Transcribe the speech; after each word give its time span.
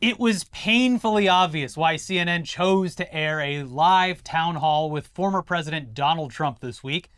It 0.00 0.18
was 0.18 0.44
painfully 0.44 1.28
obvious 1.28 1.76
why 1.76 1.96
CNN 1.96 2.46
chose 2.46 2.94
to 2.94 3.14
air 3.14 3.38
a 3.40 3.64
live 3.64 4.24
town 4.24 4.54
hall 4.54 4.90
with 4.90 5.06
former 5.08 5.42
President 5.42 5.92
Donald 5.92 6.30
Trump 6.30 6.60
this 6.60 6.82
week. 6.82 7.10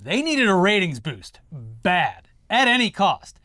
They 0.00 0.22
needed 0.22 0.48
a 0.48 0.54
ratings 0.54 1.00
boost. 1.00 1.40
Bad. 1.52 2.28
At 2.48 2.66
any 2.66 2.90
cost. 2.90 3.38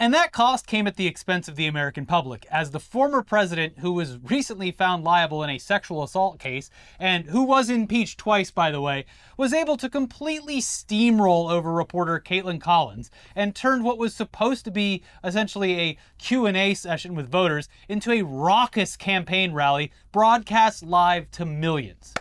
And 0.00 0.14
that 0.14 0.30
cost 0.30 0.68
came 0.68 0.86
at 0.86 0.94
the 0.94 1.08
expense 1.08 1.48
of 1.48 1.56
the 1.56 1.66
American 1.66 2.06
public, 2.06 2.46
as 2.52 2.70
the 2.70 2.78
former 2.78 3.20
president, 3.20 3.80
who 3.80 3.92
was 3.92 4.16
recently 4.18 4.70
found 4.70 5.02
liable 5.02 5.42
in 5.42 5.50
a 5.50 5.58
sexual 5.58 6.04
assault 6.04 6.38
case, 6.38 6.70
and 7.00 7.24
who 7.26 7.42
was 7.42 7.68
impeached 7.68 8.16
twice, 8.16 8.52
by 8.52 8.70
the 8.70 8.80
way, 8.80 9.06
was 9.36 9.52
able 9.52 9.76
to 9.76 9.88
completely 9.88 10.60
steamroll 10.60 11.50
over 11.50 11.72
reporter 11.72 12.22
Kaitlan 12.24 12.60
Collins 12.60 13.10
and 13.34 13.56
turned 13.56 13.82
what 13.82 13.98
was 13.98 14.14
supposed 14.14 14.64
to 14.66 14.70
be 14.70 15.02
essentially 15.24 15.80
a 15.80 15.98
Q&A 16.18 16.74
session 16.74 17.16
with 17.16 17.28
voters 17.28 17.68
into 17.88 18.12
a 18.12 18.22
raucous 18.22 18.96
campaign 18.96 19.52
rally 19.52 19.90
broadcast 20.12 20.84
live 20.84 21.28
to 21.32 21.44
millions. 21.44 22.14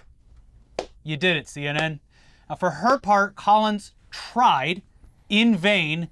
You 1.04 1.16
did 1.16 1.38
it, 1.38 1.46
CNN. 1.46 2.00
Now, 2.50 2.56
for 2.56 2.72
her 2.72 2.98
part, 2.98 3.36
Collins 3.36 3.94
tried, 4.10 4.82
in 5.30 5.56
vain, 5.56 6.10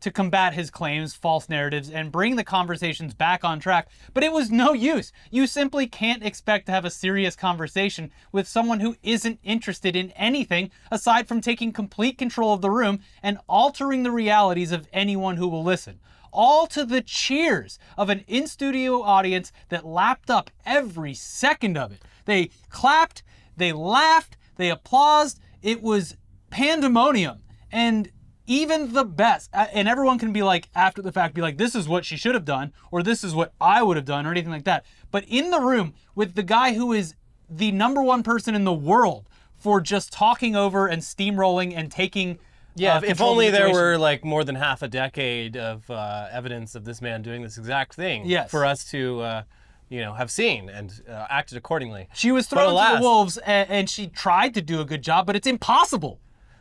to 0.00 0.10
combat 0.10 0.54
his 0.54 0.70
claims, 0.70 1.14
false 1.14 1.48
narratives, 1.48 1.90
and 1.90 2.12
bring 2.12 2.36
the 2.36 2.44
conversations 2.44 3.14
back 3.14 3.44
on 3.44 3.60
track, 3.60 3.88
but 4.14 4.24
it 4.24 4.32
was 4.32 4.50
no 4.50 4.72
use. 4.72 5.12
You 5.30 5.46
simply 5.46 5.86
can't 5.86 6.24
expect 6.24 6.66
to 6.66 6.72
have 6.72 6.84
a 6.84 6.90
serious 6.90 7.36
conversation 7.36 8.10
with 8.32 8.48
someone 8.48 8.80
who 8.80 8.96
isn't 9.02 9.40
interested 9.42 9.96
in 9.96 10.10
anything 10.12 10.70
aside 10.90 11.28
from 11.28 11.40
taking 11.40 11.72
complete 11.72 12.18
control 12.18 12.52
of 12.52 12.60
the 12.60 12.70
room 12.70 13.00
and 13.22 13.38
altering 13.48 14.02
the 14.02 14.10
realities 14.10 14.72
of 14.72 14.88
anyone 14.92 15.36
who 15.36 15.48
will 15.48 15.64
listen. 15.64 16.00
All 16.30 16.66
to 16.68 16.84
the 16.84 17.00
cheers 17.00 17.78
of 17.96 18.10
an 18.10 18.24
in 18.28 18.46
studio 18.46 19.02
audience 19.02 19.50
that 19.70 19.86
lapped 19.86 20.30
up 20.30 20.50
every 20.66 21.14
second 21.14 21.78
of 21.78 21.92
it. 21.92 22.02
They 22.26 22.50
clapped, 22.68 23.22
they 23.56 23.72
laughed, 23.72 24.36
they 24.56 24.70
applauded. 24.70 25.34
It 25.62 25.82
was 25.82 26.16
pandemonium. 26.50 27.40
And 27.72 28.10
even 28.48 28.92
the 28.94 29.04
best, 29.04 29.50
and 29.52 29.86
everyone 29.86 30.18
can 30.18 30.32
be 30.32 30.42
like, 30.42 30.68
after 30.74 31.02
the 31.02 31.12
fact, 31.12 31.34
be 31.34 31.42
like, 31.42 31.58
this 31.58 31.74
is 31.74 31.86
what 31.86 32.04
she 32.04 32.16
should 32.16 32.34
have 32.34 32.44
done, 32.44 32.72
or 32.90 33.02
this 33.02 33.22
is 33.22 33.34
what 33.34 33.52
I 33.60 33.82
would 33.82 33.96
have 33.96 34.06
done, 34.06 34.26
or 34.26 34.30
anything 34.32 34.50
like 34.50 34.64
that. 34.64 34.84
But 35.12 35.24
in 35.28 35.50
the 35.50 35.60
room 35.60 35.94
with 36.16 36.34
the 36.34 36.42
guy 36.42 36.72
who 36.72 36.92
is 36.92 37.14
the 37.48 37.70
number 37.70 38.02
one 38.02 38.22
person 38.22 38.54
in 38.54 38.64
the 38.64 38.72
world 38.72 39.28
for 39.56 39.80
just 39.80 40.12
talking 40.12 40.56
over 40.56 40.86
and 40.86 41.02
steamrolling 41.02 41.74
and 41.76 41.92
taking. 41.92 42.38
Yeah, 42.74 42.94
uh, 42.94 42.98
if, 42.98 43.02
if 43.04 43.08
control 43.10 43.30
of 43.32 43.36
the 43.38 43.46
only 43.46 43.50
there 43.50 43.72
were 43.72 43.98
like 43.98 44.24
more 44.24 44.44
than 44.44 44.54
half 44.54 44.82
a 44.82 44.88
decade 44.88 45.56
of 45.56 45.88
uh, 45.90 46.28
evidence 46.30 46.74
of 46.74 46.84
this 46.84 47.02
man 47.02 47.22
doing 47.22 47.42
this 47.42 47.58
exact 47.58 47.94
thing 47.94 48.24
Yes. 48.24 48.50
for 48.50 48.64
us 48.64 48.88
to, 48.92 49.20
uh, 49.20 49.42
you 49.88 50.00
know, 50.00 50.14
have 50.14 50.30
seen 50.30 50.68
and 50.70 51.02
uh, 51.08 51.26
acted 51.28 51.58
accordingly. 51.58 52.08
She 52.14 52.30
was 52.30 52.46
thrown 52.46 52.66
to 52.66 52.70
alas- 52.70 52.96
the 52.98 53.02
wolves, 53.02 53.36
and, 53.38 53.68
and 53.68 53.90
she 53.90 54.06
tried 54.06 54.54
to 54.54 54.62
do 54.62 54.80
a 54.80 54.84
good 54.84 55.02
job, 55.02 55.26
but 55.26 55.34
it's 55.36 55.46
impossible. 55.46 56.20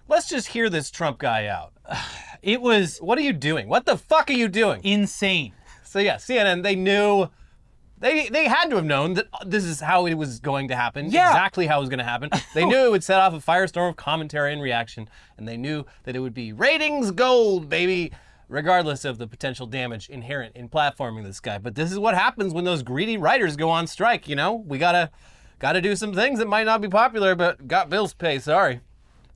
Let's 0.10 0.30
just 0.30 0.48
hear 0.48 0.70
this 0.70 0.90
Trump 0.90 1.18
guy 1.20 1.48
out. 1.48 1.74
It 2.44 2.62
was 2.62 3.00
What 3.00 3.18
are 3.18 3.22
you 3.22 3.34
doing? 3.34 3.68
What 3.68 3.86
the 3.86 3.98
fuck 3.98 4.30
are 4.30 4.34
you 4.34 4.48
doing? 4.48 4.82
insane. 4.84 5.54
So 5.84 6.00
yeah, 6.00 6.16
CNN 6.18 6.62
they 6.64 6.76
knew 6.76 7.28
they 7.98 8.30
they 8.30 8.46
had 8.48 8.70
to 8.70 8.76
have 8.76 8.86
known 8.86 9.16
that 9.16 9.26
this 9.46 9.64
is 9.66 9.80
how 9.80 10.06
it 10.06 10.14
was 10.14 10.40
going 10.40 10.68
to 10.68 10.76
happen. 10.76 11.10
Yeah. 11.10 11.30
Exactly 11.30 11.66
how 11.66 11.78
it 11.78 11.82
was 11.82 11.90
going 11.90 11.98
to 12.00 12.06
happen. 12.06 12.30
They 12.54 12.64
knew 12.66 12.86
it 12.86 12.92
would 12.92 13.04
set 13.04 13.20
off 13.20 13.34
a 13.34 13.38
firestorm 13.40 13.90
of 13.90 13.96
commentary 13.96 14.54
and 14.54 14.62
reaction, 14.62 15.10
and 15.38 15.48
they 15.48 15.58
knew 15.58 15.86
that 16.04 16.16
it 16.16 16.20
would 16.20 16.36
be 16.36 16.54
ratings 16.54 17.10
gold, 17.12 17.70
baby, 17.70 18.12
regardless 18.48 19.04
of 19.04 19.18
the 19.18 19.26
potential 19.28 19.66
damage 19.66 20.08
inherent 20.08 20.56
in 20.56 20.70
platforming 20.70 21.24
this 21.24 21.40
guy. 21.40 21.58
But 21.58 21.74
this 21.76 21.92
is 21.92 21.98
what 21.98 22.14
happens 22.14 22.54
when 22.54 22.66
those 22.66 22.84
greedy 22.84 23.18
writers 23.18 23.56
go 23.56 23.70
on 23.72 23.88
strike, 23.88 24.28
you 24.30 24.36
know? 24.36 24.54
We 24.54 24.78
got 24.78 24.92
to 24.92 25.10
got 25.60 25.74
to 25.74 25.82
do 25.82 25.96
some 25.96 26.14
things 26.14 26.38
that 26.38 26.48
might 26.48 26.66
not 26.68 26.82
be 26.82 26.88
popular 26.88 27.34
but 27.34 27.68
got 27.68 27.90
bills 27.90 28.12
to 28.12 28.18
pay, 28.18 28.38
sorry. 28.38 28.82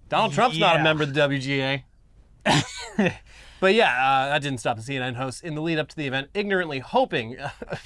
Donald 0.07 0.33
Trump's 0.33 0.59
not 0.59 0.75
a 0.75 0.79
Yeah. 0.79 0.83
member 0.83 1.03
of 1.03 1.13
the 1.13 1.19
WGA. 1.19 1.83
But 3.59 3.75
yeah, 3.75 3.91
uh, 3.91 4.29
that 4.29 4.41
didn't 4.41 4.59
stop 4.59 4.77
the 4.77 4.81
CNN 4.81 5.17
hosts 5.17 5.41
in 5.41 5.53
the 5.53 5.61
lead 5.61 5.77
up 5.77 5.87
to 5.89 5.95
the 5.95 6.07
event, 6.07 6.29
ignorantly 6.33 6.79
hoping, 6.79 7.37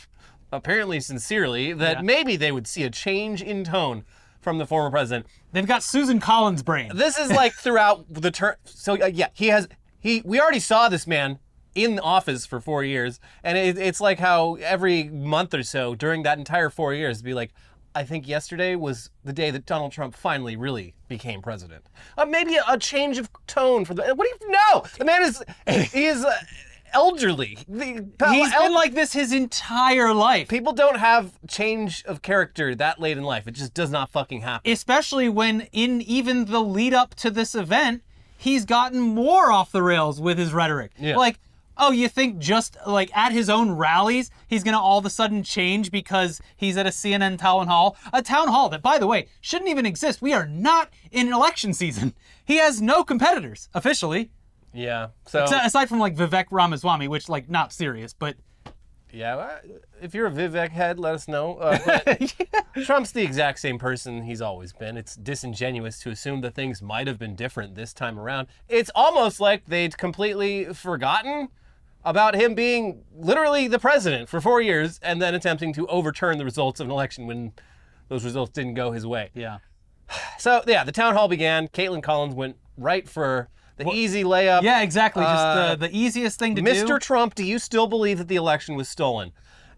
apparently 0.54 1.02
sincerely, 1.02 1.74
that 1.74 1.98
Yeah. 1.98 2.02
maybe 2.02 2.38
they 2.38 2.52
would 2.54 2.66
see 2.66 2.84
a 2.84 2.90
change 2.90 3.42
in 3.42 3.66
tone 3.66 4.06
from 4.40 4.58
the 4.58 4.66
former 4.66 4.90
president. 4.90 5.26
They've 5.52 5.68
got 5.68 5.84
Susan 5.84 6.22
Collins' 6.22 6.64
brain. 6.64 6.92
This 6.96 7.18
is 7.18 7.30
like 7.30 7.54
throughout 7.60 8.06
the 8.10 8.32
term. 8.32 8.56
So 8.64 8.94
uh, 9.02 9.08
yeah, 9.08 9.28
he 9.34 9.48
has 9.48 9.68
he. 10.00 10.22
We 10.24 10.40
already 10.40 10.60
saw 10.62 10.88
this 10.88 11.06
man 11.06 11.40
in 11.74 12.00
office 12.00 12.46
for 12.46 12.62
four 12.62 12.82
years, 12.86 13.20
and 13.44 13.58
it, 13.58 13.78
it's 13.78 14.00
like 14.00 14.20
how 14.20 14.56
every 14.62 15.10
month 15.10 15.54
or 15.54 15.64
so 15.64 15.94
during 15.94 16.24
that 16.24 16.38
entire 16.38 16.70
four 16.70 16.94
years, 16.94 17.22
be 17.22 17.34
like. 17.34 17.52
I 17.96 18.04
think 18.04 18.28
yesterday 18.28 18.76
was 18.76 19.10
the 19.24 19.34
day 19.34 19.50
that 19.52 19.66
Donald 19.66 19.92
Trump 19.94 20.16
finally 20.16 20.56
really 20.58 20.94
became 21.08 21.42
president. 21.42 21.86
Uh, 22.18 22.26
maybe 22.26 22.56
a, 22.56 22.64
a 22.68 22.78
change 22.78 23.18
of 23.18 23.30
tone 23.48 23.86
for 23.86 23.94
the. 23.94 24.04
What 24.14 24.28
do 24.40 24.46
you 24.46 24.52
know? 24.52 24.84
The 24.98 25.06
man 25.06 25.24
is 25.24 25.42
he 25.94 26.06
is 26.06 26.24
uh, 26.26 26.34
elderly. 26.94 27.58
The, 27.68 28.06
He's 28.32 28.54
el- 28.54 28.64
been 28.64 28.74
like 28.74 28.94
this 28.94 29.14
his 29.14 29.32
entire 29.34 30.14
life. 30.14 30.48
people 30.48 30.74
don't 30.74 30.98
have 30.98 31.32
change 31.48 32.04
of 32.06 32.22
character 32.22 32.76
that 32.76 33.00
late 33.00 33.18
in 33.18 33.24
life. 33.24 33.48
It 33.48 33.52
just 33.52 33.74
does 33.74 33.90
not 33.92 34.10
fucking 34.10 34.42
happen. 34.42 34.72
especially 34.72 35.30
when 35.30 35.62
in 35.72 36.02
even 36.02 36.46
the 36.46 36.62
lead 36.62 36.94
up 36.94 37.16
to 37.16 37.32
this 37.32 37.56
event, 37.56 38.02
he's 38.38 38.66
gotten 38.66 39.00
more 39.00 39.52
off 39.52 39.72
the 39.72 39.82
rails 39.84 40.20
with 40.22 40.38
his 40.38 40.54
rhetoric. 40.54 40.92
Yeah. 40.98 41.18
Like, 41.18 41.40
oh, 41.78 41.92
you 41.92 42.08
think 42.10 42.40
just 42.40 42.78
like 42.86 43.16
at 43.16 43.32
his 43.32 43.50
own 43.50 43.72
rallies, 43.72 44.30
he's 44.48 44.64
gonna 44.64 44.80
all 44.80 44.98
of 45.00 45.06
a 45.06 45.10
sudden 45.10 45.44
change 45.44 45.92
because 45.92 46.42
he's 46.56 46.78
at 46.78 46.86
a 46.86 46.90
CNN 46.90 47.38
town 47.38 47.68
hall? 47.68 47.98
A 48.14 48.22
town 48.22 48.48
hall 48.48 48.70
that, 48.70 48.82
by 48.82 48.98
the 48.98 49.08
way, 49.08 49.28
shouldn't 49.42 49.70
even 49.70 49.86
exist. 49.86 50.22
We 50.22 50.34
are 50.34 50.46
not 50.48 50.90
in 51.12 51.32
election 51.32 51.74
season. 51.74 52.14
He 52.48 52.58
has 52.58 52.80
no 52.80 53.04
competitors 53.04 53.70
officially, 53.74 54.30
yeah. 54.72 55.08
So 55.28 55.44
Asi- 55.44 55.56
aside 55.64 55.90
from 55.90 55.98
like 56.00 56.16
Vivek 56.16 56.46
Ramaswamy, 56.52 57.08
which 57.08 57.28
like 57.28 57.50
not 57.50 57.74
serious, 57.74 58.14
but 58.14 58.36
Yeah, 59.12 59.60
if 60.02 60.14
you're 60.14 60.28
a 60.28 60.32
Vivek 60.32 60.70
head, 60.70 61.00
let 61.00 61.16
us 61.16 61.28
know. 61.28 61.56
Uh, 61.56 61.80
but 62.06 62.36
Trump's 62.86 63.14
the 63.14 63.24
exact 63.24 63.60
same 63.60 63.80
person 63.80 64.24
he's 64.24 64.42
always 64.42 64.74
been. 64.74 64.98
It's 64.98 65.16
disingenuous 65.16 66.00
to 66.02 66.10
assume 66.10 66.42
that 66.42 66.54
things 66.54 66.82
might 66.82 67.08
have 67.08 67.18
been 67.18 67.36
different 67.36 67.76
this 67.76 67.94
time 67.94 68.20
around. 68.20 68.48
It's 68.68 68.92
almost 68.94 69.40
like 69.40 69.66
they'd 69.66 69.98
completely 69.98 70.66
forgotten 70.66 71.48
about 72.06 72.36
him 72.36 72.54
being 72.56 73.04
literally 73.14 73.68
the 73.68 73.80
president 73.80 74.30
for 74.30 74.40
four 74.40 74.62
years 74.62 75.00
and 75.02 75.22
then 75.22 75.34
attempting 75.36 75.74
to 75.74 75.88
overturn 75.88 76.38
the 76.38 76.46
results 76.46 76.80
of 76.80 76.88
an 76.88 76.92
election 76.92 77.26
when 77.28 77.52
those 78.08 78.24
results 78.24 78.52
didn't 78.52 78.76
go 78.76 78.92
his 78.92 79.06
way. 79.06 79.32
yeah. 79.34 79.58
So, 80.38 80.62
yeah, 80.68 80.84
the 80.84 80.92
town 80.92 81.16
hall 81.16 81.28
began. 81.28 81.68
Kaitlan 81.68 82.04
Collins 82.04 82.36
went 82.36 82.58
right 82.78 83.10
for 83.10 83.50
the 83.78 83.90
easy 83.90 84.24
layup. 84.24 84.62
Yeah, 84.62 84.82
exactly. 84.84 85.24
Just 85.24 85.34
Uh, 85.44 85.76
the, 85.76 85.88
the 85.88 85.98
easiest 85.98 86.38
thing 86.38 86.56
to 86.56 86.62
Mr. 86.62 86.86
do. 86.86 86.94
Mr. 86.94 87.00
Trump, 87.00 87.34
do 87.34 87.44
you 87.44 87.58
still 87.58 87.88
believe 87.88 88.20
that 88.20 88.28
the 88.28 88.36
election 88.36 88.76
was 88.76 88.88
stolen? 88.88 89.32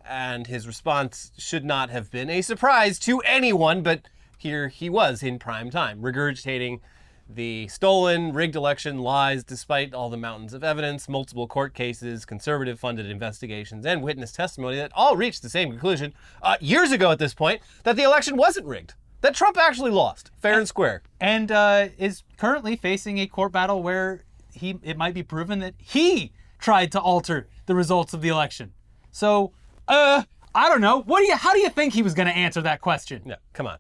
And 0.06 0.48
his 0.48 0.68
response 0.68 1.32
should 1.38 1.64
not 1.64 1.90
have 1.90 2.12
been 2.12 2.30
a 2.30 2.42
surprise 2.42 3.00
to 3.00 3.20
anyone, 3.22 3.82
but 3.84 4.02
here 4.38 4.68
he 4.68 4.90
was 4.90 5.24
in 5.24 5.40
prime 5.40 5.70
time, 5.70 6.02
regurgitating 6.02 6.82
the 7.30 7.68
stolen, 7.68 8.34
rigged 8.34 8.56
election 8.56 9.00
lies 9.00 9.44
despite 9.44 9.94
all 9.94 10.10
the 10.10 10.18
mountains 10.18 10.54
of 10.54 10.64
evidence, 10.64 11.10
multiple 11.10 11.48
court 11.48 11.74
cases, 11.74 12.26
conservative 12.26 12.80
funded 12.80 13.06
investigations, 13.08 13.86
and 13.86 14.02
witness 14.02 14.32
testimony 14.32 14.78
that 14.78 14.92
all 14.96 15.16
reached 15.16 15.42
the 15.42 15.50
same 15.50 15.70
conclusion 15.70 16.14
uh, 16.42 16.56
years 16.62 16.92
ago 16.92 17.12
at 17.12 17.20
this 17.20 17.34
point 17.34 17.62
that 17.84 17.96
the 17.96 18.04
election 18.04 18.38
wasn't 18.38 18.66
rigged, 18.66 18.94
that 19.22 19.36
Trump 19.36 19.58
actually 19.58 19.92
lost, 19.92 20.32
fair 20.40 20.58
and 20.58 20.68
square. 20.68 21.02
and 21.20 21.52
uh, 21.52 21.90
is 21.98 22.24
currently 22.38 22.76
facing 22.76 23.18
a 23.18 23.28
court 23.28 23.52
battle 23.52 23.84
where 23.84 24.24
he 24.54 24.80
it 24.84 24.98
might 24.98 25.14
be 25.14 25.24
proven 25.24 25.60
that 25.60 25.76
he 25.78 26.32
tried 26.60 26.92
to 26.92 27.00
alter 27.00 27.48
the 27.66 27.76
results 27.76 28.14
of 28.14 28.22
the 28.22 28.30
election. 28.30 28.74
So, 29.12 29.52
uh, 29.88 30.24
I 30.56 30.70
don't 30.70 30.82
know. 30.82 31.02
What 31.02 31.20
do 31.20 31.26
you? 31.26 31.36
How 31.36 31.54
do 31.54 31.60
you 31.60 31.70
think 31.70 31.94
he 31.94 32.02
was 32.02 32.14
going 32.14 32.28
to 32.28 32.34
answer 32.34 32.62
that 32.62 32.82
question? 32.82 33.22
Yeah, 33.26 33.36
come 33.54 33.68
on. 33.68 33.78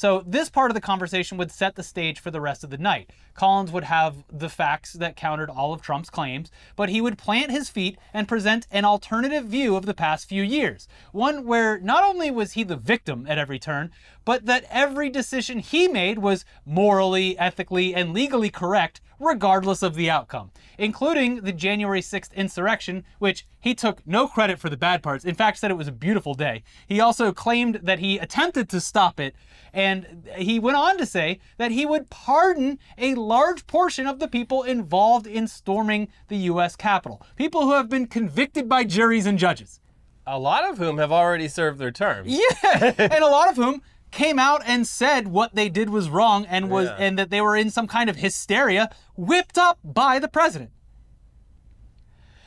So 0.00 0.24
this 0.26 0.48
part 0.48 0.70
of 0.70 0.74
the 0.74 0.80
conversation 0.80 1.36
would 1.36 1.50
set 1.50 1.74
the 1.74 1.82
stage 1.82 2.20
for 2.20 2.30
the 2.30 2.40
rest 2.40 2.64
of 2.64 2.70
the 2.70 2.78
night. 2.78 3.10
Collins 3.34 3.70
would 3.70 3.84
have 3.84 4.24
the 4.32 4.48
facts 4.48 4.94
that 4.94 5.14
countered 5.14 5.50
all 5.50 5.74
of 5.74 5.82
Trump's 5.82 6.08
claims, 6.08 6.50
but 6.74 6.88
he 6.88 7.02
would 7.02 7.18
plant 7.18 7.50
his 7.50 7.68
feet 7.68 7.98
and 8.14 8.26
present 8.26 8.66
an 8.70 8.86
alternative 8.86 9.44
view 9.44 9.76
of 9.76 9.84
the 9.84 9.92
past 9.92 10.26
few 10.26 10.42
years. 10.42 10.88
One 11.12 11.44
where 11.44 11.78
not 11.80 12.02
only 12.02 12.30
was 12.30 12.52
he 12.52 12.62
the 12.62 12.76
victim 12.76 13.26
at 13.28 13.36
every 13.36 13.58
turn, 13.58 13.90
but 14.24 14.46
that 14.46 14.64
every 14.70 15.10
decision 15.10 15.58
he 15.58 15.86
made 15.86 16.18
was 16.18 16.46
morally, 16.64 17.38
ethically, 17.38 17.94
and 17.94 18.14
legally 18.14 18.48
correct 18.48 19.02
regardless 19.20 19.82
of 19.82 19.94
the 19.94 20.10
outcome, 20.10 20.50
including 20.78 21.42
the 21.42 21.52
January 21.52 22.00
6th 22.00 22.34
insurrection, 22.34 23.04
which 23.18 23.46
he 23.60 23.74
took 23.74 24.04
no 24.06 24.26
credit 24.26 24.58
for 24.58 24.68
the 24.70 24.76
bad 24.76 25.02
parts. 25.02 25.24
In 25.24 25.34
fact, 25.34 25.58
said 25.58 25.70
it 25.70 25.74
was 25.74 25.86
a 25.86 25.92
beautiful 25.92 26.34
day. 26.34 26.64
He 26.86 27.00
also 27.00 27.30
claimed 27.32 27.80
that 27.82 27.98
he 27.98 28.18
attempted 28.18 28.68
to 28.70 28.80
stop 28.80 29.20
it, 29.20 29.36
and 29.72 30.28
he 30.36 30.58
went 30.58 30.78
on 30.78 30.96
to 30.98 31.06
say 31.06 31.38
that 31.58 31.70
he 31.70 31.86
would 31.86 32.10
pardon 32.10 32.78
a 32.98 33.14
large 33.14 33.66
portion 33.66 34.06
of 34.06 34.18
the 34.18 34.28
people 34.28 34.62
involved 34.62 35.26
in 35.26 35.46
storming 35.46 36.08
the 36.28 36.38
U.S. 36.38 36.74
Capitol, 36.74 37.22
people 37.36 37.62
who 37.62 37.74
have 37.74 37.88
been 37.88 38.06
convicted 38.06 38.68
by 38.68 38.84
juries 38.84 39.26
and 39.26 39.38
judges. 39.38 39.80
A 40.26 40.38
lot 40.38 40.68
of 40.68 40.78
whom 40.78 40.98
have 40.98 41.10
already 41.12 41.48
served 41.48 41.78
their 41.78 41.90
term. 41.90 42.24
Yeah, 42.26 42.44
and 42.98 43.24
a 43.24 43.26
lot 43.26 43.48
of 43.48 43.56
whom 43.56 43.82
came 44.10 44.38
out 44.38 44.62
and 44.66 44.86
said 44.86 45.28
what 45.28 45.54
they 45.54 45.68
did 45.68 45.90
was 45.90 46.08
wrong 46.10 46.44
and 46.46 46.70
was 46.70 46.86
Yeah. 46.88 46.96
and 46.98 47.18
that 47.18 47.30
they 47.30 47.40
were 47.40 47.56
in 47.56 47.70
some 47.70 47.86
kind 47.86 48.10
of 48.10 48.16
hysteria 48.16 48.90
whipped 49.16 49.56
up 49.58 49.78
by 49.84 50.18
the 50.18 50.28
president. 50.28 50.70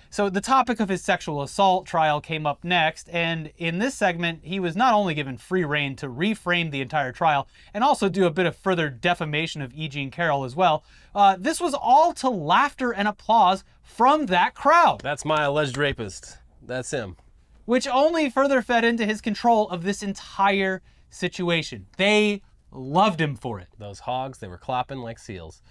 So 0.09 0.29
the 0.29 0.41
topic 0.41 0.79
of 0.79 0.89
his 0.89 1.03
sexual 1.03 1.41
assault 1.41 1.87
trial 1.87 2.21
came 2.21 2.45
up 2.45 2.63
next, 2.63 3.09
and 3.09 3.51
in 3.57 3.79
this 3.79 3.95
segment, 3.95 4.41
he 4.43 4.59
was 4.59 4.75
not 4.75 4.93
only 4.93 5.15
given 5.15 5.37
free 5.39 5.63
reign 5.63 5.95
to 5.95 6.07
reframe 6.07 6.69
the 6.69 6.81
entire 6.81 7.11
trial 7.11 7.47
and 7.73 7.83
also 7.83 8.09
do 8.09 8.25
a 8.27 8.29
bit 8.29 8.45
of 8.45 8.55
further 8.55 8.89
defamation 8.91 9.63
of 9.63 9.73
E. 9.73 9.87
Jean 9.87 10.11
Carroll 10.11 10.43
as 10.43 10.55
well. 10.55 10.83
Uh, 11.15 11.35
this 11.39 11.59
was 11.59 11.73
all 11.73 12.13
to 12.13 12.29
laughter 12.29 12.91
and 12.93 13.07
applause 13.07 13.63
from 13.81 14.27
that 14.27 14.53
crowd 14.53 15.01
That's 15.01 15.25
my 15.25 15.43
alleged 15.45 15.77
rapist. 15.77 16.37
That's 16.61 16.91
him. 16.91 17.17
which 17.65 17.87
only 17.87 18.29
further 18.29 18.61
fed 18.61 18.83
into 18.85 19.05
his 19.07 19.19
control 19.19 19.67
of 19.69 19.81
this 19.83 20.03
entire 20.03 20.83
situation. 21.13 21.87
They 21.97 22.41
loved 22.71 23.21
him 23.21 23.35
for 23.35 23.59
it. 23.59 23.69
Those 23.77 23.99
hogs, 23.99 24.39
they 24.39 24.47
were 24.47 24.57
clapping 24.57 24.99
like 24.99 25.19
seals. 25.19 25.61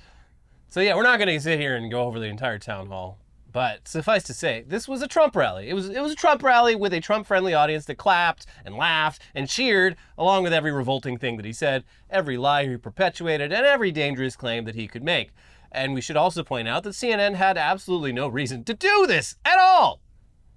So 0.69 0.81
yeah, 0.81 0.95
we're 0.95 1.03
not 1.03 1.19
going 1.19 1.29
to 1.29 1.41
sit 1.41 1.61
here 1.61 1.77
and 1.77 1.91
go 1.91 2.05
over 2.05 2.19
the 2.19 2.27
entire 2.27 2.59
town 2.59 2.89
hall. 2.89 3.19
But 3.53 3.87
suffice 3.87 4.23
to 4.25 4.35
say, 4.35 4.65
this 4.67 4.89
was 4.89 5.03
a 5.03 5.07
Trump 5.07 5.37
rally. 5.37 5.69
It 5.69 5.75
was 5.75 5.91
it 5.91 6.01
was 6.01 6.13
a 6.13 6.17
Trump 6.17 6.43
rally 6.43 6.75
with 6.75 6.95
a 6.95 7.01
Trump-friendly 7.01 7.53
audience 7.53 7.85
that 7.85 7.97
clapped 7.97 8.47
and 8.65 8.75
laughed 8.75 9.21
and 9.35 9.47
cheered, 9.47 9.97
along 10.17 10.43
with 10.43 10.55
every 10.55 10.73
revolting 10.73 11.19
thing 11.19 11.37
that 11.37 11.45
he 11.45 11.53
said, 11.53 11.85
every 12.09 12.39
lie 12.39 12.67
he 12.67 12.79
perpetuated, 12.79 13.53
and 13.53 13.67
every 13.67 13.93
dangerous 13.93 14.37
claim 14.37 14.65
that 14.65 14.75
he 14.75 14.89
could 14.89 15.03
make. 15.03 15.33
And 15.71 15.93
we 15.93 16.01
should 16.01 16.17
also 16.17 16.43
point 16.43 16.67
out 16.67 16.83
that 16.85 16.95
CNN 16.95 17.35
had 17.35 17.59
absolutely 17.59 18.13
no 18.13 18.27
reason 18.27 18.65
to 18.65 18.73
do 18.73 19.07
this 19.07 19.37
at 19.45 19.59
all, 19.59 20.01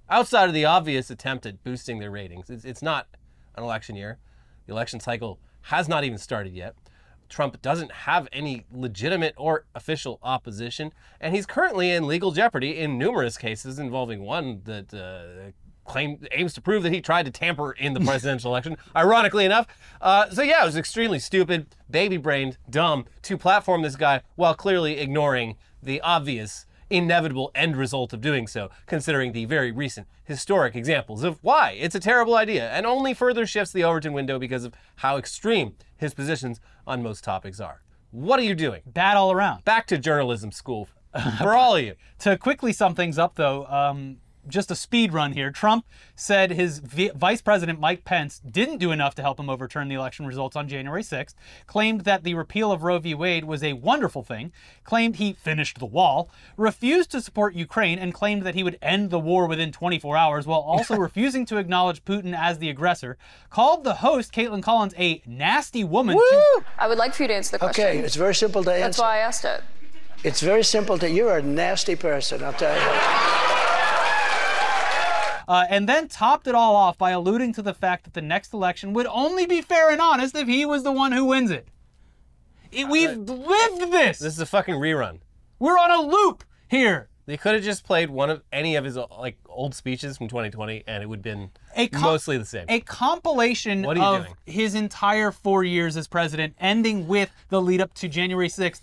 outside 0.09 0.47
of 0.47 0.53
the 0.53 0.63
obvious 0.63 1.09
attempt 1.09 1.45
at 1.45 1.65
boosting 1.65 1.99
their 1.99 2.11
ratings. 2.11 2.49
It's, 2.49 2.63
it's 2.63 2.81
not 2.81 3.07
an 3.55 3.63
election 3.63 3.97
year. 3.97 4.19
The 4.65 4.73
election 4.73 4.99
cycle 4.99 5.39
has 5.63 5.87
not 5.87 6.03
even 6.03 6.17
started 6.17 6.53
yet. 6.53 6.75
Trump 7.27 7.61
doesn't 7.61 7.91
have 7.91 8.27
any 8.31 8.65
legitimate 8.71 9.33
or 9.37 9.65
official 9.73 10.19
opposition, 10.21 10.93
and 11.19 11.35
he's 11.35 11.45
currently 11.45 11.91
in 11.91 12.07
legal 12.07 12.31
jeopardy 12.31 12.77
in 12.77 12.97
numerous 12.97 13.37
cases 13.37 13.79
involving 13.79 14.21
one 14.21 14.61
that 14.65 14.93
uh, 14.93 15.51
claim 15.89 16.19
aims 16.31 16.53
to 16.53 16.61
prove 16.61 16.83
that 16.83 16.93
he 16.93 17.01
tried 17.01 17.25
to 17.25 17.31
tamper 17.31 17.71
in 17.71 17.93
the 17.93 17.99
presidential 18.05 18.51
election. 18.51 18.77
Ironically 18.95 19.45
enough, 19.45 19.67
uh, 20.01 20.29
so 20.29 20.41
yeah, 20.41 20.61
it 20.61 20.65
was 20.65 20.77
extremely 20.77 21.19
stupid, 21.19 21.67
baby-brained, 21.89 22.57
dumb 22.69 23.05
to 23.23 23.37
platform 23.37 23.81
this 23.81 23.95
guy 23.95 24.21
while 24.35 24.53
clearly 24.53 24.99
ignoring 24.99 25.57
the 25.81 26.01
obvious 26.01 26.65
inevitable 26.89 27.51
end 27.55 27.75
result 27.75 28.13
of 28.13 28.21
doing 28.21 28.47
so, 28.47 28.69
considering 28.85 29.31
the 29.31 29.45
very 29.45 29.71
recent 29.71 30.07
historic 30.23 30.75
examples 30.75 31.23
of 31.23 31.39
why 31.41 31.71
it's 31.71 31.95
a 31.95 31.99
terrible 31.99 32.35
idea 32.35 32.69
and 32.71 32.85
only 32.85 33.13
further 33.13 33.45
shifts 33.45 33.73
the 33.73 33.83
Overton 33.83 34.13
window 34.13 34.39
because 34.39 34.63
of 34.63 34.73
how 34.97 35.17
extreme 35.17 35.75
his 35.97 36.13
positions 36.13 36.59
on 36.85 37.03
most 37.03 37.23
topics 37.23 37.59
are. 37.59 37.81
What 38.11 38.39
are 38.39 38.43
you 38.43 38.55
doing? 38.55 38.81
Bad 38.85 39.17
all 39.17 39.31
around. 39.31 39.65
Back 39.65 39.87
to 39.87 39.97
journalism 39.97 40.51
school 40.51 40.87
for 41.37 41.53
all 41.53 41.75
of 41.75 41.83
you. 41.83 41.95
To 42.19 42.37
quickly 42.37 42.71
sum 42.73 42.95
things 42.95 43.17
up, 43.17 43.35
though, 43.35 43.65
um, 43.65 44.17
just 44.47 44.71
a 44.71 44.75
speed 44.75 45.13
run 45.13 45.33
here. 45.33 45.51
Trump 45.51 45.85
said 46.15 46.51
his 46.51 46.79
v- 46.79 47.11
Vice 47.15 47.41
President 47.41 47.79
Mike 47.79 48.05
Pence 48.05 48.39
didn't 48.39 48.77
do 48.77 48.91
enough 48.91 49.15
to 49.15 49.21
help 49.21 49.39
him 49.39 49.49
overturn 49.49 49.87
the 49.87 49.95
election 49.95 50.25
results 50.25 50.55
on 50.55 50.67
January 50.67 51.01
6th, 51.03 51.33
claimed 51.67 52.01
that 52.01 52.23
the 52.23 52.33
repeal 52.33 52.71
of 52.71 52.83
Roe 52.83 52.99
v. 52.99 53.13
Wade 53.13 53.45
was 53.45 53.63
a 53.63 53.73
wonderful 53.73 54.23
thing, 54.23 54.51
claimed 54.83 55.15
he 55.17 55.33
finished 55.33 55.79
the 55.79 55.85
wall, 55.85 56.29
refused 56.57 57.11
to 57.11 57.21
support 57.21 57.55
Ukraine, 57.55 57.99
and 57.99 58.13
claimed 58.13 58.43
that 58.43 58.55
he 58.55 58.63
would 58.63 58.77
end 58.81 59.09
the 59.09 59.19
war 59.19 59.47
within 59.47 59.71
24 59.71 60.15
hours 60.17 60.45
while 60.47 60.59
also 60.61 60.95
refusing 60.97 61.45
to 61.47 61.57
acknowledge 61.57 62.03
Putin 62.05 62.37
as 62.37 62.59
the 62.59 62.69
aggressor, 62.69 63.17
called 63.49 63.83
the 63.83 63.95
host, 63.95 64.31
Kaitlan 64.33 64.63
Collins, 64.63 64.93
a 64.97 65.21
nasty 65.25 65.83
woman. 65.83 66.17
to- 66.17 66.63
I 66.77 66.87
would 66.87 66.97
like 66.97 67.13
for 67.13 67.23
you 67.23 67.27
to 67.29 67.35
answer 67.35 67.51
the 67.53 67.59
question. 67.59 67.85
Okay, 67.85 67.97
it's 67.99 68.15
very 68.15 68.35
simple 68.35 68.63
to 68.63 68.71
answer. 68.71 68.81
That's 68.83 68.99
why 68.99 69.15
I 69.15 69.17
asked 69.19 69.45
it. 69.45 69.63
It's 70.23 70.41
very 70.41 70.63
simple 70.63 70.97
to. 70.97 71.09
You're 71.09 71.37
a 71.37 71.41
nasty 71.43 71.95
person, 71.95 72.43
I'll 72.43 72.53
tell 72.53 72.73
you. 72.75 73.34
Uh, 75.47 75.65
and 75.69 75.87
then 75.87 76.07
topped 76.07 76.47
it 76.47 76.55
all 76.55 76.75
off 76.75 76.97
by 76.97 77.11
alluding 77.11 77.53
to 77.53 77.61
the 77.61 77.73
fact 77.73 78.03
that 78.05 78.13
the 78.13 78.21
next 78.21 78.53
election 78.53 78.93
would 78.93 79.07
only 79.07 79.45
be 79.45 79.61
fair 79.61 79.89
and 79.91 80.01
honest 80.01 80.35
if 80.35 80.47
he 80.47 80.65
was 80.65 80.83
the 80.83 80.91
one 80.91 81.11
who 81.11 81.25
wins 81.25 81.51
it. 81.51 81.67
It- 82.71 82.87
we've 82.89 83.15
lived 83.17 83.91
this. 83.91 84.19
This 84.19 84.33
is 84.33 84.39
a 84.39 84.45
fucking 84.45 84.75
rerun. 84.75 85.19
We're 85.59 85.77
on 85.77 85.91
a 85.91 86.01
loop 86.01 86.43
here. 86.67 87.09
They 87.27 87.37
could 87.37 87.55
have 87.55 87.63
just 87.63 87.83
played 87.83 88.11
one 88.11 88.29
of 88.29 88.43
any 88.51 88.75
of 88.75 88.83
his 88.85 88.97
uh, 88.97 89.07
like 89.17 89.37
old 89.49 89.73
speeches 89.73 90.15
from 90.17 90.27
2020, 90.27 90.83
and 90.85 91.01
it 91.01 91.07
would 91.07 91.19
have 91.19 91.23
been 91.23 91.49
A 91.75 91.87
com- 91.87 92.01
mostly 92.03 92.37
the 92.37 92.45
same. 92.45 92.65
A 92.69 92.81
compilation 92.81 93.81
What 93.81 93.97
are 93.97 93.99
you 93.99 94.05
of 94.05 94.23
doing? 94.25 94.35
his 94.45 94.75
entire 94.75 95.31
four 95.31 95.63
years 95.63 95.97
as 95.97 96.07
president, 96.07 96.53
ending 96.59 97.07
with 97.07 97.31
the 97.49 97.59
lead 97.61 97.81
up 97.81 97.95
to 97.95 98.07
January 98.07 98.47
6th, 98.47 98.81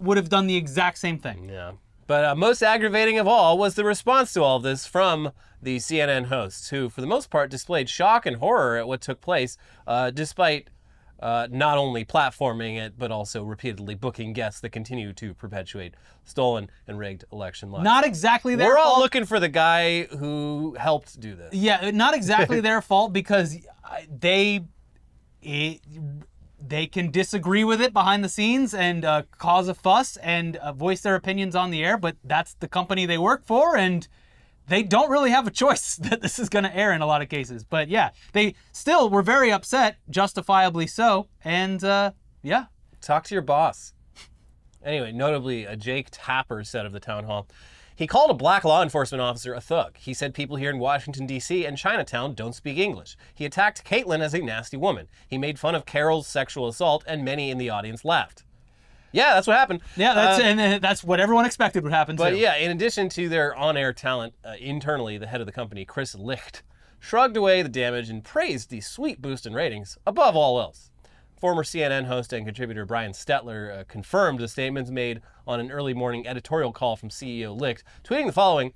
would 0.00 0.18
have 0.18 0.28
done 0.28 0.48
the 0.48 0.56
exact 0.56 0.98
same 0.98 1.16
thing. 1.18 1.48
Yeah. 1.48 1.72
But 2.06 2.24
uh, 2.26 2.34
most 2.34 2.62
aggravating 2.62 3.18
of 3.18 3.26
all 3.26 3.56
was 3.56 3.74
the 3.74 3.84
response 3.84 4.34
to 4.34 4.42
all 4.42 4.58
this 4.58 4.84
from 4.84 5.30
the 5.62 5.76
CNN 5.76 6.26
hosts, 6.26 6.70
who, 6.70 6.88
for 6.90 7.00
the 7.00 7.06
most 7.06 7.30
part, 7.30 7.50
displayed 7.50 7.88
shock 7.88 8.26
and 8.26 8.36
horror 8.36 8.76
at 8.76 8.88
what 8.88 9.00
took 9.00 9.20
place, 9.20 9.56
uh, 9.86 10.10
despite 10.10 10.68
uh, 11.20 11.46
not 11.50 11.78
only 11.78 12.04
platforming 12.04 12.76
it, 12.76 12.94
but 12.98 13.12
also 13.12 13.44
repeatedly 13.44 13.94
booking 13.94 14.32
guests 14.32 14.60
that 14.60 14.70
continue 14.70 15.12
to 15.12 15.32
perpetuate 15.34 15.94
stolen 16.24 16.68
and 16.88 16.98
rigged 16.98 17.24
election 17.32 17.70
lies. 17.70 17.84
Not 17.84 18.04
exactly 18.04 18.56
their 18.56 18.68
We're 18.68 18.78
all 18.78 18.94
fault. 18.94 19.02
looking 19.02 19.24
for 19.24 19.38
the 19.38 19.48
guy 19.48 20.04
who 20.04 20.74
helped 20.78 21.20
do 21.20 21.36
this. 21.36 21.54
Yeah, 21.54 21.92
not 21.92 22.14
exactly 22.14 22.60
their 22.68 22.82
fault 22.82 23.12
because 23.12 23.56
uh, 23.84 23.98
they 24.10 24.64
it, 25.40 25.80
they 26.60 26.86
can 26.86 27.10
disagree 27.10 27.64
with 27.64 27.80
it 27.80 27.92
behind 27.92 28.24
the 28.24 28.28
scenes 28.28 28.74
and 28.74 29.04
uh, 29.04 29.22
cause 29.38 29.68
a 29.68 29.74
fuss 29.74 30.16
and 30.18 30.56
uh, 30.56 30.72
voice 30.72 31.00
their 31.02 31.14
opinions 31.14 31.54
on 31.54 31.70
the 31.70 31.84
air, 31.84 31.96
but 31.96 32.16
that's 32.24 32.54
the 32.54 32.68
company 32.68 33.06
they 33.06 33.18
work 33.18 33.44
for 33.44 33.76
and 33.76 34.08
they 34.68 34.82
don't 34.82 35.10
really 35.10 35.30
have 35.30 35.46
a 35.46 35.50
choice 35.50 35.96
that 36.02 36.20
this 36.20 36.38
is 36.38 36.48
going 36.48 36.64
to 36.64 36.76
air 36.76 36.92
in 36.92 37.02
a 37.02 37.06
lot 37.06 37.22
of 37.22 37.28
cases. 37.28 37.64
But 37.64 37.88
yeah, 37.88 38.10
they 38.32 38.54
still 38.72 39.10
were 39.10 39.22
very 39.22 39.52
upset, 39.52 39.96
justifiably 40.10 40.86
so, 40.86 41.28
and 41.44 41.82
uh, 41.82 42.12
yeah. 42.42 42.66
Talk 43.00 43.24
to 43.24 43.34
your 43.34 43.42
boss. 43.42 43.92
Anyway, 44.84 45.12
notably, 45.12 45.64
a 45.64 45.76
Jake 45.76 46.08
Tapper 46.10 46.64
said 46.64 46.86
of 46.86 46.92
the 46.92 47.00
town 47.00 47.24
hall, 47.24 47.46
he 47.94 48.06
called 48.06 48.30
a 48.30 48.34
black 48.34 48.64
law 48.64 48.82
enforcement 48.82 49.20
officer 49.20 49.54
a 49.54 49.60
thug. 49.60 49.96
He 49.98 50.14
said 50.14 50.34
people 50.34 50.56
here 50.56 50.70
in 50.70 50.78
Washington, 50.78 51.26
D.C. 51.26 51.64
and 51.64 51.76
Chinatown 51.76 52.34
don't 52.34 52.54
speak 52.54 52.78
English. 52.78 53.16
He 53.34 53.44
attacked 53.44 53.84
Kaitlan 53.84 54.20
as 54.20 54.34
a 54.34 54.40
nasty 54.40 54.76
woman. 54.76 55.08
He 55.28 55.38
made 55.38 55.58
fun 55.58 55.74
of 55.74 55.86
Carroll's 55.86 56.26
sexual 56.26 56.66
assault, 56.68 57.04
and 57.06 57.24
many 57.24 57.50
in 57.50 57.58
the 57.58 57.70
audience 57.70 58.04
laughed. 58.04 58.44
Yeah, 59.12 59.34
that's 59.34 59.46
what 59.46 59.56
happened. 59.56 59.80
Yeah, 59.96 60.14
that's 60.14 60.40
Uh, 60.40 60.42
and 60.42 60.82
that's 60.82 61.04
what 61.04 61.20
everyone 61.20 61.44
expected 61.44 61.82
would 61.84 61.92
happen 61.92 62.16
but 62.16 62.30
too. 62.30 62.36
yeah, 62.36 62.56
in 62.56 62.70
addition 62.70 63.08
to 63.10 63.28
their 63.28 63.54
on-air 63.54 63.92
talent, 63.92 64.34
uh, 64.44 64.54
internally, 64.58 65.18
the 65.18 65.26
head 65.26 65.40
of 65.40 65.46
the 65.46 65.52
company, 65.52 65.84
Chris 65.84 66.14
Licht, 66.14 66.62
shrugged 66.98 67.36
away 67.36 67.62
the 67.62 67.68
damage 67.68 68.08
and 68.08 68.24
praised 68.24 68.70
the 68.70 68.80
sweet 68.80 69.20
boost 69.20 69.46
in 69.46 69.52
ratings 69.54 69.98
above 70.06 70.34
all 70.36 70.60
else. 70.60 70.90
Former 71.40 71.64
CNN 71.64 72.06
host 72.06 72.32
and 72.32 72.46
contributor 72.46 72.86
Brian 72.86 73.10
Stelter 73.12 73.80
uh, 73.80 73.84
confirmed 73.88 74.38
the 74.38 74.46
statements 74.46 74.90
made 74.90 75.20
on 75.46 75.58
an 75.58 75.72
early 75.72 75.92
morning 75.92 76.24
editorial 76.26 76.72
call 76.72 76.94
from 76.96 77.08
CEO 77.08 77.58
Licht, 77.58 77.82
tweeting 78.04 78.26
the 78.26 78.32
following. 78.32 78.72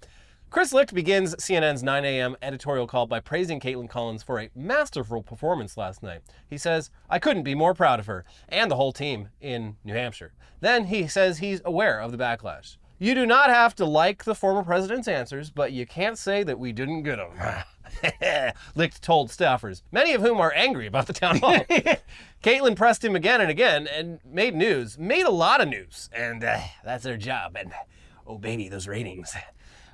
Chris 0.57 0.73
Licht 0.73 0.95
begins 0.95 1.35
CNN's 1.35 1.83
9 1.83 2.07
a.m. 2.07 2.35
editorial 2.41 2.87
call 2.87 3.07
by 3.07 3.21
praising 3.21 3.61
Kaitlan 3.61 3.91
Collins 3.91 4.23
for 4.23 4.41
a 4.41 4.49
masterful 4.55 5.23
performance 5.23 5.77
last 5.77 6.03
night. 6.03 6.23
He 6.49 6.57
says, 6.57 6.91
I 7.11 7.19
couldn't 7.19 7.43
be 7.43 7.55
more 7.55 7.75
proud 7.75 8.01
of 8.01 8.07
her 8.07 8.25
and 8.49 8.71
the 8.71 8.77
whole 8.77 8.91
team 8.91 9.29
in 9.39 9.77
New 9.85 9.93
Hampshire. 9.93 10.33
Then 10.61 10.87
he 10.87 11.09
says 11.09 11.37
he's 11.37 11.61
aware 11.67 12.01
of 12.01 12.11
the 12.11 12.17
backlash. 12.17 12.79
You 12.99 13.15
do 13.15 13.27
not 13.27 13.51
have 13.51 13.75
to 13.75 13.85
like 13.85 14.25
the 14.25 14.35
former 14.35 14.63
president's 14.63 15.09
answers, 15.09 15.51
but 15.51 15.73
you 15.73 15.85
can't 15.85 16.17
say 16.17 16.43
that 16.45 16.59
we 16.59 16.73
didn't 16.73 17.03
get 17.03 17.19
them. 17.19 18.53
Licht 18.75 19.03
told 19.03 19.29
staffers, 19.29 19.83
many 19.93 20.15
of 20.15 20.23
whom 20.23 20.41
are 20.41 20.55
angry 20.55 20.87
about 20.87 21.07
the 21.07 21.13
town 21.13 21.37
hall. 21.37 21.59
Kaitlan 22.43 22.77
pressed 22.77 23.05
him 23.05 23.15
again 23.15 23.43
and 23.43 23.51
again 23.51 23.87
and 23.87 24.21
made 24.25 24.55
news, 24.55 24.97
made 24.99 25.27
a 25.27 25.31
lot 25.31 25.61
of 25.61 25.69
news, 25.69 26.09
and 26.15 26.43
uh, 26.43 26.61
that's 26.83 27.05
their 27.05 27.19
job. 27.19 27.59
And 27.61 27.75
oh, 28.27 28.39
baby, 28.39 28.71
those 28.71 28.89
ratings. 28.89 29.37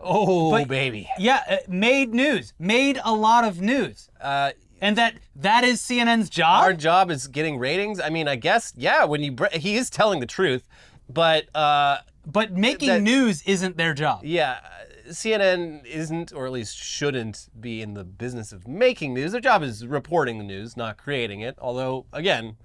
Oh, 0.02 0.50
But- 0.50 0.68
baby. 0.68 1.08
Yeah, 1.18 1.42
uh, 1.48 1.56
made 1.68 2.12
news, 2.12 2.52
made 2.58 3.00
a 3.04 3.12
lot 3.14 3.44
of 3.44 3.60
news, 3.60 4.08
Uh, 4.20 4.52
and 4.80 4.96
that 4.96 5.14
that 5.36 5.62
is 5.64 5.80
CNN's 5.80 6.28
job. 6.28 6.64
our 6.64 6.72
job 6.72 7.10
is 7.10 7.28
getting 7.28 7.58
ratings. 7.58 8.00
I 8.00 8.10
mean, 8.10 8.26
I 8.28 8.36
guess, 8.36 8.72
yeah, 8.76 9.04
when 9.04 9.22
you, 9.22 9.32
bre- 9.32 9.46
he 9.56 9.76
is 9.76 9.88
telling 9.90 10.20
the 10.20 10.26
truth, 10.26 10.66
but 11.08 11.54
uh, 11.54 11.98
But 12.24 12.52
making 12.52 12.88
That- 12.88 13.02
news 13.02 13.42
isn't 13.42 13.76
their 13.76 13.94
job. 13.94 14.20
yeah, 14.24 14.58
CNN 15.10 15.84
isn't, 15.84 16.32
or 16.32 16.46
at 16.46 16.52
least 16.52 16.76
shouldn't 16.76 17.48
be 17.60 17.82
in 17.82 17.94
the 17.94 18.04
business 18.04 18.52
of 18.52 18.68
making 18.68 19.12
news. 19.14 19.32
Their 19.32 19.40
job 19.40 19.62
is 19.64 19.86
reporting 19.86 20.38
the 20.38 20.44
news, 20.44 20.76
not 20.76 20.96
creating 20.96 21.40
it. 21.40 21.56
Although, 21.60 22.06
again, 22.12 22.56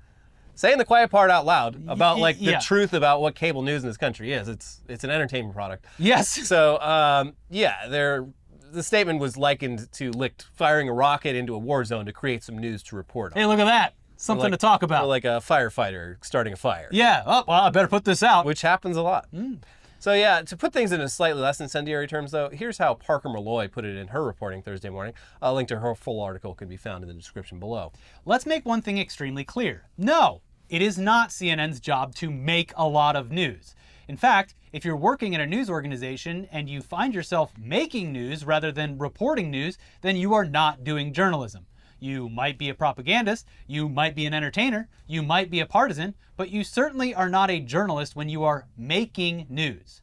saying 0.58 0.78
the 0.78 0.86
quiet 0.86 1.10
part 1.10 1.30
out 1.32 1.46
loud 1.46 1.82
about 1.88 2.20
like 2.20 2.38
the 2.40 2.52
yeah. 2.52 2.60
truth 2.60 2.94
about 2.94 3.22
what 3.22 3.36
cable 3.36 3.62
news 3.62 3.84
in 3.84 3.88
this 3.88 3.98
country 3.98 4.34
is, 4.34 4.48
it's 4.50 4.82
it's 4.90 5.04
an 5.04 5.10
entertainment 5.10 5.56
product. 5.56 5.86
Yes. 5.98 6.28
So, 6.48 6.80
um, 6.82 7.34
yeah, 7.50 7.88
they're 7.88 8.28
the 8.72 8.84
statement 8.84 9.20
was 9.20 9.38
likened 9.38 9.90
to 9.94 10.12
Licht 10.12 10.48
firing 10.54 10.90
a 10.90 10.94
rocket 10.94 11.36
into 11.36 11.56
a 11.56 11.58
war 11.58 11.86
zone 11.86 12.06
to 12.06 12.12
create 12.12 12.44
some 12.44 12.58
news 12.58 12.84
to 12.84 12.96
report 12.96 13.34
on. 13.34 13.40
Hey, 13.40 13.46
look 13.46 13.60
at 13.60 13.66
that. 13.66 13.94
Something 14.18 14.46
Like- 14.46 14.54
to 14.54 14.58
talk 14.58 14.84
about. 14.84 15.08
like 15.08 15.26
a 15.26 15.40
firefighter 15.40 16.18
starting 16.22 16.52
a 16.54 16.58
fire. 16.58 16.90
yeah. 16.92 17.24
Oh, 17.26 17.44
well, 17.48 17.62
I 17.62 17.70
better 17.70 17.88
put 17.88 18.04
this 18.04 18.24
out. 18.24 18.46
which 18.46 18.62
happens 18.62 18.98
a 18.98 19.02
lot. 19.02 19.28
Mm. 19.34 19.60
So 20.00 20.14
yeah, 20.14 20.42
to 20.42 20.56
put 20.58 20.74
things 20.74 20.92
into 20.92 21.10
slightly 21.10 21.42
less 21.42 21.60
incendiary 21.60 22.08
terms, 22.08 22.32
though, 22.32 22.50
here's 22.50 22.78
how 22.78 22.94
Parker 22.94 23.30
Molloy 23.30 23.68
put 23.68 23.84
it 23.84 23.96
in 23.96 24.10
her 24.10 24.24
reporting 24.24 24.62
Thursday 24.62 24.90
morning. 24.90 25.14
A 25.42 25.54
link 25.54 25.68
to 25.70 25.80
her 25.80 25.96
full 25.96 26.22
article 26.22 26.54
can 26.54 26.68
be 26.68 26.78
found 26.78 27.04
in 27.04 27.08
the 27.08 27.16
description 27.16 27.60
below. 27.60 27.92
Let's 28.26 28.46
make 28.46 28.66
one 28.66 28.82
thing 28.82 29.00
extremely 29.00 29.44
clear. 29.44 29.86
No, 29.98 30.42
it 30.70 30.82
is 30.82 30.98
not 30.98 31.30
CNN's 31.30 31.80
job 31.80 32.14
to 32.16 32.30
make 32.30 32.74
a 32.76 32.88
lot 32.88 33.16
of 33.16 33.32
news. 33.32 33.74
In 34.08 34.18
fact, 34.18 34.56
if 34.72 34.84
you're 34.84 34.98
working 34.98 35.34
in 35.34 35.42
a 35.42 35.46
news 35.46 35.70
organization 35.70 36.48
and 36.52 36.70
you 36.70 36.82
find 36.82 37.14
yourself 37.14 37.54
making 37.58 38.12
news 38.12 38.46
rather 38.46 38.72
than 38.72 38.98
reporting 38.98 39.50
news, 39.50 39.78
then 40.02 40.16
you 40.16 40.34
are 40.34 40.46
not 40.46 40.84
doing 40.84 41.14
journalism. 41.14 41.66
You 42.00 42.30
might 42.30 42.58
be 42.58 42.70
a 42.70 42.76
propagandist, 42.76 43.48
you 43.66 43.90
might 43.90 44.16
be 44.16 44.26
an 44.26 44.34
entertainer, 44.34 44.88
you 45.08 45.24
might 45.24 45.50
be 45.50 45.60
a 45.60 45.66
partisan, 45.66 46.16
but 46.36 46.50
you 46.50 46.64
certainly 46.64 47.16
are 47.16 47.30
not 47.30 47.50
a 47.50 47.60
journalist 47.60 48.16
when 48.16 48.30
you 48.30 48.44
are 48.44 48.68
making 48.78 49.48
news. 49.50 50.02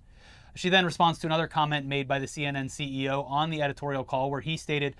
She 0.56 0.68
then 0.68 0.84
responds 0.84 1.18
to 1.20 1.26
another 1.26 1.46
comment 1.46 1.86
made 1.86 2.08
by 2.08 2.18
the 2.18 2.26
CNN 2.26 2.66
CEO 2.66 3.28
on 3.28 3.50
the 3.50 3.62
editorial 3.62 4.04
call 4.04 4.30
where 4.30 4.40
he 4.40 4.56
stated, 4.56 4.96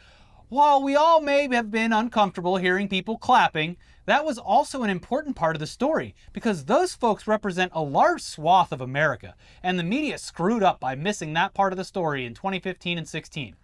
While 0.49 0.83
we 0.83 0.94
all 0.94 1.21
may 1.21 1.49
have 1.52 1.71
been 1.71 1.92
uncomfortable 1.92 2.56
hearing 2.56 2.88
people 2.88 3.18
clapping, 3.18 3.76
that 4.06 4.25
was 4.25 4.38
also 4.38 4.82
an 4.82 4.90
important 4.90 5.37
part 5.37 5.56
of 5.56 5.61
the 5.61 5.66
story 5.66 6.14
because 6.32 6.64
those 6.64 6.94
folks 6.94 7.26
represent 7.26 7.73
a 7.75 7.82
large 7.82 8.23
swath 8.23 8.73
of 8.73 8.80
America, 8.80 9.34
and 9.62 9.78
the 9.78 9.84
media 9.84 10.18
screwed 10.18 10.62
up 10.62 10.80
by 10.80 10.94
missing 10.94 11.32
that 11.32 11.54
part 11.54 11.73
of 11.73 11.76
the 11.76 11.84
story 11.84 12.25
in 12.26 12.34
2015 12.34 12.99
and 12.99 13.08
16. 13.08 13.56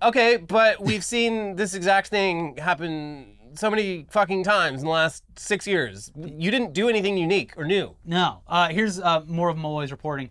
Okay, 0.00 0.36
but 0.36 0.80
we've 0.80 1.04
seen 1.04 1.56
this 1.56 1.74
exact 1.74 2.08
thing 2.08 2.56
happen 2.56 3.34
so 3.54 3.70
many 3.70 4.06
fucking 4.10 4.44
times 4.44 4.80
in 4.80 4.86
the 4.86 4.92
last 4.92 5.24
six 5.36 5.66
years. 5.66 6.12
You 6.16 6.50
didn't 6.50 6.72
do 6.72 6.88
anything 6.88 7.16
unique 7.16 7.54
or 7.56 7.64
new. 7.64 7.96
No, 8.04 8.42
uh, 8.46 8.68
here's 8.68 9.00
uh, 9.00 9.22
more 9.26 9.48
of 9.48 9.56
Molloy's 9.56 9.90
reporting. 9.90 10.30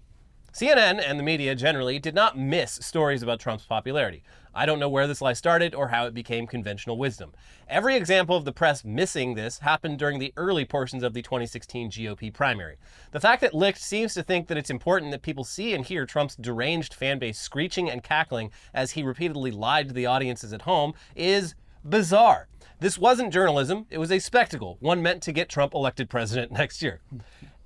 CNN 0.54 1.04
and 1.06 1.20
the 1.20 1.24
media 1.24 1.54
generally 1.54 2.00
did 2.00 2.16
not 2.16 2.38
miss 2.38 2.80
stories 2.82 3.22
about 3.22 3.40
Trump's 3.40 3.66
popularity. 3.66 4.24
I 4.58 4.66
don't 4.66 4.80
know 4.80 4.90
where 4.90 5.06
this 5.06 5.22
lie 5.22 5.34
started 5.34 5.76
or 5.76 5.90
how 5.90 6.08
it 6.08 6.16
became 6.16 6.48
conventional 6.48 6.98
wisdom. 6.98 7.32
Every 7.70 7.96
example 7.96 8.36
of 8.36 8.44
the 8.44 8.52
press 8.52 8.84
missing 8.84 9.36
this 9.36 9.60
happened 9.60 10.00
during 10.00 10.18
the 10.18 10.34
early 10.36 10.66
portions 10.66 11.04
of 11.04 11.14
the 11.14 11.22
2016 11.22 11.92
GOP 11.92 12.34
primary. 12.34 12.78
The 13.12 13.20
fact 13.20 13.42
that 13.42 13.54
Licht 13.54 13.80
seems 13.80 14.16
to 14.16 14.24
think 14.24 14.48
that 14.48 14.58
it's 14.58 14.72
important 14.72 15.12
that 15.12 15.22
people 15.22 15.44
see 15.44 15.76
and 15.76 15.86
hear 15.86 16.08
Trump's 16.08 16.36
deranged 16.36 16.96
fan 16.96 17.20
base 17.20 17.40
screeching 17.40 17.88
and 17.88 18.02
cackling 18.02 18.50
as 18.74 18.94
he 18.94 19.04
repeatedly 19.04 19.52
lied 19.52 19.90
to 19.90 19.94
the 19.94 20.08
audiences 20.08 20.52
at 20.52 20.64
home 20.64 20.94
is 21.16 21.54
bizarre. 21.84 22.48
This 22.80 22.98
wasn't 22.98 23.32
journalism, 23.32 23.86
it 23.92 24.00
was 24.00 24.12
a 24.12 24.18
spectacle, 24.18 24.78
one 24.80 25.04
meant 25.04 25.22
to 25.24 25.32
get 25.32 25.50
Trump 25.50 25.76
elected 25.76 26.10
president 26.10 26.52
next 26.58 26.82
year. 26.82 27.02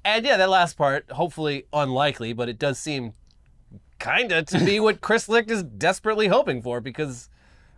And 0.04 0.26
yeah, 0.26 0.36
that 0.36 0.50
last 0.50 0.78
part, 0.78 1.10
hopefully 1.12 1.68
unlikely, 1.72 2.34
but 2.34 2.50
it 2.50 2.60
does 2.60 2.80
seem 2.80 3.14
kinda 4.02 4.44
to 4.44 4.60
be 4.66 4.80
what 4.80 5.00
Chris 5.02 5.30
Licht 5.30 5.50
is 5.52 5.64
desperately 5.64 6.28
hoping 6.28 6.62
for 6.62 6.82
because, 6.82 7.30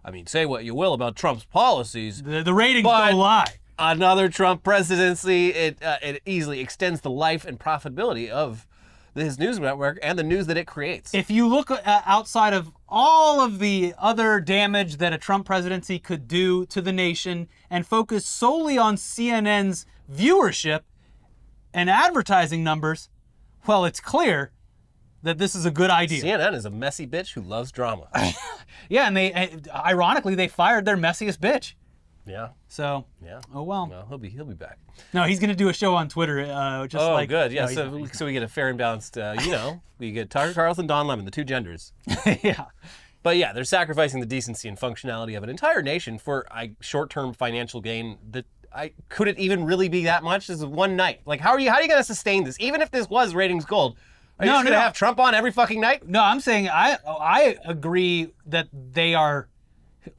I 0.05 0.11
mean, 0.11 0.25
say 0.27 0.45
what 0.45 0.63
you 0.65 0.73
will 0.73 0.93
about 0.93 1.15
Trump's 1.15 1.45
policies, 1.45 2.23
The, 2.23 2.41
the 2.43 2.53
ratings 2.53 2.83
But- 2.83 3.09
don't 3.11 3.19
lie. 3.19 3.45
another 3.77 4.29
Trump 4.29 4.63
presidency, 4.63 5.49
it 5.49 5.81
uh, 5.83 5.97
it 6.01 6.21
easily 6.25 6.59
extends 6.59 7.01
the 7.01 7.09
life 7.09 7.45
and 7.45 7.59
profitability 7.59 8.29
of 8.29 8.65
his 9.15 9.37
news 9.37 9.59
network 9.59 9.99
and 10.01 10.17
the 10.17 10.23
news 10.23 10.47
that 10.47 10.57
it 10.57 10.65
creates. 10.65 11.13
if 11.13 11.29
you 11.29 11.47
look 11.47 11.69
uh, 11.69 11.79
outside 12.05 12.51
of 12.53 12.71
all 12.89 13.41
of 13.41 13.59
the 13.59 13.93
other 13.99 14.39
damage 14.39 14.97
that 14.97 15.13
a 15.13 15.17
Trump 15.19 15.45
presidency 15.45 15.99
could 15.99 16.27
do 16.27 16.65
to 16.67 16.81
the 16.81 16.91
nation 16.91 17.47
and 17.69 17.85
focus 17.85 18.25
solely 18.25 18.75
on 18.77 18.95
CNN's 18.95 19.85
viewership 20.11 20.81
and 21.73 21.89
advertising 21.89 22.63
numbers, 22.63 23.09
well, 23.67 23.85
it's 23.85 23.99
clear 23.99 24.51
that 25.23 25.37
this 25.37 25.55
is 25.55 25.65
a 25.65 25.71
good 25.71 25.89
idea. 25.89 26.21
CNN 26.23 26.53
is 26.53 26.65
a 26.65 26.69
messy 26.69 27.07
bitch 27.07 27.33
who 27.33 27.41
loves 27.41 27.71
drama. 27.71 28.07
Yeah, 28.89 29.07
and 29.07 29.15
they 29.15 29.31
uh, 29.33 29.47
ironically 29.85 30.35
they 30.35 30.47
fired 30.47 30.83
their 30.85 30.97
messiest 30.97 31.37
bitch. 31.37 31.73
yeah, 32.25 32.49
So, 32.67 33.05
yeah. 33.23 33.39
oh 33.53 33.63
well. 33.63 33.87
Well, 33.89 34.05
he'll 34.09 34.17
be 34.17 34.29
he'll 34.29 34.45
be 34.45 34.55
back. 34.55 34.77
No, 35.13 35.23
he's 35.23 35.39
gonna 35.39 35.55
do 35.55 35.69
a 35.69 35.73
show 35.73 35.95
on 35.95 36.09
Twitter. 36.09 36.41
Uh, 36.41 36.87
just 36.87 37.03
Oh, 37.03 37.13
like 37.13 37.29
good. 37.29 37.51
Yeah. 37.53 37.65
no, 37.65 37.71
so, 37.71 37.97
not. 37.97 38.15
so 38.15 38.25
we 38.25 38.33
get 38.33 38.43
a 38.43 38.47
fair 38.47 38.67
and 38.69 38.77
balanced. 38.77 39.17
Uh, 39.17 39.35
you 39.41 39.51
know, 39.51 39.81
we 39.99 40.11
get 40.11 40.29
Tucker 40.29 40.53
Carlson, 40.53 40.85
Don 40.87 41.07
Lemon, 41.07 41.23
the 41.25 41.31
two 41.31 41.43
genders. 41.45 41.93
yeah. 42.43 42.65
But 43.21 43.37
yeah, 43.37 43.53
they're 43.53 43.63
sacrificing 43.63 44.19
the 44.19 44.25
decency 44.25 44.67
and 44.67 44.77
functionality 44.77 45.37
of 45.37 45.43
an 45.43 45.49
entire 45.49 45.81
nation 45.81 46.17
for 46.19 46.45
I, 46.51 46.71
short-term 46.81 47.33
financial 47.33 47.79
gain. 47.79 48.17
That 48.31 48.45
I 48.75 48.91
could 49.07 49.27
it 49.29 49.37
even 49.39 49.63
really 49.63 49.87
be 49.87 50.03
that 50.05 50.23
much? 50.23 50.47
This 50.47 50.57
is 50.57 50.65
one 50.65 50.95
night. 50.97 51.21
Like, 51.25 51.39
how 51.39 51.51
are 51.51 51.59
you? 51.59 51.69
How 51.69 51.77
are 51.77 51.81
you 51.81 51.87
going 51.87 52.01
to 52.01 52.03
sustain 52.03 52.43
this? 52.43 52.57
Even 52.59 52.81
if 52.81 52.91
this 52.91 53.07
was 53.09 53.33
ratings 53.33 53.63
gold, 53.65 53.97
are 54.39 54.45
you 54.45 54.51
No, 54.51 54.57
just 54.57 54.63
no, 54.65 54.69
going 54.69 54.73
to 54.73 54.79
no. 54.79 54.79
have 54.79 54.93
Trump 54.93 55.19
on 55.19 55.35
every 55.35 55.51
fucking 55.51 55.79
night? 55.81 56.07
No, 56.07 56.21
I'm 56.23 56.39
saying 56.39 56.69
I 56.69 56.97
I 57.05 57.57
agree 57.65 58.33
that 58.47 58.67
they 58.71 59.13
are 59.15 59.47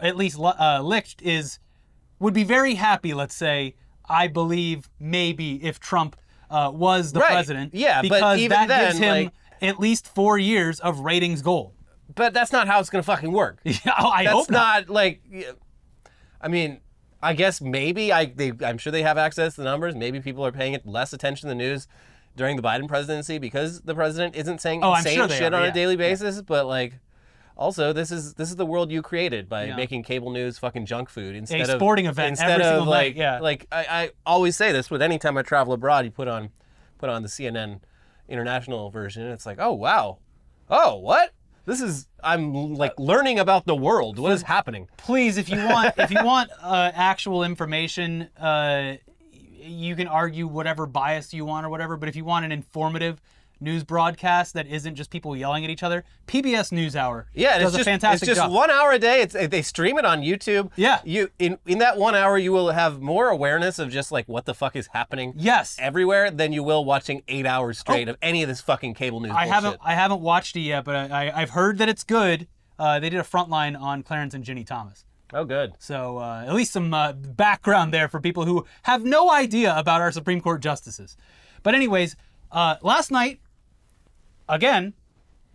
at 0.00 0.16
least 0.16 0.38
uh, 0.40 0.80
Licht 0.82 1.20
is 1.22 1.58
would 2.18 2.34
be 2.34 2.44
very 2.44 2.74
happy. 2.74 3.12
Let's 3.14 3.34
say 3.34 3.74
I 4.08 4.28
believe 4.28 4.88
maybe 5.00 5.62
if 5.64 5.80
Trump 5.80 6.16
uh, 6.50 6.70
was 6.72 7.12
the 7.12 7.20
Right. 7.20 7.32
president, 7.32 7.74
Yeah, 7.74 8.02
but 8.02 8.10
because 8.10 8.38
even 8.38 8.56
that 8.58 8.68
then, 8.68 8.86
gives 8.88 8.98
him 8.98 9.24
like- 9.24 9.32
at 9.62 9.80
least 9.80 10.06
four 10.08 10.38
years 10.38 10.78
of 10.80 11.00
ratings 11.00 11.42
gold. 11.42 11.72
But 12.14 12.34
that's 12.34 12.52
not 12.52 12.68
how 12.68 12.80
it's 12.80 12.90
going 12.90 13.02
to 13.02 13.06
fucking 13.06 13.32
work. 13.32 13.58
Yeah, 13.64 13.76
I 13.96 14.24
That's 14.24 14.34
hope 14.34 14.50
not. 14.50 14.88
not 14.88 14.90
like. 14.90 15.22
I 16.40 16.48
mean, 16.48 16.80
I 17.22 17.32
guess 17.32 17.60
maybe 17.60 18.12
I 18.12 18.26
they 18.26 18.52
I'm 18.64 18.76
sure 18.78 18.92
they 18.92 19.02
have 19.02 19.16
access 19.18 19.54
to 19.54 19.62
the 19.62 19.64
numbers. 19.64 19.94
Maybe 19.96 20.20
people 20.20 20.44
are 20.44 20.52
paying 20.52 20.74
it 20.74 20.86
less 20.86 21.12
attention 21.12 21.48
to 21.48 21.48
the 21.48 21.54
news 21.54 21.88
during 22.36 22.56
the 22.56 22.62
Biden 22.62 22.88
presidency 22.88 23.38
because 23.38 23.80
the 23.82 23.94
president 23.94 24.34
isn't 24.36 24.60
saying 24.60 24.82
Oh, 24.82 24.94
insane 24.94 25.16
sure 25.16 25.28
shit 25.28 25.52
are, 25.52 25.56
on 25.58 25.62
yeah. 25.64 25.68
a 25.70 25.74
daily 25.74 25.96
basis. 25.96 26.42
But 26.42 26.66
like, 26.66 26.94
also 27.56 27.92
this 27.92 28.10
is 28.10 28.34
this 28.34 28.50
is 28.50 28.56
the 28.56 28.66
world 28.66 28.90
you 28.90 29.00
created 29.02 29.48
by 29.48 29.66
Yeah. 29.66 29.76
making 29.76 30.02
cable 30.02 30.30
news 30.32 30.58
fucking 30.58 30.86
junk 30.86 31.08
food 31.08 31.36
instead 31.36 31.60
of 31.60 31.68
sporting 31.78 32.06
event 32.06 32.30
Instead 32.30 32.60
of 32.60 32.66
single 32.66 32.86
night, 32.86 32.90
like 32.90 33.16
yeah. 33.16 33.38
like 33.40 33.66
I, 33.70 33.86
I 33.88 34.10
always 34.26 34.56
say 34.56 34.72
this, 34.72 34.88
but 34.88 35.00
anytime 35.02 35.36
I 35.38 35.42
travel 35.42 35.72
abroad, 35.72 36.04
you 36.04 36.10
put 36.10 36.28
on 36.28 36.50
put 36.98 37.08
on 37.08 37.22
the 37.22 37.28
CNN 37.28 37.80
international 38.28 38.90
version, 38.90 39.22
and 39.22 39.32
it's 39.32 39.46
like, 39.46 39.58
oh 39.60 39.72
wow, 39.72 40.18
oh 40.70 40.96
what. 40.96 41.30
This 41.66 41.80
is 41.80 42.08
I'm 42.22 42.74
like 42.74 42.92
learning 42.98 43.38
about 43.38 43.64
the 43.64 43.74
world. 43.74 44.18
What 44.18 44.32
is 44.32 44.42
happening? 44.42 44.86
Please, 44.98 45.38
if 45.38 45.48
you 45.48 45.56
want, 45.56 45.94
if 45.96 46.10
you 46.10 46.18
want 46.24 46.50
uh, 46.62 46.90
actual 46.94 47.42
information, 47.42 48.28
uh, 48.38 48.96
you 49.64 49.96
can 49.96 50.06
argue 50.08 50.46
whatever 50.46 50.86
bias 50.86 51.32
you 51.34 51.44
want 51.44 51.66
or 51.66 51.68
whatever. 51.70 51.96
But 51.96 52.08
if 52.08 52.16
you 52.16 52.24
want 52.24 52.44
an 52.44 52.52
informative 52.52 53.20
news 53.60 53.84
broadcast 53.84 54.52
that 54.52 54.66
isn't 54.66 54.94
just 54.96 55.10
people 55.10 55.34
yelling 55.36 55.64
at 55.64 55.70
each 55.70 55.82
other, 55.82 56.04
PBS 56.26 56.72
NewsHour 56.72 57.24
Yeah, 57.32 57.56
does 57.58 57.68
it's 57.68 57.76
just 57.78 57.80
a 57.86 57.90
fantastic 57.90 58.28
it's 58.28 58.36
just 58.38 58.46
job. 58.46 58.52
one 58.52 58.70
hour 58.70 58.92
a 58.92 58.98
day. 58.98 59.22
It's 59.22 59.34
they 59.34 59.62
stream 59.62 59.96
it 59.96 60.04
on 60.04 60.20
YouTube. 60.22 60.70
Yeah. 60.76 61.00
you 61.04 61.30
in 61.38 61.58
in 61.64 61.78
that 61.78 61.96
one 61.96 62.14
hour 62.14 62.36
you 62.36 62.52
will 62.52 62.70
have 62.70 63.00
more 63.00 63.28
awareness 63.28 63.78
of 63.78 63.90
just 63.90 64.10
like 64.12 64.28
what 64.28 64.44
the 64.44 64.54
fuck 64.54 64.76
is 64.76 64.88
happening 64.88 65.32
yes, 65.36 65.76
everywhere 65.78 66.30
than 66.30 66.52
you 66.52 66.62
will 66.62 66.84
watching 66.84 67.22
eight 67.28 67.46
hours 67.46 67.78
straight 67.78 68.08
of 68.08 68.16
any 68.20 68.42
of 68.42 68.48
this 68.48 68.60
fucking 68.60 68.94
cable 68.94 69.20
news. 69.20 69.30
Oh. 69.32 69.36
I 69.36 69.44
bullshit. 69.44 69.54
haven't 69.54 69.80
I 69.84 69.94
haven't 69.94 70.20
watched 70.20 70.56
it 70.56 70.60
yet, 70.60 70.84
but 70.84 70.96
I, 70.96 71.28
I, 71.28 71.42
I've 71.42 71.50
heard 71.50 71.78
that 71.78 71.88
it's 71.88 72.04
good. 72.04 72.48
Uh, 72.78 72.98
they 72.98 73.08
did 73.08 73.20
a 73.20 73.24
frontline 73.24 73.80
on 73.80 74.02
Clarence 74.02 74.34
and 74.34 74.42
Ginny 74.42 74.64
Thomas. 74.64 75.04
Oh, 75.34 75.44
good. 75.44 75.74
So 75.80 76.18
uh, 76.18 76.44
at 76.46 76.54
least 76.54 76.72
some 76.72 76.94
uh, 76.94 77.12
background 77.12 77.92
there 77.92 78.08
for 78.08 78.20
people 78.20 78.44
who 78.44 78.64
have 78.84 79.04
no 79.04 79.32
idea 79.32 79.76
about 79.76 80.00
our 80.00 80.12
Supreme 80.12 80.40
Court 80.40 80.62
justices. 80.62 81.16
But 81.64 81.74
anyways, 81.74 82.14
uh, 82.52 82.76
last 82.82 83.10
night, 83.10 83.40
again, 84.48 84.94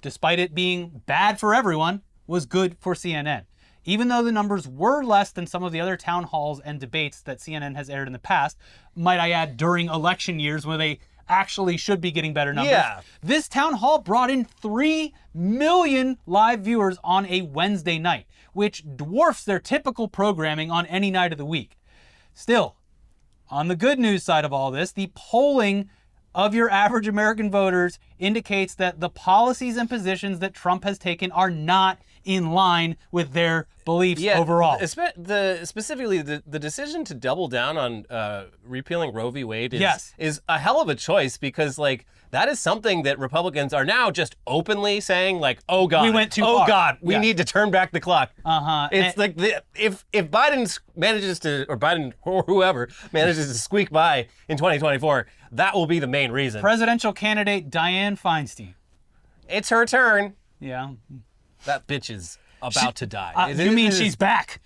despite 0.01 0.37
it 0.37 0.53
being 0.53 1.01
bad 1.05 1.39
for 1.39 1.55
everyone, 1.55 2.01
was 2.27 2.45
good 2.45 2.75
for 2.79 2.93
CNN. 2.93 3.45
Even 3.85 4.09
though 4.09 4.21
the 4.21 4.33
numbers 4.33 4.67
were 4.67 5.01
less 5.01 5.31
than 5.31 5.47
some 5.47 5.63
of 5.63 5.71
the 5.71 5.79
other 5.79 5.95
town 5.95 6.25
halls 6.25 6.59
and 6.59 6.79
debates 6.79 7.21
that 7.21 7.39
CNN 7.39 7.77
has 7.77 7.89
aired 7.89 8.07
in 8.07 8.13
the 8.13 8.19
past, 8.19 8.57
might 8.95 9.19
I 9.19 9.31
add, 9.31 9.55
during 9.55 9.87
election 9.87 10.41
years 10.41 10.65
when 10.65 10.77
they 10.77 10.99
actually 11.29 11.77
should 11.77 12.01
be 12.01 12.11
getting 12.11 12.33
better 12.33 12.53
numbers. 12.53 12.71
Yeah. 12.71 13.01
This 13.21 13.47
town 13.47 13.75
hall 13.75 13.99
brought 13.99 14.29
in 14.29 14.43
3 14.43 15.13
million 15.33 16.17
live 16.25 16.61
viewers 16.61 16.97
on 17.03 17.25
a 17.27 17.43
Wednesday 17.43 17.99
night, 17.99 18.25
which 18.53 18.83
dwarfs 18.95 19.43
their 19.43 19.59
typical 19.59 20.07
programming 20.07 20.71
on 20.71 20.85
any 20.87 21.11
night 21.11 21.31
of 21.31 21.37
the 21.37 21.45
week. 21.45 21.77
Still, 22.33 22.75
on 23.49 23.67
the 23.67 23.75
good 23.75 23.99
news 23.99 24.23
side 24.23 24.45
of 24.45 24.53
all 24.53 24.71
this, 24.71 24.91
the 24.91 25.11
polling 25.15 25.89
of 26.35 26.53
your 26.53 26.69
average 26.69 27.07
American 27.07 27.49
voters 27.49 27.97
indicates 28.19 28.75
that 28.75 28.99
the 28.99 29.09
policies 29.09 29.77
and 29.77 29.89
positions 29.89 30.39
that 30.39 30.53
Trump 30.53 30.83
has 30.83 30.99
taken 30.99 31.31
are 31.31 31.49
not 31.49 31.97
in 32.23 32.51
line 32.51 32.95
with 33.11 33.33
their 33.33 33.65
beliefs 33.85 34.21
yeah, 34.21 34.37
overall. 34.37 34.77
espe- 34.79 35.11
the 35.17 35.65
specifically 35.65 36.21
the, 36.21 36.43
the 36.45 36.59
decision 36.59 37.03
to 37.05 37.15
double 37.15 37.47
down 37.47 37.77
on 37.77 38.05
uh, 38.09 38.45
repealing 38.63 39.11
Roe 39.13 39.31
v. 39.31 39.43
Wade 39.43 39.73
is 39.73 39.79
Yes. 39.81 40.13
is 40.19 40.41
a 40.47 40.59
hell 40.59 40.79
of 40.81 40.89
a 40.89 40.95
choice 40.95 41.37
because 41.37 41.79
like 41.79 42.05
that 42.31 42.47
is 42.49 42.59
something 42.59 43.03
that 43.03 43.17
Republicans 43.19 43.73
are 43.73 43.85
now 43.85 44.11
just 44.11 44.35
openly 44.45 44.99
saying 44.99 45.39
like, 45.39 45.59
oh 45.67 45.87
god, 45.87 46.03
We 46.03 46.11
went 46.11 46.31
too 46.31 46.43
oh 46.43 46.59
far." 46.59 46.67
god, 46.67 46.97
we 47.01 47.15
Yeah. 47.15 47.21
need 47.21 47.37
to 47.37 47.43
turn 47.45 47.71
back 47.71 47.91
the 47.91 47.99
clock. 47.99 48.31
Uh-huh. 48.45 48.89
It's 48.91 49.09
And- 49.09 49.17
like 49.17 49.37
the, 49.37 49.63
if 49.75 50.05
if 50.13 50.29
Biden 50.29 50.79
manages 50.95 51.39
to 51.39 51.65
or 51.69 51.77
Biden 51.77 52.13
or 52.23 52.43
whoever 52.47 52.89
manages 53.11 53.47
to 53.47 53.53
squeak 53.57 53.89
by 53.89 54.27
in 54.47 54.57
2024, 54.57 55.27
that 55.53 55.73
will 55.73 55.87
be 55.87 55.99
the 55.99 56.07
main 56.07 56.31
reason. 56.31 56.61
Presidential 56.61 57.13
candidate 57.13 57.69
Dianne 57.69 58.19
Feinstein. 58.19 58.73
it's 59.47 59.69
her 59.69 59.85
turn. 59.85 60.35
Yeah. 60.59 60.91
That 61.65 61.87
bitch 61.87 62.09
is 62.09 62.37
about 62.61 62.95
to 62.97 63.07
die. 63.07 63.33
Uh, 63.35 63.47
It- 63.49 63.57
you 63.57 63.71
it 63.71 63.73
mean 63.73 63.87
is- 63.89 63.97
she's 63.97 64.15
back? 64.15 64.61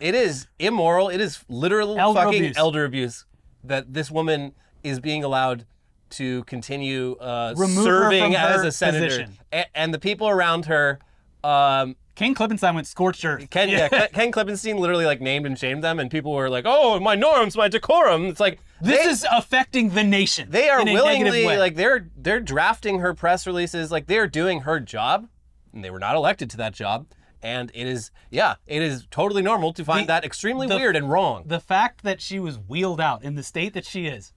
It 0.00 0.16
is 0.16 0.48
immoral. 0.58 1.08
It 1.10 1.20
is 1.20 1.44
literal 1.48 1.96
Elder 1.96 2.20
fucking 2.22 2.40
abuse. 2.40 2.56
elder 2.56 2.84
abuse 2.84 3.24
that 3.62 3.94
this 3.94 4.10
woman 4.10 4.52
is 4.82 4.98
being 4.98 5.22
allowed 5.22 5.64
to 6.12 6.44
continue 6.44 7.16
uh, 7.16 7.54
serving 7.54 8.34
as 8.36 8.62
a 8.62 8.72
senator. 8.72 9.26
A- 9.52 9.76
and 9.76 9.92
the 9.92 9.98
people 9.98 10.28
around 10.28 10.66
her. 10.66 10.98
Um, 11.44 11.96
King 12.14 12.34
Klippenstein 12.34 12.74
went 12.74 12.86
scorched 12.86 13.24
earth. 13.24 13.48
Ken, 13.50 13.68
yeah. 13.70 13.88
Ken, 13.88 14.08
Ken 14.12 14.32
Klippenstein 14.32 14.78
literally 14.78 15.06
like 15.06 15.20
named 15.20 15.46
and 15.46 15.58
shamed 15.58 15.82
them, 15.82 15.98
and 15.98 16.10
people 16.10 16.32
were 16.32 16.50
like, 16.50 16.64
"Oh, 16.66 17.00
my 17.00 17.14
norms, 17.14 17.56
my 17.56 17.68
decorum." 17.68 18.26
It's 18.26 18.38
like 18.38 18.60
This 18.82 18.98
they, 19.04 19.10
is 19.10 19.26
affecting 19.32 19.90
the 19.90 20.04
nation. 20.04 20.48
they 20.50 20.68
are 20.68 20.84
willingly 20.84 21.44
like 21.56 21.74
they're 21.74 22.08
they're 22.16 22.38
drafting 22.40 22.98
her 23.00 23.14
press 23.14 23.46
releases, 23.46 23.90
like 23.90 24.06
they're 24.06 24.26
doing 24.26 24.60
her 24.60 24.78
job, 24.78 25.26
and 25.72 25.82
they 25.82 25.90
were 25.90 25.98
not 25.98 26.14
elected 26.14 26.50
to 26.50 26.56
that 26.58 26.74
job. 26.74 27.06
And 27.44 27.72
it 27.74 27.88
is, 27.88 28.12
yeah, 28.30 28.54
it 28.68 28.82
is 28.82 29.08
totally 29.10 29.42
normal 29.42 29.72
to 29.72 29.84
find 29.84 30.02
The- 30.04 30.12
that 30.12 30.24
extremely 30.24 30.68
the- 30.68 30.76
weird 30.76 30.94
and 30.94 31.10
wrong. 31.10 31.42
the 31.46 31.58
fact 31.58 32.04
that 32.04 32.20
she 32.20 32.38
was 32.38 32.56
wheeled 32.56 33.00
out 33.00 33.24
in 33.24 33.34
the 33.34 33.42
state 33.42 33.72
that 33.74 33.84
she 33.86 34.06
is 34.06 34.32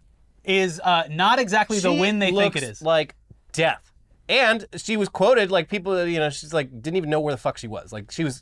is 0.48 0.80
uh, 0.84 1.04
not 1.10 1.40
exactly 1.40 1.80
the 1.80 1.92
She 1.94 2.00
win 2.00 2.20
they 2.20 2.28
think 2.32 2.56
it 2.56 2.62
looks 2.62 2.62
is. 2.62 2.82
Like 2.82 3.16
death. 3.52 3.92
And 4.28 4.66
she 4.78 4.98
was 4.98 5.08
quoted 5.10 5.52
like 5.52 5.70
people, 5.70 6.06
you 6.08 6.20
know, 6.20 6.30
she's 6.30 6.54
like 6.54 6.70
didn't 6.82 6.98
even 6.98 7.10
know 7.10 7.20
where 7.20 7.34
the 7.34 7.38
fuck 7.38 7.58
she 7.58 7.68
was. 7.68 7.94
Like 7.94 8.12
she 8.12 8.24
was 8.24 8.42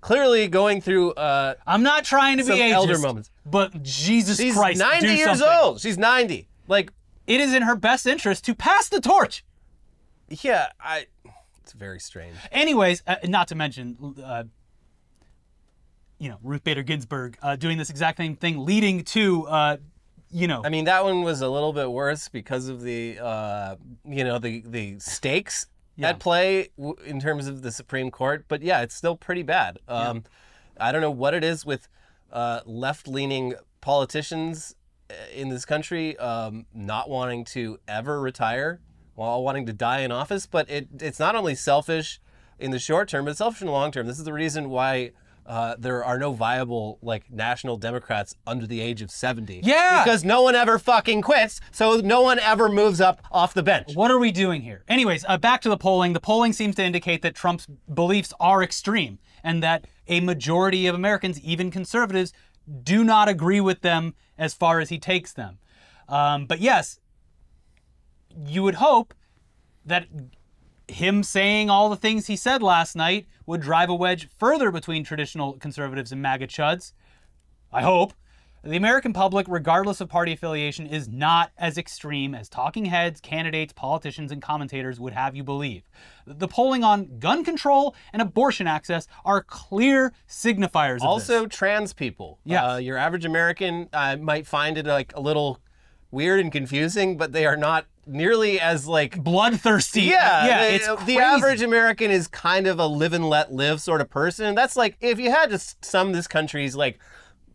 clearly 0.00 0.48
going 0.48 0.80
through. 0.80 1.12
uh 1.12 1.54
I'm 1.66 1.82
not 1.82 2.04
trying 2.04 2.38
to 2.38 2.44
be 2.44 2.48
some 2.50 2.58
ageist, 2.58 2.72
elder 2.72 2.98
moments. 2.98 3.30
but 3.44 3.82
Jesus 3.82 4.36
She's 4.38 4.54
Christ, 4.54 4.78
90 4.80 5.06
do 5.06 5.12
years 5.14 5.38
something. 5.38 5.58
old. 5.62 5.80
She's 5.80 5.96
90. 5.98 6.48
Like, 6.68 6.92
It 7.26 7.40
is 7.40 7.54
in 7.54 7.62
her 7.62 7.76
best 7.76 8.06
interest 8.06 8.44
to 8.46 8.54
pass 8.54 8.88
the 8.88 9.00
torch. 9.00 9.44
yeah, 10.28 10.66
I. 10.80 11.06
It's 11.62 11.72
very 11.72 11.98
strange. 12.00 12.36
Anyways, 12.52 13.02
uh, 13.08 13.16
not 13.24 13.48
to 13.48 13.54
mention, 13.56 14.14
uh, 14.24 14.44
you 16.18 16.28
know, 16.28 16.38
Ruth 16.42 16.62
Bader 16.64 16.82
Ginsburg 16.84 17.36
uh, 17.42 17.56
doing 17.56 17.76
this 17.78 17.90
exact 17.90 18.18
same 18.18 18.36
thing, 18.36 18.64
leading 18.64 19.02
to, 19.04 19.46
uh, 19.48 19.76
you 20.30 20.48
know, 20.48 20.62
I 20.64 20.68
mean, 20.68 20.84
that 20.86 21.04
one 21.04 21.22
was 21.22 21.40
a 21.40 21.48
little 21.48 21.72
bit 21.72 21.90
worse 21.90 22.28
because 22.28 22.68
of 22.68 22.82
the, 22.82 23.18
uh, 23.20 23.76
you 24.04 24.24
know, 24.24 24.38
the 24.38 24.62
the 24.66 24.98
stakes 24.98 25.66
Yeah. 25.96 26.10
at 26.10 26.18
play 26.18 26.70
w- 26.76 26.96
in 27.04 27.20
terms 27.20 27.46
of 27.46 27.62
the 27.62 27.70
Supreme 27.70 28.10
Court. 28.10 28.44
But 28.48 28.62
yeah, 28.62 28.82
it's 28.82 28.94
still 28.94 29.16
pretty 29.16 29.42
bad. 29.42 29.78
Um, 29.88 30.24
I 30.78 30.92
don't 30.92 31.00
know 31.00 31.10
what 31.10 31.32
it 31.34 31.42
is 31.44 31.64
with 31.64 31.88
uh, 32.32 32.60
left-leaning 32.66 33.54
politicians 33.80 34.74
uh, 35.08 35.14
in 35.34 35.48
this 35.48 35.64
country 35.64 36.16
um, 36.18 36.66
not 36.74 37.08
wanting 37.08 37.44
to 37.44 37.78
ever 37.86 38.20
retire 38.20 38.80
while 39.14 39.42
wanting 39.42 39.64
to 39.66 39.72
die 39.72 40.00
in 40.00 40.10
office. 40.12 40.46
But 40.46 40.68
it 40.68 40.88
it's 41.00 41.20
not 41.20 41.34
only 41.36 41.54
selfish 41.54 42.20
in 42.58 42.72
the 42.72 42.78
short 42.78 43.08
term, 43.08 43.24
but 43.24 43.30
it's 43.30 43.38
selfish 43.38 43.60
in 43.62 43.66
the 43.68 43.72
long 43.72 43.90
term. 43.92 44.06
This 44.06 44.18
is 44.18 44.24
the 44.24 44.32
reason 44.32 44.70
why. 44.70 45.12
Uh, 45.46 45.76
there 45.78 46.04
are 46.04 46.18
no 46.18 46.32
viable 46.32 46.98
like 47.02 47.30
national 47.30 47.76
Democrats 47.76 48.34
under 48.46 48.66
the 48.66 48.80
age 48.80 49.00
of 49.00 49.10
70. 49.10 49.60
Yeah. 49.62 50.02
Because 50.02 50.24
no 50.24 50.42
one 50.42 50.54
ever 50.54 50.78
fucking 50.78 51.22
quits, 51.22 51.60
so 51.70 52.00
no 52.00 52.20
one 52.20 52.38
ever 52.40 52.68
moves 52.68 53.00
up 53.00 53.22
off 53.30 53.54
the 53.54 53.62
bench. 53.62 53.94
What 53.94 54.10
are 54.10 54.18
we 54.18 54.32
doing 54.32 54.62
here? 54.62 54.84
Anyways, 54.88 55.24
uh, 55.28 55.38
back 55.38 55.60
to 55.62 55.68
the 55.68 55.76
polling. 55.76 56.14
The 56.14 56.20
polling 56.20 56.52
seems 56.52 56.74
to 56.76 56.84
indicate 56.84 57.22
that 57.22 57.34
Trump's 57.34 57.66
beliefs 57.92 58.32
are 58.40 58.62
extreme 58.62 59.18
and 59.44 59.62
that 59.62 59.86
a 60.08 60.20
majority 60.20 60.86
of 60.86 60.94
Americans, 60.94 61.40
even 61.40 61.70
conservatives, 61.70 62.32
do 62.82 63.04
not 63.04 63.28
agree 63.28 63.60
with 63.60 63.82
them 63.82 64.14
as 64.36 64.52
far 64.52 64.80
as 64.80 64.88
he 64.88 64.98
takes 64.98 65.32
them. 65.32 65.58
Um, 66.08 66.46
but 66.46 66.60
yes, 66.60 66.98
you 68.44 68.62
would 68.62 68.76
hope 68.76 69.14
that 69.84 70.06
him 70.88 71.22
saying 71.22 71.70
all 71.70 71.88
the 71.88 71.96
things 71.96 72.26
he 72.26 72.36
said 72.36 72.62
last 72.62 72.96
night 72.96 73.26
would 73.44 73.60
drive 73.60 73.88
a 73.88 73.94
wedge 73.94 74.28
further 74.38 74.70
between 74.70 75.04
traditional 75.04 75.54
conservatives 75.54 76.12
and 76.12 76.22
MAGA 76.22 76.46
chuds. 76.46 76.92
I 77.72 77.82
hope. 77.82 78.12
The 78.66 78.76
American 78.76 79.12
public, 79.12 79.46
regardless 79.48 80.00
of 80.00 80.08
party 80.08 80.32
affiliation, 80.32 80.88
is 80.88 81.06
not 81.06 81.52
as 81.56 81.78
extreme 81.78 82.34
as 82.34 82.48
talking 82.48 82.86
heads, 82.86 83.20
candidates, 83.20 83.72
politicians, 83.72 84.32
and 84.32 84.42
commentators 84.42 84.98
would 84.98 85.12
have 85.12 85.36
you 85.36 85.44
believe. 85.44 85.88
The 86.26 86.48
polling 86.48 86.82
on 86.82 87.20
gun 87.20 87.44
control 87.44 87.94
and 88.12 88.20
abortion 88.20 88.66
access 88.66 89.06
are 89.24 89.40
clear 89.40 90.12
signifiers 90.28 90.96
of 90.96 91.04
Also, 91.04 91.46
trans 91.46 91.92
people. 91.92 92.40
Yes. 92.44 92.64
Uh, 92.64 92.76
your 92.78 92.96
average 92.96 93.24
American 93.24 93.88
uh, 93.92 94.16
might 94.16 94.48
find 94.48 94.76
it 94.76 94.86
like 94.86 95.14
a 95.14 95.20
little 95.20 95.60
weird 96.10 96.40
and 96.40 96.50
confusing, 96.50 97.16
but 97.16 97.30
they 97.30 97.46
are 97.46 97.56
not 97.56 97.86
nearly 98.06 98.60
as 98.60 98.86
like. 98.86 99.22
bloodthirsty. 99.22 100.02
Yeah, 100.02 100.46
yeah, 100.46 100.62
it's 100.64 101.04
the 101.04 101.18
average 101.18 101.62
American 101.62 102.10
is 102.10 102.28
kind 102.28 102.66
of 102.66 102.78
a 102.78 102.86
live 102.86 103.12
and 103.12 103.28
let 103.28 103.52
live 103.52 103.80
sort 103.80 104.00
of 104.00 104.08
person. 104.08 104.54
That's 104.54 104.76
like 104.76 104.96
if 105.00 105.18
you 105.18 105.30
had 105.30 105.50
to 105.50 105.58
sum 105.82 106.12
this 106.12 106.26
country's 106.26 106.76
like 106.76 106.98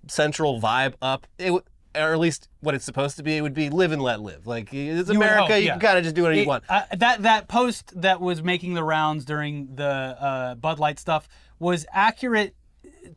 central 0.07 0.59
vibe 0.61 0.93
up, 1.01 1.27
it 1.37 1.51
would, 1.51 1.63
or 1.95 2.13
at 2.13 2.19
least 2.19 2.47
what 2.61 2.73
it's 2.73 2.85
supposed 2.85 3.17
to 3.17 3.23
be, 3.23 3.37
it 3.37 3.41
would 3.41 3.53
be 3.53 3.69
live 3.69 3.91
and 3.91 4.01
let 4.01 4.21
live. 4.21 4.47
Like 4.47 4.73
it's 4.73 5.09
You 5.09 5.15
America, 5.15 5.53
hope, 5.53 5.59
you 5.61 5.65
yeah. 5.67 5.71
can 5.71 5.79
kind 5.79 5.97
of 5.97 6.03
just 6.03 6.15
do 6.15 6.23
whatever 6.23 6.41
you 6.41 6.47
want. 6.47 6.63
uh, 6.69 6.83
that 6.97 7.23
that 7.23 7.47
post 7.47 7.99
that 8.01 8.21
was 8.21 8.41
making 8.41 8.73
the 8.73 8.83
rounds 8.83 9.25
during 9.25 9.75
the 9.75 9.85
uh, 9.85 10.55
Bud 10.55 10.79
Light 10.79 10.99
stuff 10.99 11.27
was 11.59 11.85
accurate 11.91 12.55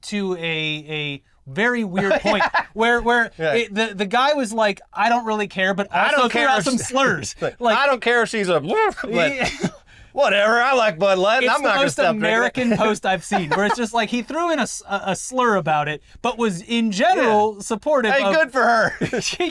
to 0.02 0.34
a 0.36 0.40
a 0.40 1.22
very 1.46 1.84
weird 1.84 2.12
point 2.20 2.42
where 2.72 3.00
where 3.02 3.30
Yeah. 3.38 3.54
it, 3.54 3.74
the 3.74 3.92
the 3.94 4.06
guy 4.06 4.34
was 4.34 4.52
like, 4.52 4.80
I 4.92 5.08
don't 5.08 5.24
really 5.26 5.48
care, 5.48 5.74
but 5.74 5.88
I 5.94 6.10
don't 6.10 6.20
threw 6.30 6.40
care 6.40 6.48
out 6.48 6.58
if 6.58 6.64
some 6.64 6.78
slurs. 6.78 7.34
Like, 7.58 7.76
I 7.78 7.86
don't 7.86 8.00
care 8.00 8.22
if 8.22 8.28
she's 8.28 8.48
a, 8.48 8.60
whatever. 10.12 10.60
I 10.60 10.72
like 10.74 10.98
Bud 10.98 11.18
Light. 11.18 11.42
it's 11.42 11.52
I'm 11.52 11.62
the 11.62 11.68
not 11.68 11.74
gonna 11.74 11.84
most 11.86 11.96
drinking. 11.96 12.16
American 12.16 12.76
post 12.76 13.04
I've 13.06 13.24
seen, 13.24 13.50
where 13.50 13.66
it's 13.66 13.76
just 13.76 13.92
like 13.94 14.08
he 14.10 14.22
threw 14.22 14.52
in 14.52 14.58
a, 14.58 14.66
a 14.88 15.16
slur 15.16 15.56
about 15.56 15.88
it, 15.88 16.02
but 16.22 16.38
was 16.38 16.62
in 16.62 16.90
general 16.92 17.60
supportive. 17.60 18.12
Hey, 18.12 18.22
of, 18.24 18.34
good 18.34 18.52
for 18.52 18.62
her. 18.62 18.92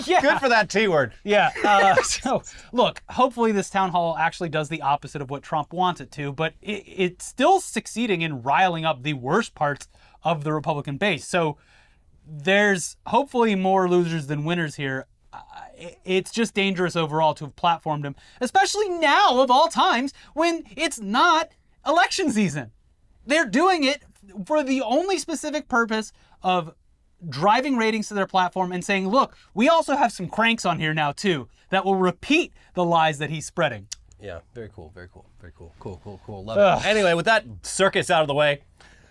yeah, 0.06 0.22
good 0.22 0.40
for 0.40 0.50
that 0.50 0.70
T 0.70 0.88
word. 0.88 1.14
Yeah. 1.24 1.52
Uh, 1.64 1.96
so, 2.04 2.44
look, 2.72 3.02
hopefully 3.10 3.52
this 3.52 3.70
town 3.70 3.92
hall 3.92 4.18
actually 4.18 4.50
does 4.50 4.70
the 4.70 4.82
opposite 4.82 5.22
of 5.22 5.30
what 5.30 5.44
Trump 5.44 5.74
wants 5.74 6.02
it 6.02 6.12
to, 6.14 6.32
but 6.32 6.54
it, 6.62 6.84
it's 6.88 7.26
still 7.26 7.60
succeeding 7.60 8.22
in 8.22 8.42
riling 8.42 8.86
up 8.86 9.04
the 9.04 9.14
worst 9.14 9.56
parts 9.56 9.88
of 10.24 10.44
the 10.44 10.54
Republican 10.54 10.98
base. 10.98 11.26
So 11.28 11.58
there's 12.26 12.98
hopefully 13.08 13.56
more 13.56 13.90
losers 13.90 14.28
than 14.28 14.44
winners 14.44 14.76
here. 14.76 15.06
Uh, 15.32 15.40
It's 16.06 16.32
just 16.32 16.54
dangerous 16.54 16.96
overall 16.96 17.34
to 17.36 17.46
have 17.46 17.56
platformed 17.56 18.06
him, 18.06 18.16
especially 18.40 18.90
now 18.90 19.42
of 19.42 19.52
all 19.52 19.68
times 19.68 20.14
when 20.34 20.64
it's 20.78 21.00
not 21.00 21.50
election 21.86 22.32
season. 22.32 22.72
They're 23.26 23.46
doing 23.48 23.84
it 23.84 24.04
for 24.46 24.64
the 24.64 24.82
only 24.82 25.18
specific 25.18 25.68
purpose 25.68 26.14
of 26.42 26.74
driving 27.28 27.78
ratings 27.78 28.08
to 28.10 28.14
their 28.14 28.28
platform 28.28 28.72
and 28.72 28.84
saying, 28.84 29.08
look, 29.08 29.36
we 29.54 29.68
also 29.70 29.96
have 29.96 30.12
some 30.12 30.28
cranks 30.28 30.66
on 30.66 30.80
here 30.80 30.94
now 30.94 31.12
too 31.12 31.48
that 31.70 31.84
will 31.86 31.96
repeat 31.96 32.54
the 32.76 32.86
lies 32.86 33.18
that 33.18 33.30
he's 33.30 33.46
spreading. 33.46 33.88
Yeah, 34.22 34.40
very 34.54 34.70
cool, 34.74 34.92
very 34.94 35.08
cool, 35.12 35.26
very 35.42 35.52
cool, 35.58 35.74
cool, 35.80 36.00
cool, 36.04 36.22
cool. 36.26 36.44
Love 36.46 36.58
it. 36.82 36.86
Anyway, 36.86 37.14
with 37.14 37.26
that 37.26 37.46
circus 37.64 38.10
out 38.10 38.22
of 38.22 38.28
the 38.28 38.34
way, 38.34 38.62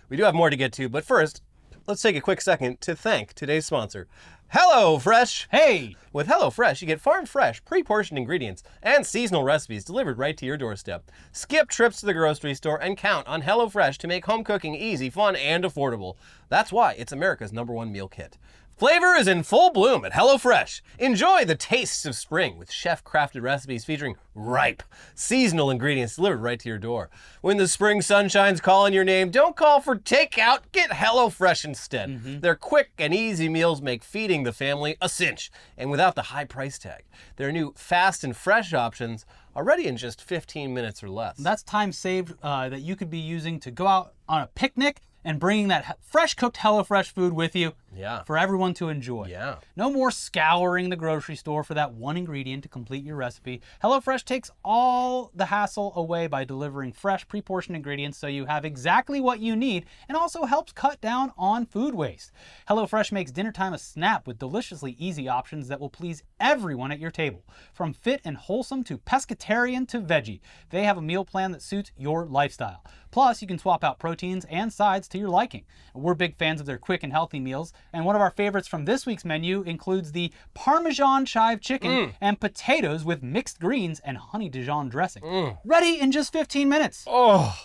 we 0.09 0.17
do 0.17 0.23
have 0.23 0.33
more 0.33 0.49
to 0.49 0.55
get 0.55 0.73
to, 0.73 0.89
but 0.89 1.03
first, 1.05 1.41
let's 1.87 2.01
take 2.01 2.15
a 2.15 2.21
quick 2.21 2.41
second 2.41 2.79
to 2.81 2.95
thank 2.95 3.33
today's 3.33 3.65
sponsor, 3.65 4.07
Hello 4.49 4.99
Fresh. 4.99 5.47
Hey, 5.51 5.95
With 6.11 6.27
HelloFresh, 6.27 6.79
you 6.79 6.87
get 6.87 7.01
farm 7.01 7.25
fresh, 7.25 7.65
pre 7.65 7.81
portioned 7.81 8.19
ingredients 8.19 8.61
and 8.83 9.03
seasonal 9.03 9.43
recipes 9.43 9.83
delivered 9.83 10.19
right 10.19 10.37
to 10.37 10.45
your 10.45 10.57
doorstep. 10.57 11.09
Skip 11.31 11.69
trips 11.69 11.99
to 11.99 12.05
the 12.05 12.13
grocery 12.13 12.53
store 12.53 12.79
and 12.79 12.95
count 12.95 13.27
on 13.27 13.41
HelloFresh 13.41 13.97
to 13.97 14.07
make 14.07 14.25
home 14.25 14.43
cooking 14.43 14.75
easy, 14.75 15.09
fun, 15.09 15.35
and 15.35 15.63
affordable. 15.63 16.15
That's 16.49 16.71
why 16.71 16.93
it's 16.93 17.11
America's 17.11 17.51
number 17.51 17.73
one 17.73 17.91
meal 17.91 18.07
kit. 18.07 18.37
Flavor 18.83 19.15
is 19.15 19.29
in 19.29 19.43
full 19.43 19.71
bloom 19.71 20.03
at 20.03 20.11
HelloFresh. 20.11 20.81
Enjoy 20.99 21.45
the 21.45 21.55
tastes 21.55 22.05
of 22.05 22.15
spring 22.15 22.57
with 22.57 22.69
chef 22.69 23.01
crafted 23.01 23.41
recipes 23.41 23.85
featuring 23.85 24.17
ripe, 24.35 24.83
seasonal 25.15 25.71
ingredients 25.71 26.17
delivered 26.17 26.41
right 26.41 26.59
to 26.59 26.67
your 26.67 26.79
door. 26.79 27.09
When 27.39 27.55
the 27.55 27.69
spring 27.69 28.01
sunshine's 28.01 28.59
calling 28.59 28.93
your 28.93 29.05
name, 29.05 29.29
don't 29.29 29.55
call 29.55 29.79
for 29.79 29.95
takeout, 29.95 30.63
get 30.73 30.89
HelloFresh 30.89 31.63
instead. 31.63 32.41
Their 32.41 32.57
quick 32.57 32.91
and 32.97 33.13
easy 33.13 33.47
meals 33.47 33.81
make 33.81 34.03
feeding 34.03 34.43
the 34.43 34.51
family 34.51 34.97
a 34.99 35.07
cinch, 35.07 35.49
and 35.77 35.89
without 35.89 36.15
the 36.15 36.23
high 36.23 36.43
price 36.43 36.77
tag. 36.77 37.03
Their 37.37 37.53
new 37.53 37.73
fast 37.77 38.25
and 38.25 38.35
fresh 38.35 38.73
options 38.73 39.25
are 39.55 39.63
ready 39.63 39.87
in 39.87 39.95
just 39.95 40.21
15 40.21 40.73
minutes 40.73 41.01
or 41.01 41.09
less. 41.09 41.37
That's 41.37 41.63
time 41.63 41.93
saved 41.93 42.33
uh, 42.43 42.67
that 42.67 42.81
you 42.81 42.97
could 42.97 43.09
be 43.09 43.19
using 43.19 43.61
to 43.61 43.71
go 43.71 43.87
out 43.87 44.13
on 44.27 44.41
a 44.41 44.47
picnic 44.47 44.99
and 45.23 45.39
bringing 45.39 45.69
that 45.69 45.97
fresh 46.01 46.33
cooked 46.33 46.57
HelloFresh 46.57 47.11
food 47.11 47.31
with 47.31 47.55
you 47.55 47.73
Yeah. 47.95 48.23
for 48.23 48.37
everyone 48.37 48.73
to 48.75 48.89
enjoy. 48.89 49.27
Yeah. 49.29 49.55
No 49.75 49.91
more 49.91 50.11
scouring 50.11 50.89
the 50.89 50.95
grocery 50.95 51.35
store 51.35 51.63
for 51.63 51.73
that 51.73 51.93
one 51.93 52.17
ingredient 52.17 52.63
to 52.63 52.69
complete 52.69 53.03
your 53.03 53.15
recipe. 53.15 53.61
HelloFresh 53.83 54.23
takes 54.25 54.51
all 54.63 55.31
the 55.33 55.45
hassle 55.45 55.93
away 55.95 56.27
by 56.27 56.43
delivering 56.43 56.91
fresh, 56.91 57.27
pre 57.27 57.41
portioned 57.41 57.75
ingredients 57.75 58.17
so 58.17 58.27
you 58.27 58.45
have 58.45 58.65
exactly 58.65 59.19
what 59.21 59.39
you 59.39 59.55
need 59.55 59.85
and 60.07 60.17
also 60.17 60.45
helps 60.45 60.71
cut 60.71 61.01
down 61.01 61.31
on 61.37 61.65
food 61.65 61.93
waste. 61.93 62.31
HelloFresh 62.69 63.11
makes 63.11 63.31
dinner 63.31 63.51
time 63.51 63.73
a 63.73 63.77
snap 63.77 64.27
with 64.27 64.39
deliciously 64.39 64.95
easy 64.97 65.27
options 65.27 65.67
that 65.67 65.79
will 65.79 65.89
please 65.89 66.23
everyone 66.39 66.91
at 66.91 66.99
your 66.99 67.11
table. 67.11 67.43
From 67.73 67.93
fit 67.93 68.21
and 68.23 68.37
wholesome 68.37 68.83
to 68.85 68.97
pescatarian 68.97 69.87
to 69.89 69.99
veggie, 70.01 70.41
they 70.69 70.83
have 70.83 70.97
a 70.97 71.01
meal 71.01 71.25
plan 71.25 71.51
that 71.51 71.61
suits 71.61 71.91
your 71.97 72.25
lifestyle. 72.25 72.83
Plus, 73.11 73.43
you 73.43 73.47
can 73.47 73.59
swap 73.59 73.83
out 73.83 73.99
proteins 73.99 74.43
and 74.45 74.73
sides 74.73 75.07
to 75.07 75.19
your 75.19 75.29
liking. 75.29 75.65
We're 75.93 76.15
big 76.15 76.35
fans 76.35 76.59
of 76.59 76.65
their 76.65 76.79
quick 76.79 77.03
and 77.03 77.13
healthy 77.13 77.39
meals, 77.39 77.71
and 77.91 78.05
one 78.05 78.15
of 78.15 78.21
our 78.21 78.31
favorites 78.31 78.67
from 78.67 78.85
this 78.85 79.05
week's 79.05 79.25
menu 79.25 79.61
includes 79.63 80.11
the 80.11 80.31
Parmesan 80.53 81.25
chive 81.25 81.59
chicken 81.61 82.13
and 82.21 82.39
potatoes 82.39 83.03
with 83.03 83.21
mixed 83.23 83.59
greens 83.59 83.99
and 84.05 84.17
honey 84.17 84.49
Dijon 84.49 84.89
dressing. 84.89 85.55
Ready 85.65 85.99
in 85.99 86.11
just 86.11 86.31
15 86.33 86.69
minutes. 86.69 87.03
Oh, 87.07 87.55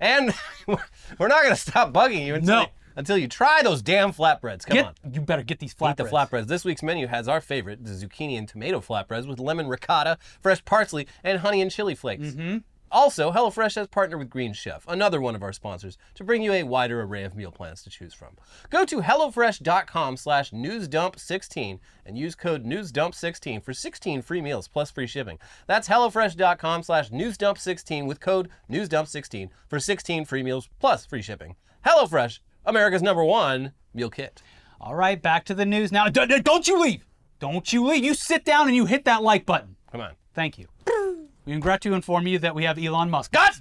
and 0.00 0.34
we're 0.66 1.28
not 1.28 1.42
going 1.42 1.54
to 1.54 1.60
stop 1.60 1.92
bugging 1.92 2.24
you 2.26 2.34
until, 2.34 2.54
No. 2.56 2.60
you, 2.62 2.66
until 2.96 3.18
you 3.18 3.28
try 3.28 3.62
those 3.62 3.82
damn 3.82 4.12
flatbreads. 4.12 4.64
Come 4.66 4.74
Get, 4.76 4.86
on. 4.86 4.94
you 5.12 5.20
better 5.20 5.42
get 5.42 5.58
these 5.58 5.74
flatbreads. 5.74 5.90
Eat 5.90 5.96
the 5.98 6.04
flatbreads. 6.04 6.46
This 6.46 6.64
week's 6.64 6.82
menu 6.82 7.06
has 7.06 7.28
our 7.28 7.40
favorite, 7.40 7.84
the 7.84 7.90
zucchini 7.92 8.36
and 8.38 8.48
tomato 8.48 8.80
flatbreads 8.80 9.26
with 9.28 9.38
lemon 9.38 9.68
ricotta, 9.68 10.18
fresh 10.40 10.64
parsley, 10.64 11.06
and 11.22 11.40
honey 11.40 11.60
and 11.60 11.70
chili 11.70 11.94
flakes. 11.94 12.28
Mm-hmm. 12.28 12.58
Also, 12.94 13.32
HelloFresh 13.32 13.74
has 13.74 13.88
partnered 13.88 14.20
with 14.20 14.30
Green 14.30 14.52
Chef, 14.52 14.84
another 14.86 15.20
one 15.20 15.34
of 15.34 15.42
our 15.42 15.52
sponsors, 15.52 15.98
to 16.14 16.22
bring 16.22 16.44
you 16.44 16.52
a 16.52 16.62
wider 16.62 17.02
array 17.02 17.24
of 17.24 17.34
meal 17.34 17.50
plans 17.50 17.82
to 17.82 17.90
choose 17.90 18.14
from. 18.14 18.36
Go 18.70 18.84
to 18.84 19.00
HelloFresh.com 19.02 20.16
slash 20.16 20.52
NewsDump16 20.52 21.80
and 22.06 22.16
use 22.16 22.36
code 22.36 22.64
NewsDump16 22.64 23.64
for 23.64 23.74
16 23.74 24.22
free 24.22 24.40
meals 24.40 24.68
plus 24.68 24.92
free 24.92 25.08
shipping. 25.08 25.40
That's 25.66 25.88
HelloFresh.com 25.88 26.84
slash 26.84 27.10
NewsDump16 27.10 28.06
with 28.06 28.20
code 28.20 28.48
NewsDump16 28.70 29.48
for 29.66 29.80
16 29.80 30.24
free 30.24 30.44
meals 30.44 30.68
plus 30.78 31.04
free 31.04 31.22
shipping. 31.22 31.56
HelloFresh, 31.84 32.38
America's 32.64 33.02
number 33.02 33.24
one 33.24 33.72
meal 33.92 34.08
kit. 34.08 34.40
All 34.80 34.94
right, 34.94 35.20
back 35.20 35.44
to 35.46 35.54
the 35.54 35.66
news 35.66 35.90
now. 35.90 36.08
Don't 36.08 36.68
you 36.68 36.80
leave. 36.80 37.04
Don't 37.40 37.72
you 37.72 37.84
leave. 37.84 38.04
You 38.04 38.14
sit 38.14 38.44
down 38.44 38.68
and 38.68 38.76
you 38.76 38.86
hit 38.86 39.04
that 39.06 39.24
like 39.24 39.46
button. 39.46 39.74
Come 39.90 40.00
on. 40.00 40.12
Thank 40.32 40.58
you. 40.58 40.68
We 41.44 41.54
regret 41.54 41.80
to 41.82 41.92
inform 41.92 42.26
you 42.26 42.38
that 42.38 42.54
we 42.54 42.64
have 42.64 42.78
Elon 42.78 43.10
Musk. 43.10 43.32
God! 43.32 43.52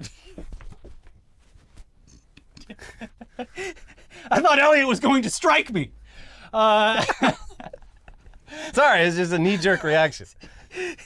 I 4.31 4.39
thought 4.39 4.59
Elliot 4.59 4.87
was 4.87 4.99
going 4.99 5.23
to 5.23 5.29
strike 5.29 5.71
me. 5.73 5.91
Uh, 6.53 7.03
Sorry, 8.73 9.01
it's 9.01 9.17
just 9.17 9.33
a 9.33 9.39
knee-jerk 9.39 9.83
reaction. 9.83 10.27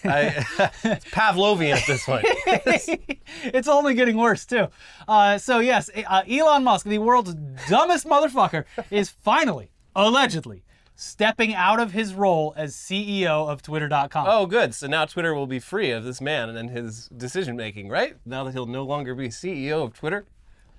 I, 0.04 0.46
it's 0.84 1.06
Pavlovian 1.06 1.76
at 1.76 1.86
this 1.88 2.06
point. 2.06 2.26
it's 3.44 3.68
only 3.68 3.96
getting 3.96 4.18
worse 4.18 4.46
too. 4.46 4.68
Uh, 5.08 5.38
so 5.38 5.60
yes, 5.60 5.90
uh, 6.08 6.24
Elon 6.30 6.64
Musk, 6.64 6.86
the 6.86 7.00
world's 7.00 7.34
dumbest 7.68 8.06
motherfucker, 8.06 8.66
is 8.92 9.10
finally, 9.10 9.72
allegedly, 9.96 10.64
stepping 11.00 11.54
out 11.54 11.80
of 11.80 11.92
his 11.92 12.16
role 12.16 12.54
as 12.58 12.76
CEO 12.76 13.48
of 13.48 13.62
Twitter.com. 13.62 14.26
Oh, 14.28 14.48
good. 14.48 14.74
So 14.74 14.88
now 14.88 15.06
Twitter 15.06 15.34
will 15.36 15.46
be 15.46 15.60
free 15.60 15.92
of 15.92 16.04
this 16.04 16.20
man 16.20 16.50
and 16.50 16.72
his 16.72 17.08
decision 17.10 17.56
making, 17.56 17.88
right? 17.88 18.18
Now 18.26 18.44
that 18.44 18.52
he'll 18.54 18.66
no 18.66 18.84
longer 18.84 19.14
be 19.14 19.30
CEO 19.30 19.84
of 19.84 19.94
Twitter. 19.94 20.26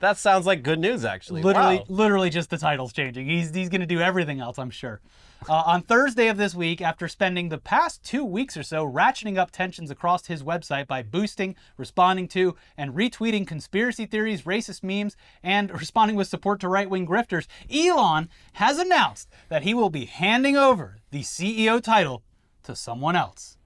That 0.01 0.17
sounds 0.17 0.45
like 0.45 0.63
good 0.65 0.81
news, 0.81 1.05
actually. 1.05 1.43
literally, 1.43 1.77
Wow. 1.79 1.85
literally 1.89 2.31
just 2.31 2.51
the 2.51 2.59
title's 2.59 2.93
changing. 2.93 3.27
He's 3.29 3.55
he's 3.55 3.69
going 3.69 3.81
to 3.81 3.87
do 3.87 4.01
everything 4.01 4.41
else, 4.41 4.59
I'm 4.59 4.71
sure. 4.71 5.01
Uh, 5.47 5.63
on 5.67 5.83
Thursday 5.83 6.29
of 6.29 6.37
this 6.37 6.55
week, 6.55 6.81
after 6.81 7.07
spending 7.07 7.49
the 7.49 7.59
past 7.59 8.03
two 8.03 8.25
weeks 8.25 8.57
or 8.57 8.63
so 8.63 8.85
ratcheting 8.87 9.39
up 9.39 9.51
tensions 9.51 9.91
across 9.91 10.27
his 10.27 10.43
website 10.43 10.87
by 10.87 11.03
boosting, 11.03 11.55
responding 11.77 12.27
to, 12.29 12.57
and 12.77 12.95
retweeting 12.95 13.47
conspiracy 13.47 14.05
theories, 14.05 14.43
racist 14.43 14.83
memes, 14.83 15.17
and 15.43 15.71
responding 15.81 16.17
with 16.17 16.27
support 16.27 16.61
to 16.61 16.69
right 16.69 16.91
wing 16.91 17.07
grifters, 17.07 17.47
Elon 17.73 18.29
has 18.55 18.79
announced 18.79 19.29
that 19.49 19.63
he 19.63 19.75
will 19.75 19.91
be 19.91 20.07
handing 20.07 20.57
over 20.57 20.97
the 21.11 21.21
CEO 21.21 21.81
title 21.81 22.23
to 22.65 22.75
someone 22.75 23.15
else. 23.15 23.57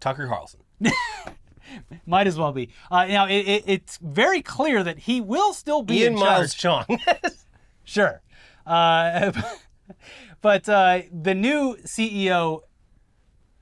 Tucker 0.00 0.26
Carlson. 0.26 0.60
Might 2.06 2.26
as 2.26 2.38
well 2.38 2.52
be. 2.52 2.70
Uh, 2.90 3.06
now, 3.06 3.26
it, 3.26 3.40
it, 3.48 3.64
it's 3.66 3.98
very 3.98 4.42
clear 4.42 4.82
that 4.82 5.00
he 5.00 5.20
will 5.20 5.52
still 5.52 5.82
be 5.82 6.02
Ian 6.02 6.14
in 6.14 6.18
Miles 6.18 6.54
charge. 6.54 6.86
Cheong. 6.86 7.00
Sure. 7.88 8.20
Uh, 8.66 9.30
but 10.42 10.68
uh, 10.68 11.02
the 11.12 11.34
new 11.34 11.76
CEO, 11.84 12.60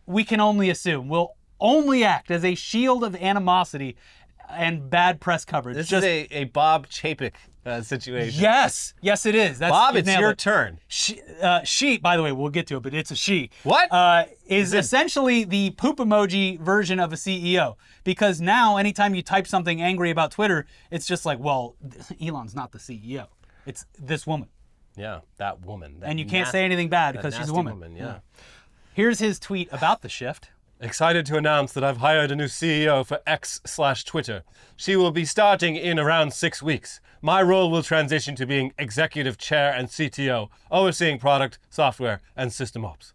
we 0.07 0.25
can 0.25 0.41
only 0.41 0.71
assume, 0.71 1.09
will 1.09 1.37
only 1.61 2.05
act 2.05 2.31
as 2.31 2.45
a 2.45 2.55
shield 2.55 3.05
of 3.05 3.15
animosity 3.17 3.97
and 4.51 4.91
bad 4.91 5.21
press 5.21 5.45
coverage. 5.45 5.77
this 5.77 5.89
Just- 5.89 6.07
is 6.07 6.27
a, 6.31 6.39
a 6.41 6.45
Bob 6.45 6.87
Chapek 6.89 7.33
uh, 7.65 7.81
situation. 7.81 8.39
yes, 8.43 8.93
yes, 9.01 9.25
it 9.25 9.35
is. 9.35 9.59
That's, 9.59 9.71
Bob, 9.73 9.97
it's 9.97 10.09
your 10.19 10.31
it. 10.31 10.39
turn. 10.39 10.79
She, 10.87 11.21
uh, 11.41 11.63
she, 11.65 11.97
by 11.97 12.17
the 12.17 12.23
way, 12.23 12.31
we'll 12.31 12.51
get 12.51 12.67
to 12.67 12.77
it, 12.77 12.83
but 12.83 12.93
it's 12.93 13.11
a 13.11 13.17
she. 13.17 13.51
What? 13.63 13.91
Uh, 13.91 14.27
is 14.47 14.75
essentially 14.75 15.45
the 15.45 15.71
poop 15.71 15.97
emoji 15.97 16.61
version 16.61 17.01
of 17.01 17.13
a 17.13 17.17
CEO. 17.17 17.77
Because 18.05 18.39
now, 18.39 18.77
anytime 18.77 19.15
you 19.15 19.23
type 19.23 19.47
something 19.47 19.81
angry 19.81 20.11
about 20.11 20.31
Twitter, 20.31 20.67
it's 20.91 21.07
just 21.07 21.25
like, 21.25 21.39
well, 21.39 21.77
Elon's 22.21 22.55
not 22.55 22.73
the 22.73 22.79
CEO. 22.79 23.29
It's 23.65 23.87
this 23.99 24.27
woman. 24.27 24.49
Yeah, 24.97 25.21
that 25.39 25.65
woman. 25.65 26.01
that 26.01 26.09
And 26.09 26.21
you 26.21 26.27
can't 26.27 26.49
say 26.49 26.65
anything 26.65 26.89
bad 26.89 27.13
because 27.13 27.35
she's 27.35 27.49
a 27.49 27.53
nasty 27.53 27.71
woman. 27.71 27.97
yeah. 27.97 28.19
Here's 28.93 29.19
his 29.19 29.39
tweet 29.39 29.69
about 29.73 30.03
the 30.03 30.09
shift. 30.09 30.51
Excited 30.81 31.25
to 31.27 31.37
announce 31.37 31.73
that 31.73 31.83
I've 31.83 31.97
hired 31.99 32.31
a 32.31 32.37
new 32.37 32.45
CEO 32.45 33.07
for 33.07 33.21
X 33.27 33.61
slash 33.65 34.05
Twitter. 34.05 34.43
She 34.77 34.97
will 34.97 35.11
be 35.11 35.25
starting 35.25 35.77
in 35.77 35.99
around 35.99 36.33
six 36.33 36.63
weeks. 36.63 37.01
My 37.23 37.41
role 37.43 37.71
will 37.71 37.83
transition 37.83 38.37
to 38.37 38.47
being 38.47 38.73
executive 38.79 39.39
chair 39.39 39.73
and 39.73 39.89
CTO, 39.89 40.49
overseeing 40.71 41.19
product, 41.19 41.59
software, 41.71 42.21
and 42.37 42.53
system 42.53 42.85
ops. 42.85 43.15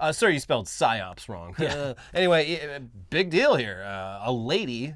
Uh, 0.00 0.12
sir, 0.12 0.28
you 0.28 0.40
spelled 0.40 0.66
psyops 0.66 1.28
wrong. 1.28 1.54
Uh, 1.56 1.94
anyway, 2.12 2.80
big 3.10 3.30
deal 3.30 3.54
here. 3.54 3.84
Uh, 3.86 4.20
a 4.24 4.32
lady 4.32 4.94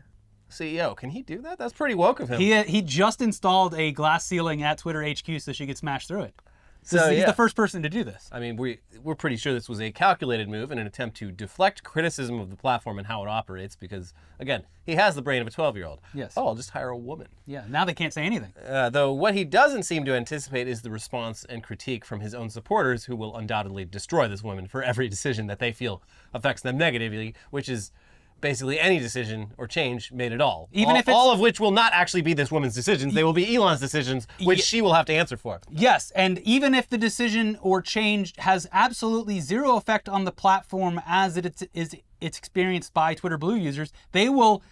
CEO. 0.50 0.96
Can 0.96 1.10
he 1.10 1.22
do 1.22 1.40
that? 1.42 1.58
That's 1.58 1.72
pretty 1.72 1.94
woke 1.94 2.20
of 2.20 2.28
him. 2.28 2.40
He 2.40 2.62
he 2.62 2.82
just 2.82 3.20
installed 3.20 3.74
a 3.74 3.92
glass 3.92 4.24
ceiling 4.24 4.62
at 4.62 4.78
Twitter 4.78 5.02
HQ 5.02 5.40
so 5.40 5.52
she 5.52 5.66
could 5.66 5.78
smash 5.78 6.06
through 6.06 6.22
it. 6.22 6.34
This 6.82 6.90
So, 6.90 7.10
he's 7.10 7.20
yeah. 7.20 7.26
the 7.26 7.32
first 7.32 7.56
person 7.56 7.82
to 7.82 7.88
do 7.88 8.04
this. 8.04 8.28
I 8.32 8.40
mean, 8.40 8.56
we 8.56 8.78
we're 9.02 9.14
pretty 9.16 9.36
sure 9.36 9.52
this 9.52 9.68
was 9.68 9.80
a 9.80 9.90
calculated 9.90 10.48
move 10.48 10.70
in 10.70 10.78
an 10.78 10.86
attempt 10.86 11.16
to 11.18 11.30
deflect 11.30 11.82
criticism 11.82 12.38
of 12.38 12.50
the 12.50 12.56
platform 12.56 12.98
and 12.98 13.06
how 13.06 13.22
it 13.24 13.28
operates. 13.28 13.76
Because 13.76 14.14
again, 14.38 14.62
he 14.86 14.94
has 14.94 15.14
the 15.14 15.22
brain 15.22 15.42
of 15.42 15.48
a 15.48 15.50
12-year-old. 15.50 16.00
Yes. 16.14 16.34
Oh, 16.36 16.46
I'll 16.46 16.54
just 16.54 16.70
hire 16.70 16.88
a 16.88 16.96
woman. 16.96 17.28
Yeah. 17.46 17.64
Now 17.68 17.84
they 17.84 17.94
can't 17.94 18.14
say 18.14 18.22
anything. 18.24 18.52
Uh, 18.66 18.90
though 18.90 19.12
what 19.12 19.34
he 19.34 19.44
doesn't 19.44 19.82
seem 19.82 20.04
to 20.04 20.14
anticipate 20.14 20.68
is 20.68 20.82
the 20.82 20.90
response 20.90 21.44
and 21.48 21.62
critique 21.62 22.04
from 22.04 22.20
his 22.20 22.34
own 22.34 22.48
supporters, 22.48 23.04
who 23.04 23.16
will 23.16 23.36
undoubtedly 23.36 23.84
destroy 23.84 24.28
this 24.28 24.42
woman 24.42 24.66
for 24.66 24.82
every 24.82 25.08
decision 25.08 25.46
that 25.48 25.58
they 25.58 25.72
feel 25.72 26.00
affects 26.32 26.62
them 26.62 26.78
negatively, 26.78 27.34
which 27.50 27.68
is 27.68 27.90
basically 28.40 28.78
any 28.78 28.98
decision 28.98 29.52
or 29.56 29.66
change 29.66 30.12
made 30.12 30.32
at 30.32 30.40
all. 30.40 30.68
Even 30.72 30.92
all, 30.92 30.96
if 30.98 31.08
all 31.08 31.32
of 31.32 31.40
which 31.40 31.60
will 31.60 31.70
not 31.70 31.92
actually 31.92 32.22
be 32.22 32.34
this 32.34 32.50
woman's 32.50 32.74
decisions; 32.74 33.14
they 33.14 33.24
will 33.24 33.32
be 33.32 33.54
Elon's 33.54 33.80
decisions, 33.80 34.26
which 34.42 34.58
Ye- 34.58 34.64
she 34.64 34.82
will 34.82 34.94
have 34.94 35.06
to 35.06 35.12
answer 35.12 35.36
for. 35.36 35.60
Yes, 35.70 36.10
and 36.12 36.38
even 36.40 36.74
if 36.74 36.88
the 36.88 36.98
decision 36.98 37.58
or 37.60 37.82
change 37.82 38.34
has 38.38 38.68
absolutely 38.72 39.40
zero 39.40 39.76
effect 39.76 40.08
on 40.08 40.24
the 40.24 40.32
platform 40.32 41.00
as 41.06 41.36
it 41.36 41.46
is, 41.46 41.68
is 41.74 41.96
it's 42.20 42.38
experienced 42.38 42.92
by 42.94 43.14
Twitter 43.14 43.38
Blue 43.38 43.56
users, 43.56 43.92
they 44.12 44.28
will 44.28 44.62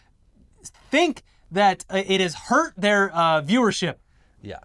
think 0.91 1.23
that 1.51 1.85
uh, 1.91 2.03
it 2.07 2.21
has 2.21 2.35
hurt 2.35 2.75
their 2.77 3.15
uh, 3.15 3.41
viewership. 3.43 3.97
Yeah. 4.43 4.59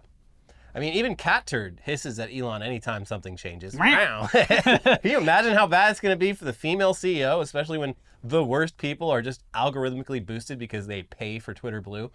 I 0.74 0.80
mean, 0.80 0.94
even 0.94 1.16
Cat 1.16 1.46
Turd 1.46 1.80
hisses 1.84 2.18
at 2.18 2.30
Elon 2.32 2.62
anytime 2.62 3.04
something 3.04 3.36
changes. 3.36 3.76
Wow. 3.76 4.28
Can 4.32 4.98
you 5.04 5.18
imagine 5.18 5.54
how 5.54 5.66
bad 5.66 5.90
it's 5.90 6.00
going 6.00 6.14
to 6.14 6.18
be 6.18 6.32
for 6.32 6.44
the 6.46 6.52
female 6.52 6.94
CEO, 6.94 7.42
especially 7.42 7.76
when 7.76 7.94
the 8.24 8.44
worst 8.44 8.76
people 8.76 9.10
are 9.10 9.22
just 9.22 9.42
algorithmically 9.54 10.24
boosted 10.24 10.58
because 10.58 10.86
they 10.86 11.02
pay 11.02 11.38
for 11.38 11.54
Twitter 11.54 11.80
Blue? 11.80 12.10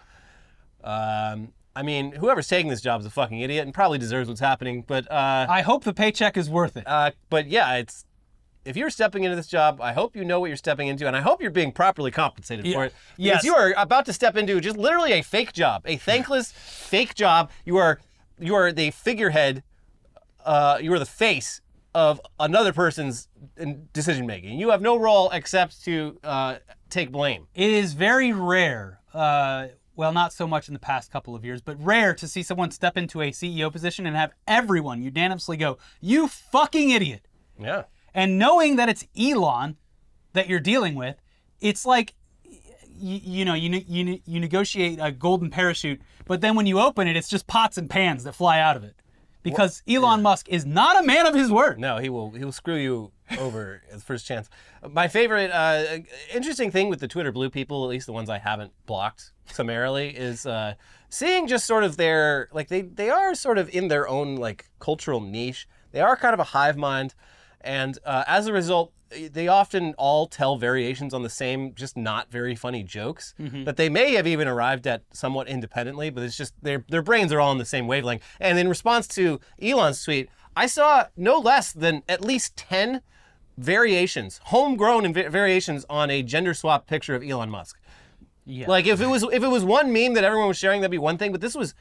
Um, 0.83 1.53
I 1.75 1.83
mean, 1.83 2.13
whoever's 2.13 2.47
taking 2.47 2.69
this 2.69 2.81
job 2.81 3.01
is 3.01 3.05
a 3.05 3.09
fucking 3.09 3.39
idiot 3.39 3.65
and 3.65 3.73
probably 3.73 3.97
deserves 3.97 4.27
what's 4.29 4.39
happening. 4.41 4.83
But 4.87 5.09
uh, 5.11 5.45
I 5.49 5.61
hope 5.61 5.83
the 5.83 5.93
paycheck 5.93 6.37
is 6.37 6.49
worth 6.49 6.77
it. 6.77 6.87
uh, 6.87 7.11
but 7.29 7.47
yeah, 7.47 7.75
it's 7.75 8.05
if 8.65 8.75
you're 8.75 8.89
stepping 8.89 9.23
into 9.23 9.35
this 9.35 9.47
job, 9.47 9.79
I 9.79 9.93
hope 9.93 10.15
you 10.15 10.25
know 10.25 10.39
what 10.39 10.47
you're 10.47 10.57
stepping 10.57 10.87
into, 10.87 11.07
and 11.07 11.15
I 11.15 11.21
hope 11.21 11.41
you're 11.41 11.51
being 11.51 11.71
properly 11.71 12.11
compensated 12.11 12.65
Yeah. 12.65 12.73
for 12.73 12.85
it. 12.85 12.93
Yes. 13.15 13.43
You 13.45 13.55
are 13.55 13.73
about 13.77 14.05
to 14.07 14.13
step 14.13 14.35
into 14.35 14.59
just 14.59 14.75
literally 14.77 15.13
a 15.13 15.21
fake 15.21 15.53
job, 15.53 15.83
a 15.85 15.95
thankless 15.97 16.51
fake 16.51 17.15
job. 17.15 17.49
You 17.63 17.77
are 17.77 17.99
you 18.39 18.55
are 18.55 18.71
the 18.71 18.91
figurehead. 18.91 19.63
Uh, 20.45 20.79
you 20.81 20.91
are 20.93 20.99
the 20.99 21.05
face 21.05 21.61
of 21.97 22.21
another 22.39 22.71
person's 22.73 23.27
decision 23.91 24.27
making. 24.27 24.59
You 24.59 24.69
have 24.69 24.83
no 24.83 24.97
role 24.97 25.31
except 25.31 25.83
to 25.85 26.19
uh, 26.23 26.57
take 26.91 27.11
blame. 27.11 27.47
It 27.55 27.71
is 27.71 27.93
very 27.93 28.31
rare, 28.31 28.99
uh, 29.15 29.69
well, 29.95 30.13
not 30.13 30.31
so 30.31 30.45
much 30.45 30.67
in 30.67 30.75
the 30.75 30.79
past 30.79 31.11
couple 31.11 31.33
of 31.33 31.43
years, 31.43 31.59
but 31.59 31.83
rare 31.83 32.13
to 32.13 32.27
see 32.27 32.43
someone 32.43 32.69
step 32.69 32.97
into 32.97 33.19
a 33.21 33.31
CEO 33.31 33.71
position 33.71 34.05
and 34.05 34.15
have 34.15 34.31
everyone 34.47 35.01
unanimously 35.01 35.57
go, 35.57 35.79
You 35.99 36.27
fucking 36.27 36.91
idiot. 36.91 37.27
Yeah. 37.59 37.85
And 38.13 38.37
knowing 38.37 38.75
that 38.75 38.89
it's 38.89 39.07
Elon 39.19 39.77
that 40.33 40.47
you're 40.47 40.59
dealing 40.59 40.93
with, 40.93 41.15
it's 41.61 41.83
like, 41.83 42.13
you, 42.99 43.19
you 43.23 43.45
know 43.45 43.55
you, 43.55 43.83
you 43.87 44.19
you 44.23 44.39
negotiate 44.39 44.99
a 45.01 45.11
golden 45.11 45.49
parachute, 45.49 46.01
but 46.25 46.41
then 46.41 46.55
when 46.55 46.67
you 46.67 46.79
open 46.79 47.07
it, 47.07 47.15
it's 47.15 47.29
just 47.29 47.47
pots 47.47 47.77
and 47.77 47.89
pans 47.89 48.23
that 48.23 48.33
fly 48.33 48.59
out 48.59 48.75
of 48.75 48.83
it. 48.83 48.95
Because 49.49 49.83
Elon 49.87 50.21
Musk 50.21 50.47
is 50.49 50.65
not 50.65 51.01
a 51.01 51.05
man 51.05 51.25
of 51.25 51.33
his 51.33 51.51
word. 51.51 51.79
No, 51.79 51.97
he 51.97 52.09
will. 52.09 52.31
He 52.31 52.43
will 52.43 52.51
screw 52.51 52.75
you 52.75 53.11
over 53.39 53.81
at 53.91 54.01
first 54.01 54.25
chance. 54.25 54.49
My 54.89 55.07
favorite, 55.07 55.51
uh, 55.51 55.99
interesting 56.33 56.71
thing 56.71 56.89
with 56.89 56.99
the 56.99 57.07
Twitter 57.07 57.31
blue 57.31 57.49
people, 57.49 57.83
at 57.83 57.89
least 57.89 58.05
the 58.05 58.13
ones 58.13 58.29
I 58.29 58.37
haven't 58.37 58.71
blocked 58.85 59.31
summarily, 59.45 60.09
is 60.09 60.45
uh, 60.45 60.75
seeing 61.09 61.47
just 61.47 61.65
sort 61.65 61.83
of 61.83 61.97
their 61.97 62.49
like 62.51 62.67
they 62.67 62.81
they 62.81 63.09
are 63.09 63.33
sort 63.35 63.57
of 63.57 63.69
in 63.69 63.87
their 63.87 64.07
own 64.07 64.35
like 64.35 64.65
cultural 64.79 65.21
niche. 65.21 65.67
They 65.91 66.01
are 66.01 66.15
kind 66.15 66.33
of 66.33 66.39
a 66.39 66.45
hive 66.45 66.77
mind, 66.77 67.15
and 67.61 67.97
uh, 68.05 68.23
as 68.27 68.47
a 68.47 68.53
result, 68.53 68.91
they 69.09 69.47
often 69.47 69.93
all 69.97 70.27
tell 70.27 70.57
variations 70.57 71.13
on 71.13 71.23
the 71.23 71.29
same, 71.29 71.73
just 71.73 71.95
not 71.95 72.31
very 72.31 72.55
funny 72.55 72.83
jokes 72.83 73.33
mm-hmm. 73.39 73.63
that 73.63 73.77
they 73.77 73.89
may 73.89 74.13
have 74.15 74.27
even 74.27 74.47
arrived 74.47 74.85
at 74.87 75.03
somewhat 75.11 75.47
independently, 75.47 76.09
but 76.09 76.23
it's 76.23 76.37
just 76.37 76.53
their 76.61 76.83
their 76.89 77.01
brains 77.01 77.31
are 77.31 77.39
all 77.39 77.51
on 77.51 77.57
the 77.57 77.65
same 77.65 77.87
wavelength. 77.87 78.23
And 78.39 78.59
in 78.59 78.67
response 78.67 79.07
to 79.09 79.39
Elon's 79.61 80.03
tweet, 80.03 80.29
I 80.55 80.67
saw 80.67 81.05
no 81.15 81.37
less 81.37 81.71
than 81.71 82.03
at 82.09 82.21
least 82.21 82.57
ten 82.57 83.01
variations, 83.57 84.39
homegrown 84.45 85.11
variations 85.13 85.85
on 85.89 86.09
a 86.09 86.21
gender 86.21 86.53
swap 86.53 86.87
picture 86.87 87.15
of 87.15 87.23
Elon 87.23 87.49
Musk. 87.49 87.79
Yeah. 88.45 88.67
Like 88.67 88.87
if 88.87 89.01
it 89.01 89.07
was 89.07 89.23
if 89.23 89.43
it 89.43 89.49
was 89.49 89.63
one 89.63 89.91
meme 89.91 90.13
that 90.13 90.23
everyone 90.23 90.47
was 90.47 90.57
sharing, 90.57 90.81
that'd 90.81 90.91
be 90.91 90.97
one 90.97 91.17
thing. 91.17 91.31
But 91.31 91.41
this 91.41 91.55
was 91.55 91.73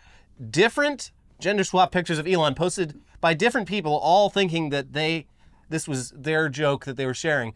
different 0.51 1.13
gender 1.39 1.65
swap 1.65 1.93
pictures 1.93 2.19
of 2.19 2.27
Elon 2.27 2.55
posted 2.55 3.01
by 3.21 3.35
different 3.35 3.69
people, 3.69 3.97
all 3.97 4.31
thinking 4.31 4.71
that 4.71 4.93
they 4.93 5.27
this 5.69 5.87
was 5.89 6.11
their 6.13 6.49
joke 6.49 6.85
that 6.85 6.97
they 6.97 7.07
were 7.07 7.15
sharing. 7.15 7.55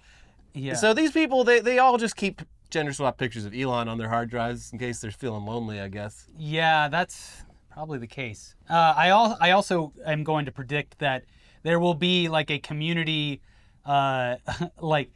yeah. 0.54 0.74
So 0.74 0.92
these 0.94 1.12
people, 1.12 1.44
they, 1.44 1.60
they 1.60 1.78
all 1.78 1.96
just 1.98 2.16
keep 2.16 2.42
gender 2.70 2.92
swap 2.92 3.18
pictures 3.18 3.44
of 3.44 3.54
Elon 3.54 3.88
on 3.88 3.98
their 3.98 4.08
hard 4.08 4.30
drives 4.30 4.72
in 4.72 4.78
case 4.78 5.00
they're 5.00 5.10
feeling 5.10 5.44
lonely, 5.44 5.80
I 5.80 5.88
guess. 5.88 6.26
Yeah, 6.38 6.88
that's 6.88 7.42
probably 7.70 7.98
the 7.98 8.06
case. 8.06 8.54
Uh, 8.68 8.94
I 8.96 9.08
al- 9.08 9.36
I 9.40 9.50
also 9.52 9.92
am 10.06 10.22
going 10.24 10.44
to 10.46 10.52
predict 10.52 10.98
that 10.98 11.24
there 11.62 11.78
will 11.80 11.94
be 11.94 12.28
like 12.28 12.50
a 12.50 12.58
community, 12.58 13.40
uh, 13.84 14.36
like 14.80 15.10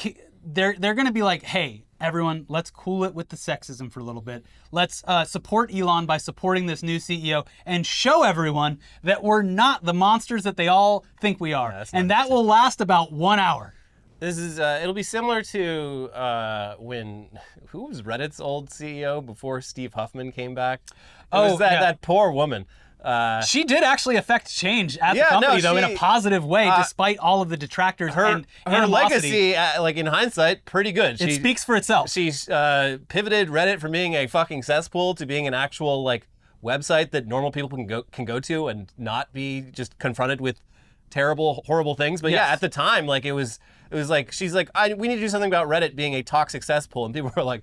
c- 0.00 0.16
they're 0.44 0.74
they're 0.78 0.94
going 0.94 1.06
to 1.06 1.12
be 1.12 1.22
like, 1.22 1.42
hey, 1.42 1.84
everyone, 2.00 2.46
let's 2.48 2.70
cool 2.70 3.04
it 3.04 3.14
with 3.14 3.28
the 3.28 3.36
sexism 3.36 3.90
for 3.90 4.00
a 4.00 4.04
little 4.04 4.22
bit. 4.22 4.44
Let's 4.72 5.02
uh, 5.06 5.24
support 5.24 5.72
Elon 5.74 6.06
by 6.06 6.18
supporting 6.18 6.66
this 6.66 6.82
new 6.82 6.98
CEO 6.98 7.46
and 7.66 7.86
show 7.86 8.22
everyone 8.22 8.78
that 9.02 9.22
we're 9.22 9.42
not 9.42 9.84
the 9.84 9.94
monsters 9.94 10.44
that 10.44 10.56
they 10.56 10.68
all 10.68 11.04
think 11.20 11.40
we 11.40 11.52
are. 11.52 11.70
that's 11.72 11.92
and 11.92 12.10
that 12.10 12.30
will 12.30 12.44
last 12.44 12.80
about 12.80 13.12
one 13.12 13.38
hour. 13.38 13.74
This 14.20 14.36
is 14.36 14.58
uh, 14.58 14.80
it'll 14.82 14.94
be 14.94 15.04
similar 15.04 15.42
to 15.42 16.10
uh, 16.12 16.74
when 16.80 17.28
who 17.68 17.86
was 17.86 18.02
Reddit's 18.02 18.40
old 18.40 18.68
CEO 18.70 19.24
before 19.24 19.60
Steve 19.60 19.94
Huffman 19.94 20.32
came 20.32 20.54
back. 20.54 20.80
It 20.88 20.94
Oh, 21.30 21.50
was 21.50 21.58
that 21.60 21.72
yeah. 21.72 21.80
that 21.80 22.00
poor 22.00 22.32
woman. 22.32 22.66
Uh, 23.02 23.40
She 23.42 23.64
did 23.64 23.84
actually 23.84 24.16
affect 24.16 24.52
change 24.54 24.98
at 24.98 25.14
Yeah, 25.14 25.28
the 25.30 25.40
no, 25.40 25.46
company, 25.46 25.62
though, 25.62 25.76
in 25.76 25.84
a 25.84 25.94
positive 25.96 26.44
way, 26.44 26.66
uh, 26.68 26.78
despite 26.78 27.18
all 27.18 27.40
of 27.42 27.48
the 27.48 27.56
detractors 27.56 28.14
her 28.14 28.24
and 28.24 28.46
her 28.66 28.72
animosity. 28.74 29.52
legacy, 29.52 29.56
uh, 29.56 29.82
like 29.82 29.96
in 29.96 30.06
hindsight, 30.06 30.64
pretty 30.64 30.90
good. 30.92 31.20
It 31.20 31.34
speaks 31.34 31.62
for 31.64 31.76
itself. 31.76 32.10
she's 32.10 32.48
uh, 32.48 32.98
pivoted 33.08 33.48
Reddit 33.48 33.80
from 33.80 33.92
being 33.92 34.14
a 34.14 34.26
fucking 34.26 34.62
cesspool 34.62 35.14
to 35.14 35.26
being 35.26 35.46
an 35.46 35.54
actual 35.54 36.02
like 36.02 36.26
website 36.62 37.12
that 37.12 37.26
normal 37.28 37.52
people 37.52 37.68
can 37.68 37.86
go 37.86 38.02
can 38.10 38.24
go 38.24 38.40
to 38.40 38.66
and 38.66 38.92
not 38.98 39.32
be 39.32 39.60
just 39.60 39.96
confronted 39.98 40.40
with 40.40 40.60
terrible, 41.08 41.62
horrible 41.66 41.94
things. 41.94 42.20
But 42.20 42.32
yeah, 42.32 42.48
at 42.48 42.60
the 42.60 42.68
time, 42.68 43.06
like 43.06 43.24
it 43.24 43.32
was 43.32 43.60
it 43.90 43.94
was 43.94 44.10
like 44.10 44.32
she's 44.32 44.54
like, 44.54 44.68
I, 44.74 44.94
we 44.94 45.06
need 45.06 45.14
to 45.16 45.20
do 45.20 45.28
something 45.28 45.48
about 45.50 45.68
Reddit 45.68 45.94
being 45.94 46.14
a 46.14 46.22
toxic 46.24 46.64
cesspool, 46.64 47.04
and 47.04 47.14
people 47.14 47.30
were 47.36 47.44
like, 47.44 47.62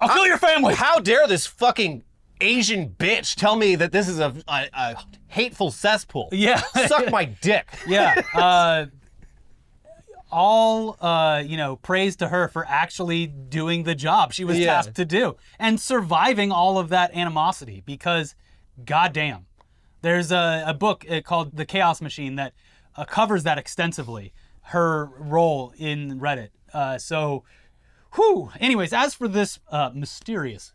I'll 0.00 0.08
kill 0.08 0.26
your 0.26 0.38
family. 0.38 0.74
How 0.74 0.98
dare 0.98 1.26
this 1.26 1.46
fucking 1.46 2.04
Asian 2.40 2.90
bitch 2.90 3.34
tell 3.36 3.56
me 3.56 3.76
that 3.76 3.92
this 3.92 4.08
is 4.08 4.18
a, 4.20 4.34
a, 4.48 4.66
a 4.72 4.96
hateful 5.28 5.70
cesspool? 5.70 6.28
Yeah. 6.32 6.60
Suck 6.86 7.10
my 7.10 7.24
dick. 7.24 7.66
yeah. 7.86 8.22
Uh, 8.34 8.86
all 10.30 10.96
uh, 11.00 11.42
you 11.46 11.56
know, 11.56 11.76
praise 11.76 12.16
to 12.16 12.28
her 12.28 12.48
for 12.48 12.64
actually 12.68 13.26
doing 13.26 13.84
the 13.84 13.94
job 13.94 14.32
she 14.32 14.44
was 14.44 14.58
Yeah. 14.58 14.66
tasked 14.74 14.96
to 14.96 15.04
do 15.04 15.36
and 15.58 15.80
surviving 15.80 16.50
all 16.52 16.78
of 16.78 16.88
that 16.90 17.14
animosity. 17.14 17.82
Because, 17.86 18.34
goddamn, 18.84 19.46
there's 20.02 20.32
a, 20.32 20.64
a 20.66 20.74
book 20.74 21.04
uh, 21.10 21.20
called 21.22 21.56
The 21.56 21.64
Chaos 21.64 22.00
Machine 22.00 22.34
that 22.36 22.52
uh, 22.96 23.04
covers 23.04 23.44
that 23.44 23.58
extensively. 23.58 24.32
Her 24.70 25.06
role 25.18 25.72
in 25.78 26.18
Reddit. 26.18 26.48
Uh, 26.74 26.98
so, 26.98 27.44
whew. 28.16 28.50
Anyways, 28.58 28.92
as 28.92 29.14
for 29.14 29.28
this 29.28 29.60
uh, 29.70 29.90
mysterious 29.94 30.72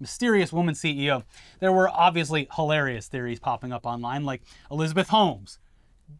mysterious 0.00 0.52
woman 0.52 0.74
CEO, 0.74 1.22
there 1.60 1.72
were 1.72 1.88
obviously 1.88 2.48
hilarious 2.56 3.08
theories 3.08 3.38
popping 3.38 3.72
up 3.72 3.86
online, 3.86 4.24
like 4.24 4.42
Elizabeth 4.70 5.08
Holmes, 5.08 5.58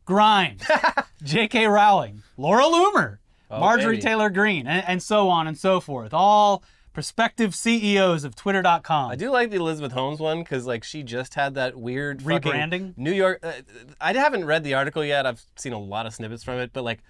Grimes, 0.04 0.62
J.K. 1.22 1.66
Rowling, 1.66 2.22
Laura 2.36 2.64
Loomer, 2.64 3.18
Marjorie 3.50 3.96
baby. 3.96 4.02
Taylor 4.02 4.30
Greene, 4.30 4.66
and, 4.66 4.84
and 4.86 5.02
so 5.02 5.28
on 5.28 5.46
and 5.46 5.58
so 5.58 5.80
forth. 5.80 6.14
All 6.14 6.62
prospective 6.92 7.54
CEOs 7.54 8.24
of 8.24 8.34
Twitter.com. 8.34 9.10
I 9.10 9.16
do 9.16 9.30
like 9.30 9.50
the 9.50 9.56
Elizabeth 9.56 9.92
Holmes 9.92 10.20
one 10.20 10.40
because 10.40 10.66
like 10.66 10.84
she 10.84 11.02
just 11.02 11.34
had 11.34 11.54
that 11.54 11.76
weird 11.76 12.20
Rebranding? 12.20 12.96
New 12.96 13.12
York. 13.12 13.40
Uh, 13.42 13.52
I 14.00 14.12
haven't 14.12 14.44
read 14.44 14.64
the 14.64 14.74
article 14.74 15.04
yet. 15.04 15.26
I've 15.26 15.42
seen 15.56 15.72
a 15.72 15.78
lot 15.78 16.06
of 16.06 16.14
snippets 16.14 16.42
from 16.44 16.58
it, 16.58 16.72
but 16.72 16.84
like 16.84 17.00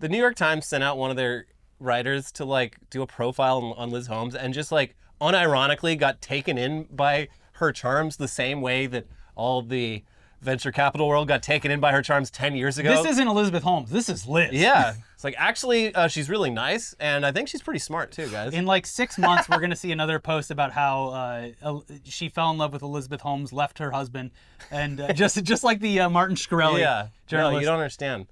the 0.00 0.08
New 0.08 0.18
York 0.18 0.36
Times 0.36 0.66
sent 0.66 0.84
out 0.84 0.98
one 0.98 1.10
of 1.10 1.16
their 1.16 1.46
writers 1.80 2.32
to 2.32 2.44
like 2.44 2.76
do 2.90 3.02
a 3.02 3.06
profile 3.06 3.74
on 3.76 3.90
Liz 3.90 4.06
Holmes 4.08 4.34
and 4.34 4.52
just 4.52 4.72
like 4.72 4.96
unironically 5.20 5.98
got 5.98 6.20
taken 6.20 6.58
in 6.58 6.84
by 6.84 7.28
her 7.52 7.72
charms 7.72 8.16
the 8.16 8.28
same 8.28 8.60
way 8.60 8.86
that 8.86 9.06
all 9.34 9.62
the 9.62 10.04
venture 10.40 10.70
capital 10.70 11.08
world 11.08 11.26
got 11.26 11.42
taken 11.42 11.70
in 11.70 11.80
by 11.80 11.90
her 11.92 12.02
charms 12.02 12.30
10 12.30 12.54
years 12.54 12.78
ago. 12.78 12.90
This 13.02 13.12
isn't 13.12 13.26
Elizabeth 13.26 13.62
Holmes. 13.64 13.90
This 13.90 14.08
is 14.08 14.26
Liz. 14.26 14.52
yeah. 14.52 14.94
It's 15.18 15.24
like 15.24 15.34
actually 15.36 15.92
uh, 15.96 16.06
she's 16.06 16.30
really 16.30 16.48
nice 16.48 16.94
and 17.00 17.26
I 17.26 17.32
think 17.32 17.48
she's 17.48 17.60
pretty 17.60 17.80
smart 17.80 18.12
too, 18.12 18.28
guys. 18.28 18.54
In 18.54 18.66
like 18.66 18.86
six 18.86 19.18
months, 19.18 19.48
we're 19.48 19.58
gonna 19.58 19.74
see 19.74 19.90
another 19.90 20.20
post 20.20 20.52
about 20.52 20.70
how 20.70 21.08
uh, 21.08 21.48
El- 21.60 21.84
she 22.04 22.28
fell 22.28 22.52
in 22.52 22.56
love 22.58 22.72
with 22.72 22.82
Elizabeth 22.82 23.22
Holmes, 23.22 23.52
left 23.52 23.80
her 23.80 23.90
husband, 23.90 24.30
and 24.70 25.00
uh, 25.00 25.12
just 25.12 25.42
just 25.42 25.64
like 25.64 25.80
the 25.80 25.98
uh, 25.98 26.08
Martin 26.08 26.36
Shkreli 26.36 26.78
yeah. 26.78 27.08
No, 27.32 27.58
you 27.58 27.66
don't 27.66 27.80
understand. 27.80 28.26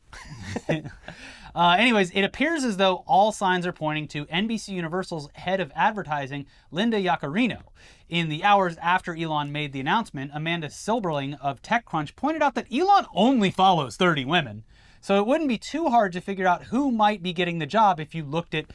Uh, 1.56 1.74
anyways, 1.78 2.10
it 2.10 2.20
appears 2.20 2.64
as 2.64 2.76
though 2.76 3.02
all 3.06 3.32
signs 3.32 3.66
are 3.66 3.72
pointing 3.72 4.06
to 4.06 4.26
NBC 4.26 4.68
Universal's 4.68 5.30
head 5.32 5.58
of 5.58 5.72
advertising, 5.74 6.44
Linda 6.70 7.00
Yaccarino. 7.00 7.62
In 8.10 8.28
the 8.28 8.44
hours 8.44 8.76
after 8.76 9.16
Elon 9.16 9.50
made 9.50 9.72
the 9.72 9.80
announcement, 9.80 10.32
Amanda 10.34 10.68
Silberling 10.68 11.38
of 11.40 11.62
TechCrunch 11.62 12.14
pointed 12.14 12.42
out 12.42 12.56
that 12.56 12.70
Elon 12.70 13.06
only 13.14 13.50
follows 13.50 13.96
30 13.96 14.26
women. 14.26 14.64
So 15.00 15.18
it 15.18 15.26
wouldn't 15.26 15.48
be 15.48 15.56
too 15.56 15.88
hard 15.88 16.12
to 16.12 16.20
figure 16.20 16.46
out 16.46 16.64
who 16.64 16.90
might 16.90 17.22
be 17.22 17.32
getting 17.32 17.58
the 17.58 17.66
job 17.66 18.00
if 18.00 18.14
you 18.14 18.22
looked 18.22 18.54
at 18.54 18.66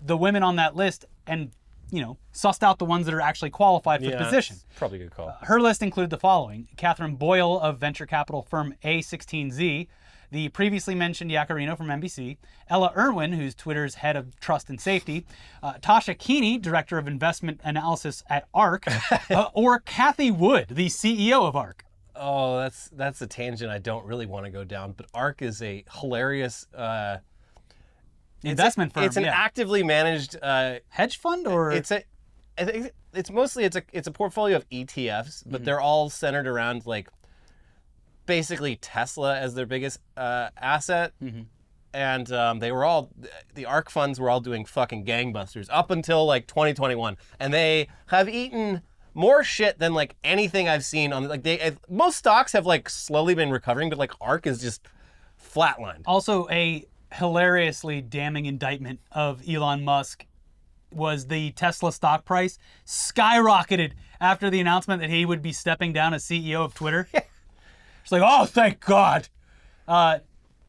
the 0.00 0.16
women 0.16 0.44
on 0.44 0.54
that 0.56 0.76
list 0.76 1.06
and, 1.26 1.50
you 1.90 2.00
know, 2.00 2.18
sussed 2.32 2.62
out 2.62 2.78
the 2.78 2.84
ones 2.84 3.06
that 3.06 3.14
are 3.14 3.20
actually 3.20 3.50
qualified 3.50 4.00
for 4.00 4.10
the 4.10 4.16
position. 4.24 4.58
Probably 4.76 5.00
a 5.00 5.02
good 5.02 5.10
call. 5.10 5.34
Her 5.42 5.60
list 5.60 5.82
included 5.82 6.10
the 6.10 6.18
following 6.18 6.68
Katherine 6.76 7.16
Boyle 7.16 7.58
of 7.58 7.78
venture 7.78 8.06
capital 8.06 8.42
firm 8.42 8.74
A16Z, 8.84 9.88
the 10.30 10.48
previously 10.50 10.94
mentioned 10.94 11.30
Yaccarino 11.30 11.76
from 11.76 11.86
NBC, 11.86 12.36
Ella 12.68 12.92
Irwin, 12.96 13.32
who's 13.32 13.54
Twitter's 13.54 13.96
head 13.96 14.16
of 14.16 14.38
trust 14.40 14.68
and 14.68 14.80
safety, 14.80 15.24
uh, 15.62 15.74
Tasha 15.74 16.16
Keeney, 16.18 16.58
director 16.58 16.98
of 16.98 17.08
investment 17.08 17.60
analysis 17.64 18.22
at 18.28 18.46
ARK, 18.52 18.86
uh, 19.30 19.48
or 19.54 19.80
Cathie 19.80 20.30
Wood, 20.30 20.66
the 20.70 20.86
CEO 20.86 21.46
of 21.46 21.56
ARK. 21.56 21.84
Oh, 22.14 22.58
that's 22.58 22.88
that's 22.90 23.22
a 23.22 23.26
tangent 23.26 23.70
I 23.70 23.78
don't 23.78 24.04
really 24.04 24.26
want 24.26 24.44
to 24.44 24.50
go 24.50 24.64
down. 24.64 24.92
But 24.92 25.06
ARK 25.14 25.40
is 25.40 25.62
a 25.62 25.84
hilarious 26.00 26.66
uh, 26.74 27.18
Investment 28.42 28.92
firm. 28.92 29.04
It's 29.04 29.16
an 29.16 29.24
yeah. 29.24 29.34
actively 29.34 29.82
managed. 29.82 30.36
Uh, 30.40 30.76
hedge 30.88 31.18
fund 31.18 31.46
or 31.46 31.72
it's 31.72 31.90
a 31.90 32.04
I 32.56 32.64
think 32.64 32.92
it's 33.12 33.30
mostly 33.30 33.64
it's 33.64 33.76
a 33.76 33.82
it's 33.92 34.06
a 34.06 34.12
portfolio 34.12 34.56
of 34.56 34.68
ETFs, 34.68 35.42
but 35.46 35.64
they're 35.64 35.80
all 35.80 36.08
centered 36.10 36.46
around 36.46 36.86
like 36.86 37.08
basically 38.28 38.76
Tesla 38.76 39.36
as 39.36 39.54
their 39.54 39.66
biggest 39.66 39.98
uh, 40.16 40.50
asset. 40.56 41.12
And 41.92 42.30
um, 42.30 42.60
they 42.60 42.70
were 42.70 42.84
all 42.84 43.10
the 43.54 43.64
ARK 43.64 43.90
funds 43.90 44.20
were 44.20 44.30
all 44.30 44.40
doing 44.40 44.64
fucking 44.64 45.04
gangbusters 45.04 45.66
up 45.70 45.90
until 45.90 46.26
like 46.26 46.46
2021, 46.46 47.16
and 47.40 47.52
they 47.52 47.88
have 48.08 48.28
eaten 48.28 48.82
more 49.14 49.42
shit 49.42 49.78
than 49.78 49.94
like 49.94 50.14
anything 50.22 50.68
I've 50.68 50.84
seen 50.84 51.12
on 51.12 51.26
like 51.26 51.42
they 51.42 51.72
most 51.88 52.18
stocks 52.18 52.52
have 52.52 52.66
like 52.66 52.88
slowly 52.90 53.34
been 53.34 53.50
recovering, 53.50 53.88
but 53.88 53.98
like 53.98 54.12
ARK 54.20 54.46
is 54.46 54.60
just 54.60 54.86
flatlined. 55.42 56.02
Also, 56.04 56.46
a 56.50 56.84
hilariously 57.14 58.02
damning 58.02 58.44
indictment 58.44 59.00
of 59.10 59.42
Elon 59.48 59.82
Musk 59.82 60.26
was 60.92 61.26
the 61.26 61.52
Tesla 61.52 61.90
stock 61.90 62.24
price 62.26 62.58
skyrocketed 62.86 63.92
after 64.20 64.50
the 64.50 64.60
announcement 64.60 65.00
that 65.00 65.10
he 65.10 65.24
would 65.24 65.42
be 65.42 65.52
stepping 65.52 65.92
down 65.92 66.12
as 66.12 66.22
CEO 66.22 66.64
of 66.64 66.74
Twitter. 66.74 67.08
It's 68.08 68.12
like, 68.12 68.22
oh, 68.24 68.46
thank 68.46 68.80
God. 68.80 69.28
Uh, 69.86 70.20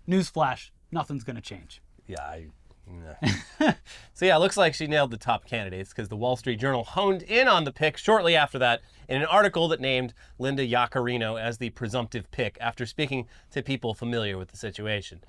newsflash: 0.06 0.72
nothing's 0.92 1.24
gonna 1.24 1.40
change. 1.40 1.82
Yeah, 2.06 2.20
I. 2.20 2.48
nah. 2.86 3.72
so 4.14 4.26
yeah, 4.26 4.36
it 4.36 4.40
looks 4.40 4.58
like 4.58 4.74
she 4.74 4.88
nailed 4.88 5.12
the 5.12 5.18
top 5.18 5.46
candidates 5.46 5.92
because 5.92 6.10
the 6.10 6.18
Wall 6.18 6.36
Street 6.36 6.60
Journal 6.60 6.84
honed 6.84 7.22
in 7.24 7.48
on 7.48 7.64
the 7.64 7.72
pick 7.72 7.96
shortly 7.96 8.36
after 8.36 8.60
that 8.60 8.82
in 9.08 9.22
an 9.22 9.28
article 9.30 9.70
that 9.70 9.80
named 9.80 10.14
Linda 10.38 10.68
Yaccarino 10.68 11.42
as 11.42 11.60
the 11.60 11.70
presumptive 11.70 12.30
pick 12.32 12.58
after 12.60 12.86
speaking 12.86 13.26
to 13.52 13.64
people 13.64 13.94
familiar 13.94 14.38
with 14.38 14.50
the 14.50 14.58
situation. 14.58 15.22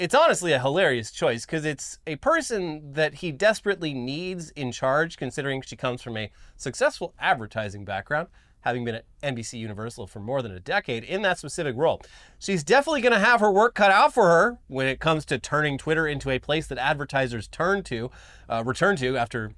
It's 0.00 0.16
honestly 0.16 0.50
a 0.50 0.58
hilarious 0.58 1.12
choice 1.12 1.46
because 1.46 1.64
it's 1.64 2.00
a 2.08 2.16
person 2.16 2.94
that 2.94 3.14
he 3.14 3.30
desperately 3.30 3.94
needs 3.94 4.50
in 4.50 4.72
charge, 4.72 5.16
considering 5.16 5.62
she 5.62 5.76
comes 5.76 6.02
from 6.02 6.16
a 6.16 6.32
successful 6.56 7.14
advertising 7.20 7.84
background, 7.84 8.26
having 8.62 8.84
been 8.84 8.96
at 8.96 9.04
NBC 9.22 9.58
Universal 9.58 10.06
for 10.06 10.20
more 10.20 10.42
than 10.42 10.52
a 10.52 10.60
decade 10.60 11.04
in 11.04 11.22
that 11.22 11.38
specific 11.38 11.74
role. 11.76 12.00
She's 12.38 12.64
definitely 12.64 13.00
going 13.00 13.12
to 13.12 13.20
have 13.20 13.40
her 13.40 13.50
work 13.50 13.74
cut 13.74 13.90
out 13.90 14.14
for 14.14 14.24
her 14.24 14.58
when 14.68 14.86
it 14.86 15.00
comes 15.00 15.24
to 15.26 15.38
turning 15.38 15.78
Twitter 15.78 16.06
into 16.06 16.30
a 16.30 16.38
place 16.38 16.66
that 16.68 16.78
advertisers 16.78 17.48
turn 17.48 17.82
to, 17.84 18.10
uh, 18.48 18.62
return 18.64 18.96
to 18.96 19.16
after 19.16 19.52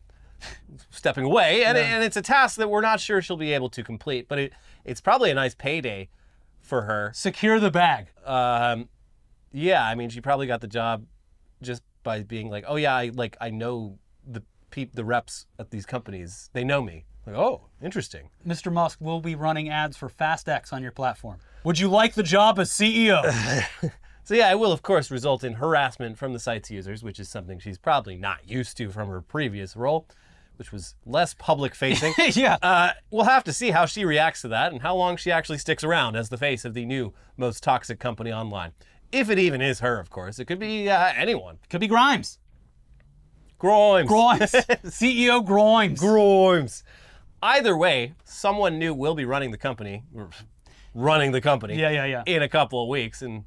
stepping 0.91 1.25
away, 1.25 1.65
and, 1.65 1.79
and 1.79 2.05
it's 2.05 2.17
a 2.17 2.23
task 2.23 2.57
that 2.57 2.69
we're 2.69 2.81
not 2.81 3.01
sure 3.01 3.23
she'll 3.23 3.37
be 3.37 3.53
able 3.53 3.71
to 3.71 3.83
complete. 3.83 4.29
But 4.29 4.39
it, 4.39 4.53
it's 4.85 5.01
probably 5.01 5.31
a 5.31 5.35
nice 5.35 5.55
payday 5.55 6.09
for 6.61 6.83
her. 6.83 7.13
Secure 7.15 7.61
the 7.61 7.71
bag. 7.71 8.09
Um, 8.25 8.89
yeah, 9.53 9.87
I 9.87 9.95
mean, 9.95 10.11
she 10.11 10.21
probably 10.21 10.47
got 10.47 10.61
the 10.61 10.67
job 10.67 11.07
just 11.63 11.83
by 12.03 12.23
being 12.23 12.51
like, 12.51 12.65
oh 12.67 12.77
yeah, 12.77 12.95
I 12.95 13.11
like 13.15 13.37
I 13.41 13.51
know 13.51 13.99
the 14.27 14.43
peop 14.71 14.95
the 14.95 15.05
reps 15.05 15.47
at 15.59 15.71
these 15.71 15.87
companies. 15.87 16.51
They 16.53 16.65
know 16.65 16.83
me. 16.83 17.05
Like, 17.27 17.37
oh, 17.37 17.63
interesting. 17.83 18.29
Mr. 18.47 18.73
Musk 18.73 19.01
will 19.01 19.21
be 19.21 19.35
running 19.35 19.69
ads 19.69 19.97
for 19.97 20.09
FastX 20.09 20.73
on 20.73 20.83
your 20.83 20.93
platform. 20.93 21.39
Would 21.65 21.79
you 21.79 21.89
like 21.89 22.15
the 22.15 22.23
job 22.23 22.59
as 22.59 22.71
CEO? 22.71 23.23
So 24.27 24.33
yeah, 24.33 24.51
it 24.51 24.59
will 24.59 24.73
of 24.73 24.83
course 24.83 25.11
result 25.11 25.45
in 25.45 25.55
harassment 25.55 26.17
from 26.17 26.33
the 26.33 26.39
site's 26.39 26.71
users, 26.71 27.03
which 27.03 27.21
is 27.21 27.29
something 27.29 27.59
she's 27.59 27.77
probably 27.77 28.17
not 28.17 28.49
used 28.49 28.79
to 28.79 28.89
from 28.91 29.09
her 29.09 29.21
previous 29.21 29.77
role, 29.77 30.09
which 30.57 30.73
was 30.73 30.95
less 31.05 31.35
public 31.35 31.75
facing. 31.75 32.15
yeah. 32.33 32.57
Uh, 32.63 32.93
we'll 33.11 33.27
have 33.27 33.45
to 33.45 33.53
see 33.53 33.71
how 33.71 33.85
she 33.85 34.07
reacts 34.07 34.41
to 34.41 34.49
that 34.49 34.73
and 34.73 34.81
how 34.81 34.97
long 34.97 35.19
she 35.19 35.31
actually 35.31 35.59
sticks 35.59 35.85
around 35.85 36.17
as 36.17 36.31
the 36.31 36.39
face 36.39 36.65
of 36.65 36.73
the 36.73 36.87
new 36.87 37.13
most 37.37 37.63
toxic 37.63 38.01
company 38.01 38.33
online. 38.33 38.73
If 39.13 39.29
it 39.29 39.39
even 39.39 39.61
is 39.61 39.81
her, 39.81 40.01
of 40.01 40.09
course. 40.09 40.39
It 40.39 40.47
could 40.47 40.59
be 40.59 40.89
uh, 40.89 41.13
anyone. 41.15 41.59
Could 41.69 41.83
be 41.83 41.87
Grimes. 41.87 42.39
Grimes. 43.59 44.09
Grimes. 44.09 44.53
CEO 44.87 45.45
Grimes. 45.45 46.01
Grimes. 46.01 46.83
Either 47.45 47.77
way, 47.77 48.15
someone 48.25 48.79
new 48.79 48.95
will 48.95 49.15
be 49.15 49.27
running 49.27 49.51
the 49.51 49.59
company, 49.59 50.03
running 50.95 51.31
the 51.31 51.43
company. 51.43 51.79
Yeah, 51.79 51.91
yeah, 51.91 52.07
yeah. 52.07 52.23
In 52.25 52.43
a 52.43 52.49
couple 52.49 52.83
of 52.83 52.89
weeks, 52.89 53.21
and 53.21 53.45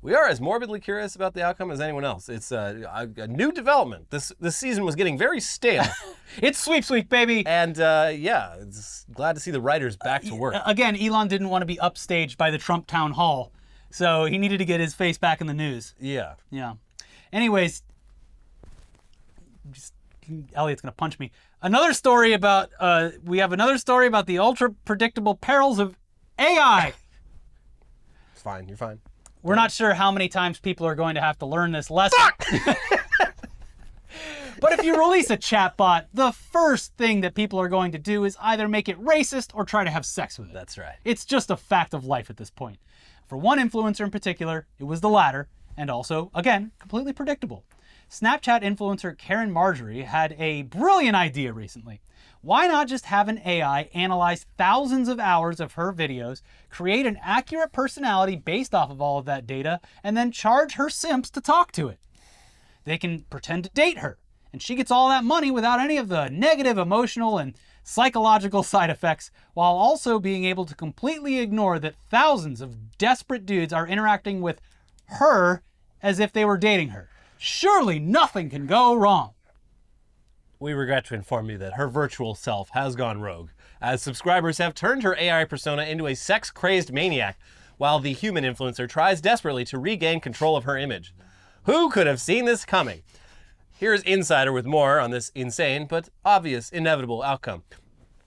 we 0.00 0.14
are 0.14 0.26
as 0.26 0.40
morbidly 0.40 0.80
curious 0.80 1.14
about 1.14 1.34
the 1.34 1.42
outcome 1.42 1.70
as 1.70 1.78
anyone 1.78 2.06
else. 2.06 2.30
It's 2.30 2.50
uh, 2.50 2.84
a, 2.90 3.22
a 3.22 3.26
new 3.26 3.52
development. 3.52 4.08
This 4.08 4.32
this 4.40 4.56
season 4.56 4.86
was 4.86 4.94
getting 4.94 5.18
very 5.18 5.40
stale, 5.40 5.84
It's 6.38 6.58
sweeps 6.58 6.88
week, 6.88 7.10
baby. 7.10 7.46
and 7.46 7.78
uh, 7.78 8.12
yeah, 8.16 8.54
it's 8.60 9.04
glad 9.12 9.34
to 9.34 9.40
see 9.40 9.50
the 9.50 9.60
writers 9.60 9.96
back 9.98 10.22
to 10.22 10.34
work. 10.34 10.54
Again, 10.64 10.96
Elon 10.96 11.28
didn't 11.28 11.50
want 11.50 11.62
to 11.62 11.66
be 11.66 11.76
upstaged 11.76 12.38
by 12.38 12.50
the 12.50 12.58
Trump 12.58 12.86
town 12.86 13.12
hall, 13.12 13.52
so 13.90 14.24
he 14.24 14.38
needed 14.38 14.56
to 14.58 14.64
get 14.64 14.80
his 14.80 14.94
face 14.94 15.18
back 15.18 15.42
in 15.42 15.46
the 15.46 15.54
news. 15.54 15.94
Yeah. 16.00 16.34
Yeah. 16.50 16.74
Anyways, 17.32 17.82
just, 19.70 19.93
Elliot's 20.54 20.82
gonna 20.82 20.92
punch 20.92 21.18
me. 21.18 21.30
Another 21.62 21.92
story 21.92 22.32
about 22.32 22.70
uh, 22.78 23.10
we 23.24 23.38
have 23.38 23.52
another 23.52 23.78
story 23.78 24.06
about 24.06 24.26
the 24.26 24.38
ultra 24.38 24.70
predictable 24.84 25.34
perils 25.34 25.78
of 25.78 25.96
AI. 26.38 26.92
It's 28.32 28.42
fine. 28.42 28.68
You're 28.68 28.76
fine. 28.76 29.00
We're 29.44 29.56
not 29.56 29.70
sure 29.70 29.92
how 29.92 30.10
many 30.10 30.28
times 30.28 30.58
people 30.58 30.86
are 30.86 30.94
going 30.94 31.16
to 31.16 31.20
have 31.20 31.38
to 31.40 31.46
learn 31.46 31.72
this 31.72 31.90
lesson. 31.90 32.18
but 34.60 34.72
if 34.72 34.82
you 34.82 34.98
release 34.98 35.28
a 35.28 35.36
chatbot, 35.36 36.06
the 36.14 36.32
first 36.32 36.96
thing 36.96 37.20
that 37.20 37.34
people 37.34 37.60
are 37.60 37.68
going 37.68 37.92
to 37.92 37.98
do 37.98 38.24
is 38.24 38.38
either 38.40 38.66
make 38.68 38.88
it 38.88 38.98
racist 38.98 39.50
or 39.52 39.66
try 39.66 39.84
to 39.84 39.90
have 39.90 40.06
sex 40.06 40.38
with 40.38 40.48
it. 40.48 40.54
That's 40.54 40.78
right. 40.78 40.96
It's 41.04 41.26
just 41.26 41.50
a 41.50 41.58
fact 41.58 41.92
of 41.92 42.06
life 42.06 42.30
at 42.30 42.38
this 42.38 42.48
point. 42.48 42.78
For 43.26 43.36
one 43.36 43.58
influencer 43.58 44.00
in 44.00 44.10
particular, 44.10 44.66
it 44.78 44.84
was 44.84 45.02
the 45.02 45.10
latter, 45.10 45.48
and 45.76 45.90
also, 45.90 46.30
again, 46.34 46.72
completely 46.78 47.12
predictable. 47.12 47.64
Snapchat 48.10 48.62
influencer 48.62 49.16
Caryn 49.16 49.50
Marjorie 49.50 50.02
had 50.02 50.34
a 50.38 50.62
brilliant 50.62 51.16
idea 51.16 51.52
recently. 51.52 52.00
Why 52.42 52.66
not 52.66 52.88
just 52.88 53.06
have 53.06 53.28
an 53.28 53.40
AI 53.44 53.88
analyze 53.94 54.46
thousands 54.58 55.08
of 55.08 55.18
hours 55.18 55.60
of 55.60 55.72
her 55.72 55.92
videos, 55.92 56.42
create 56.68 57.06
an 57.06 57.18
accurate 57.22 57.72
personality 57.72 58.36
based 58.36 58.74
off 58.74 58.90
of 58.90 59.00
all 59.00 59.18
of 59.18 59.24
that 59.24 59.46
data, 59.46 59.80
and 60.02 60.16
then 60.16 60.30
charge 60.30 60.74
her 60.74 60.90
simps 60.90 61.30
to 61.30 61.40
talk 61.40 61.72
to 61.72 61.88
it? 61.88 61.98
They 62.84 62.98
can 62.98 63.22
pretend 63.30 63.64
to 63.64 63.70
date 63.70 63.98
her, 63.98 64.18
and 64.52 64.60
she 64.60 64.74
gets 64.74 64.90
all 64.90 65.08
that 65.08 65.24
money 65.24 65.50
without 65.50 65.80
any 65.80 65.96
of 65.96 66.08
the 66.08 66.28
negative 66.28 66.76
emotional 66.76 67.38
and 67.38 67.54
psychological 67.82 68.62
side 68.64 68.90
effects, 68.90 69.30
while 69.54 69.74
also 69.74 70.18
being 70.18 70.44
able 70.44 70.66
to 70.66 70.74
completely 70.74 71.38
ignore 71.38 71.78
that 71.78 71.96
thousands 72.10 72.60
of 72.60 72.98
desperate 72.98 73.46
dudes 73.46 73.72
are 73.72 73.88
interacting 73.88 74.42
with 74.42 74.60
her 75.06 75.62
as 76.02 76.20
if 76.20 76.32
they 76.32 76.44
were 76.44 76.58
dating 76.58 76.90
her. 76.90 77.08
Surely 77.38 77.98
nothing 77.98 78.50
can 78.50 78.66
go 78.66 78.94
wrong. 78.94 79.34
We 80.58 80.72
regret 80.72 81.04
to 81.06 81.14
inform 81.14 81.50
you 81.50 81.58
that 81.58 81.74
her 81.74 81.88
virtual 81.88 82.34
self 82.34 82.70
has 82.70 82.96
gone 82.96 83.20
rogue, 83.20 83.50
as 83.80 84.02
subscribers 84.02 84.58
have 84.58 84.74
turned 84.74 85.02
her 85.02 85.16
AI 85.18 85.44
persona 85.44 85.82
into 85.82 86.06
a 86.06 86.14
sex 86.14 86.50
crazed 86.50 86.92
maniac, 86.92 87.38
while 87.76 87.98
the 87.98 88.12
human 88.12 88.44
influencer 88.44 88.88
tries 88.88 89.20
desperately 89.20 89.64
to 89.66 89.78
regain 89.78 90.20
control 90.20 90.56
of 90.56 90.64
her 90.64 90.78
image. 90.78 91.14
Who 91.64 91.90
could 91.90 92.06
have 92.06 92.20
seen 92.20 92.44
this 92.44 92.64
coming? 92.64 93.02
Here's 93.76 94.02
Insider 94.02 94.52
with 94.52 94.64
more 94.64 95.00
on 95.00 95.10
this 95.10 95.30
insane 95.34 95.86
but 95.86 96.08
obvious 96.24 96.70
inevitable 96.70 97.22
outcome. 97.22 97.64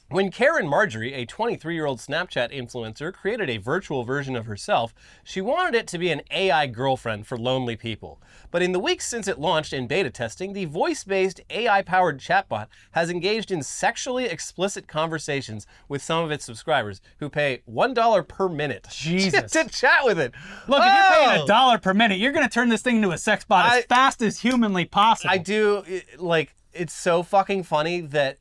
When 0.10 0.32
Caryn 0.32 0.70
Marjorie, 0.70 1.14
a 1.14 1.26
23 1.26 1.74
year 1.76 1.86
old 1.86 2.00
Snapchat 2.00 2.54
influencer, 2.54 3.14
created 3.14 3.50
a 3.50 3.58
virtual 3.58 4.06
version 4.06 4.38
of 4.38 4.46
herself, 4.46 4.94
she 5.22 5.42
wanted 5.42 5.76
it 5.76 5.86
to 5.88 5.98
be 5.98 6.10
an 6.12 6.22
AI 6.32 6.66
girlfriend 6.68 7.28
for 7.28 7.38
lonely 7.38 7.76
people. 7.76 8.22
But 8.50 8.62
in 8.62 8.72
the 8.72 8.80
weeks 8.80 9.06
since 9.06 9.28
it 9.28 9.38
launched 9.38 9.74
in 9.74 9.86
beta 9.86 10.10
testing, 10.10 10.54
the 10.54 10.64
voice 10.64 11.04
based 11.04 11.42
AI 11.50 11.82
powered 11.82 12.20
chatbot 12.22 12.68
has 12.92 13.10
engaged 13.10 13.52
in 13.52 13.62
sexually 13.62 14.26
explicit 14.26 14.88
conversations 14.88 15.68
with 15.90 16.02
some 16.02 16.24
of 16.24 16.32
its 16.32 16.46
subscribers 16.46 17.02
who 17.20 17.30
pay 17.30 17.62
$1 17.70 18.28
per 18.30 18.48
minute 18.48 18.88
Jesus. 18.92 19.52
to 19.52 19.66
chat 19.68 20.06
with 20.06 20.20
it. 20.20 20.32
Look, 20.70 20.84
if 20.86 20.86
you're 20.86 21.16
paying 21.28 21.42
Oh! 21.42 21.44
a 21.44 21.48
dollar 21.48 21.78
per 21.80 21.94
minute, 21.94 22.18
you're 22.18 22.32
going 22.32 22.48
to 22.48 22.54
turn 22.54 22.70
this 22.70 22.82
thing 22.82 22.96
into 22.98 23.12
a 23.12 23.18
sex 23.18 23.44
bot 23.44 23.66
I- 23.66 23.80
as 23.80 23.86
fast 23.86 24.22
as 24.22 24.40
humanly 24.40 24.86
possible. 24.86 25.32
I 25.32 25.38
do 25.38 25.84
like 26.18 26.56
it's 26.72 26.94
so 26.94 27.24
fucking 27.24 27.64
funny 27.64 28.00
that 28.00 28.38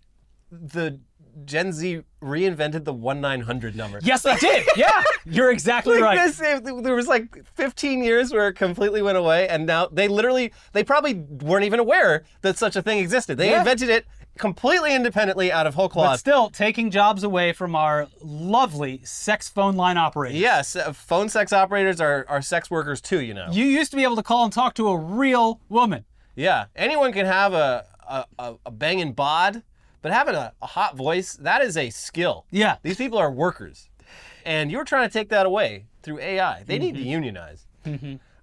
the 0.52 1.00
Gen 1.44 1.72
Z 1.72 2.02
reinvented 2.22 2.84
the 2.84 2.92
one 2.92 3.20
nine 3.20 3.40
hundred 3.42 3.76
number. 3.76 4.00
Yes, 4.02 4.22
they 4.22 4.36
did. 4.36 4.66
Yeah, 4.76 5.02
you're 5.24 5.50
exactly 5.50 5.94
Like 6.00 6.16
right. 6.18 6.26
this, 6.26 6.40
if 6.40 6.62
there 6.82 6.94
was 6.94 7.08
like 7.08 7.44
15 7.54 8.02
years 8.02 8.32
where 8.32 8.48
it 8.48 8.54
completely 8.54 9.02
went 9.02 9.18
away, 9.18 9.48
and 9.48 9.66
now 9.66 9.86
they 9.86 10.08
literally, 10.08 10.52
they 10.72 10.82
probably 10.84 11.14
weren't 11.14 11.64
even 11.64 11.78
aware 11.80 12.24
that 12.42 12.56
such 12.58 12.74
a 12.76 12.82
thing 12.82 12.98
existed. 12.98 13.36
They 13.38 13.50
Yeah. 13.50 13.58
invented 13.60 13.88
it 13.90 14.06
completely 14.38 14.94
independently 14.94 15.50
out 15.50 15.66
of 15.66 15.74
whole 15.74 15.88
cloth. 15.88 16.12
But 16.12 16.16
still 16.18 16.50
taking 16.50 16.90
jobs 16.90 17.22
away 17.22 17.52
from 17.52 17.74
our 17.74 18.06
lovely 18.22 19.00
sex 19.04 19.48
phone 19.48 19.76
line 19.76 19.96
operators. 19.96 20.38
yes, 20.38 20.76
uh, 20.76 20.92
phone 20.92 21.28
sex 21.30 21.52
operators 21.52 22.00
are, 22.00 22.26
are 22.28 22.42
sex 22.42 22.70
workers 22.70 23.00
too, 23.00 23.20
you 23.22 23.32
know. 23.34 23.48
You 23.50 23.64
used 23.64 23.90
to 23.92 23.96
be 23.96 24.02
able 24.02 24.16
to 24.16 24.22
call 24.22 24.44
and 24.44 24.52
talk 24.52 24.74
to 24.74 24.88
a 24.88 24.96
real 24.98 25.60
woman. 25.68 26.04
Yeah, 26.34 26.66
anyone 26.76 27.12
can 27.12 27.24
have 27.24 27.54
a, 27.54 27.86
a, 28.06 28.24
a, 28.38 28.54
a 28.66 28.70
banging 28.70 29.14
bod, 29.14 29.62
but 30.02 30.12
having 30.12 30.34
a, 30.34 30.52
a 30.62 30.66
hot 30.66 30.96
voice, 30.96 31.34
that 31.34 31.62
is 31.62 31.76
a 31.76 31.90
skill. 31.90 32.44
Yeah. 32.50 32.76
These 32.82 32.96
people 32.96 33.18
are 33.18 33.30
workers. 33.30 33.88
And 34.44 34.70
you're 34.70 34.84
trying 34.84 35.08
to 35.08 35.12
take 35.12 35.28
that 35.30 35.46
away 35.46 35.86
through 36.02 36.20
AI. 36.20 36.62
They 36.64 36.78
need 36.78 36.94
to 36.94 37.00
Mm-hmm. 37.00 37.08
unionize. 37.10 37.66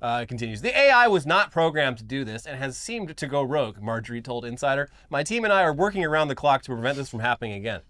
Uh, 0.01 0.19
it 0.23 0.27
continues. 0.27 0.61
The 0.61 0.77
AI 0.77 1.07
was 1.07 1.25
not 1.25 1.49
programmed 1.51 1.97
to 1.99 2.03
do 2.03 2.25
this 2.25 2.45
and 2.45 2.57
has 2.59 2.77
seemed 2.77 3.15
to 3.15 3.27
go 3.27 3.41
rogue, 3.41 3.81
Marjorie 3.81 4.21
told 4.21 4.43
Insider. 4.43 4.89
My 5.09 5.23
team 5.23 5.45
and 5.45 5.53
I 5.53 5.61
are 5.63 5.73
working 5.73 6.03
around 6.03 6.27
the 6.27 6.35
clock 6.35 6.61
to 6.63 6.71
prevent 6.73 6.97
this 6.97 7.09
from 7.09 7.21
happening 7.21 7.53
again. 7.53 7.81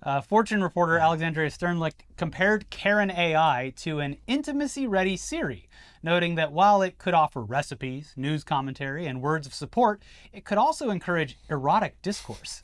Uh, 0.00 0.20
Fortune 0.20 0.62
reporter 0.62 0.96
Alexandria 0.96 1.50
Sternlicht 1.50 2.02
compared 2.16 2.70
Caryn 2.70 3.10
AI 3.10 3.72
to 3.76 3.98
an 3.98 4.16
intimacy 4.28 4.86
ready 4.86 5.16
Siri, 5.16 5.68
noting 6.04 6.36
that 6.36 6.52
while 6.52 6.82
it 6.82 6.98
could 6.98 7.14
offer 7.14 7.42
recipes, 7.42 8.12
news 8.16 8.44
commentary, 8.44 9.06
and 9.06 9.20
words 9.20 9.46
of 9.46 9.54
support, 9.54 10.00
it 10.32 10.44
could 10.44 10.56
also 10.56 10.90
encourage 10.90 11.36
erotic 11.50 12.00
discourse. 12.00 12.62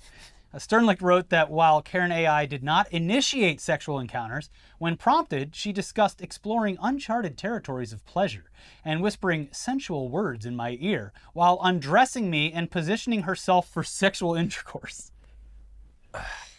Uh, 0.55 0.59
Sternlicht 0.59 1.03
wrote 1.03 1.31
that 1.31 1.51
while 1.51 1.83
Caryn 1.83 2.13
AI 2.13 2.47
did 2.47 2.63
not 2.63 2.87
initiate 2.93 3.61
sexual 3.61 3.99
encounters, 3.99 4.49
when 4.79 4.97
prompted, 4.97 5.57
she 5.57 5.73
discussed 5.73 6.23
exploring 6.23 6.79
uncharted 6.81 7.37
territories 7.37 7.93
of 7.93 8.07
pleasure 8.07 8.45
and 8.85 9.03
whispering 9.03 9.49
sensual 9.51 10.09
words 10.09 10.47
in 10.47 10.55
my 10.55 10.79
ear 10.81 11.13
while 11.33 11.59
undressing 11.65 12.31
me 12.31 12.53
and 12.53 12.71
positioning 12.71 13.23
herself 13.23 13.69
for 13.69 13.83
sexual 13.83 14.37
intercourse. 14.37 15.11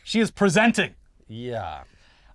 She 0.06 0.20
is 0.20 0.30
presenting. 0.30 0.94
Yeah. 1.28 1.82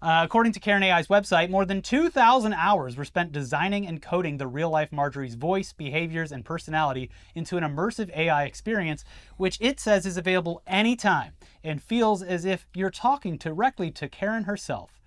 Uh, 0.02 0.22
according 0.24 0.50
to 0.54 0.58
Caryn 0.58 0.82
AI's 0.82 1.06
website, 1.06 1.50
more 1.50 1.64
than 1.64 1.82
2,000 1.82 2.52
hours 2.52 2.96
were 2.96 3.04
spent 3.04 3.30
designing 3.30 3.86
and 3.86 4.02
coding 4.02 4.38
the 4.38 4.48
real 4.48 4.70
life 4.70 4.90
Marjorie's 4.90 5.36
voice, 5.36 5.72
behaviors, 5.72 6.32
and 6.32 6.44
personality 6.44 7.10
into 7.32 7.56
an 7.56 7.62
immersive 7.62 8.10
AI 8.16 8.42
experience, 8.42 9.04
which 9.36 9.56
it 9.60 9.78
says 9.78 10.04
is 10.04 10.16
available 10.16 10.62
anytime 10.66 11.34
and 11.62 11.80
feels 11.80 12.24
as 12.24 12.44
if 12.44 12.66
you're 12.74 12.90
talking 12.90 13.36
directly 13.36 13.92
to 13.92 14.08
Caryn 14.08 14.46
herself. 14.46 14.99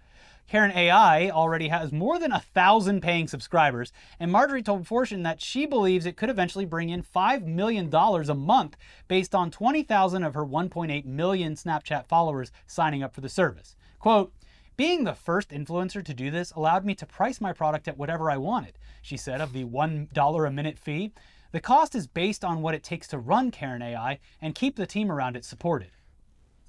Caryn 0.50 0.76
AI 0.76 1.30
already 1.30 1.70
has 1.70 1.92
more 1.92 2.20
than 2.20 2.32
a 2.32 2.40
thousand 2.40 3.02
paying 3.02 3.28
subscribers, 3.28 3.92
and 4.20 4.32
Marjorie 4.32 4.62
told 4.62 4.86
Fortune 4.86 5.24
that 5.24 5.42
she 5.42 5.66
believes 5.66 6.06
it 6.06 6.18
could 6.18 6.30
eventually 6.30 6.66
bring 6.66 6.90
in 6.90 7.02
$5 7.02 7.46
million 7.46 7.94
a 7.94 8.34
month 8.36 8.78
based 9.08 9.34
on 9.34 9.50
20,000 9.50 10.24
of 10.24 10.34
her 10.34 10.46
1.8 10.46 11.06
million 11.06 11.56
Snapchat 11.56 12.08
followers 12.08 12.52
signing 12.68 13.02
up 13.02 13.14
for 13.16 13.22
the 13.22 13.30
service. 13.30 13.76
Quote, 14.00 14.34
being 14.76 15.04
the 15.04 15.14
first 15.14 15.50
influencer 15.50 16.04
to 16.04 16.14
do 16.16 16.32
this 16.32 16.52
allowed 16.52 16.84
me 16.84 16.96
to 16.96 17.06
price 17.06 17.40
my 17.40 17.54
product 17.54 17.88
at 17.88 17.98
whatever 17.98 18.32
I 18.32 18.38
wanted, 18.38 18.80
she 19.04 19.18
said 19.18 19.40
of 19.40 19.54
the 19.54 19.66
$1 19.66 20.48
a 20.48 20.52
minute 20.52 20.80
fee. 20.80 21.12
The 21.52 21.60
cost 21.60 21.94
is 21.94 22.08
based 22.08 22.44
on 22.44 22.64
what 22.64 22.74
it 22.74 22.84
takes 22.84 23.08
to 23.10 23.20
run 23.20 23.52
Caryn 23.52 23.84
AI 23.84 24.20
and 24.42 24.56
keep 24.56 24.76
the 24.76 24.88
team 24.88 25.12
around 25.12 25.38
it 25.38 25.46
supported. 25.46 25.92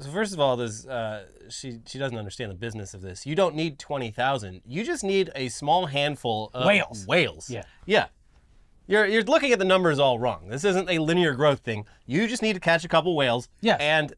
So 0.01 0.11
first 0.11 0.35
of 0.35 0.41
all, 0.41 0.57
there's, 0.57 0.87
uh, 0.87 1.27
she 1.49 1.79
she 1.87 1.99
doesn't 1.99 2.19
understand 2.19 2.51
the 2.51 2.57
business 2.57 2.95
of 2.95 3.01
this. 3.01 3.27
You 3.27 3.35
don't 3.35 3.55
need 3.55 3.79
twenty 3.79 4.11
thousand. 4.11 4.63
You 4.67 4.85
just 4.85 5.05
need 5.05 5.31
a 5.35 5.49
small 5.49 5.87
handful 5.87 6.51
of 6.53 6.67
Whales. 6.67 7.07
Whales. 7.07 7.49
Yeah. 7.49 7.63
Yeah. 7.87 8.07
You're 8.87 9.07
you're 9.07 9.23
looking 9.23 9.53
at 9.53 9.59
the 9.59 9.65
numbers 9.65 9.99
all 9.99 10.19
wrong. 10.19 10.49
This 10.49 10.65
isn't 10.65 10.91
a 10.91 10.99
linear 10.99 11.35
growth 11.35 11.61
thing. 11.61 11.87
You 12.07 12.27
just 12.27 12.43
need 12.43 12.55
to 12.55 12.61
catch 12.61 12.85
a 12.85 12.89
couple 12.89 13.15
whales. 13.17 13.49
Yes. 13.61 13.81
And 13.81 14.13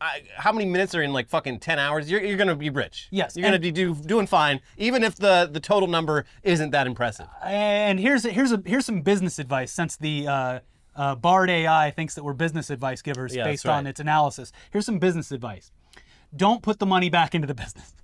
I, 0.00 0.22
how 0.36 0.50
many 0.50 0.66
minutes 0.66 0.94
are 0.94 1.02
in 1.02 1.12
like 1.12 1.28
fucking 1.28 1.60
ten 1.60 1.78
hours? 1.78 2.10
You're, 2.10 2.22
you're 2.22 2.36
gonna 2.36 2.56
be 2.56 2.70
rich. 2.70 3.08
Yes, 3.10 3.36
You're 3.36 3.44
gonna 3.44 3.58
be 3.60 3.70
do, 3.70 3.94
doing 3.94 4.26
fine, 4.26 4.60
even 4.76 5.04
if 5.04 5.16
the 5.16 5.48
the 5.50 5.60
total 5.60 5.88
number 5.88 6.24
isn't 6.42 6.70
that 6.70 6.86
impressive. 6.86 7.28
And 7.44 8.00
here's 8.00 8.24
here's 8.24 8.50
a 8.50 8.62
here's 8.64 8.86
some 8.86 9.02
business 9.02 9.38
advice 9.38 9.72
since 9.72 9.96
the 9.96 10.26
uh, 10.26 10.60
uh, 10.96 11.14
Bard 11.14 11.50
AI 11.50 11.90
thinks 11.90 12.14
that 12.14 12.24
we're 12.24 12.32
business 12.34 12.70
advice 12.70 13.02
givers 13.02 13.34
Yeah, 13.34 13.44
based 13.44 13.64
that's 13.64 13.72
on 13.74 13.86
its 13.86 14.00
analysis. 14.00 14.52
Here's 14.70 14.86
some 14.86 14.98
business 14.98 15.30
advice: 15.32 15.70
Don't 16.36 16.62
put 16.62 16.78
the 16.78 16.86
money 16.86 17.08
back 17.10 17.34
into 17.34 17.46
the 17.46 17.54
business. 17.54 17.94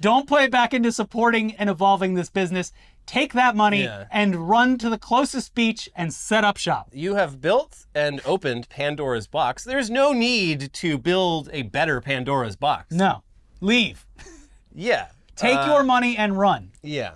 Don't 0.00 0.28
put 0.28 0.42
it 0.42 0.50
back 0.50 0.74
into 0.74 0.92
supporting 0.92 1.54
and 1.54 1.70
evolving 1.70 2.14
this 2.14 2.28
business. 2.28 2.70
Take 3.06 3.32
that 3.32 3.56
money 3.56 3.84
Yeah. 3.84 4.04
and 4.10 4.48
run 4.48 4.76
to 4.78 4.90
the 4.90 4.98
closest 4.98 5.54
beach 5.54 5.88
and 5.96 6.12
set 6.12 6.44
up 6.44 6.58
shop. 6.58 6.88
You 6.92 7.14
have 7.14 7.40
built 7.40 7.86
and 7.94 8.20
opened 8.26 8.68
Pandora's 8.68 9.26
box. 9.26 9.64
There's 9.64 9.88
no 9.88 10.12
need 10.12 10.72
to 10.74 10.98
build 10.98 11.48
a 11.52 11.62
better 11.62 12.02
Pandora's 12.02 12.56
box. 12.56 12.92
No, 12.92 13.22
leave. 13.62 14.04
Yeah. 14.74 15.06
Take 15.36 15.56
Uh, 15.56 15.66
your 15.66 15.82
money 15.82 16.16
and 16.16 16.36
run. 16.36 16.72
Yeah. 16.82 17.12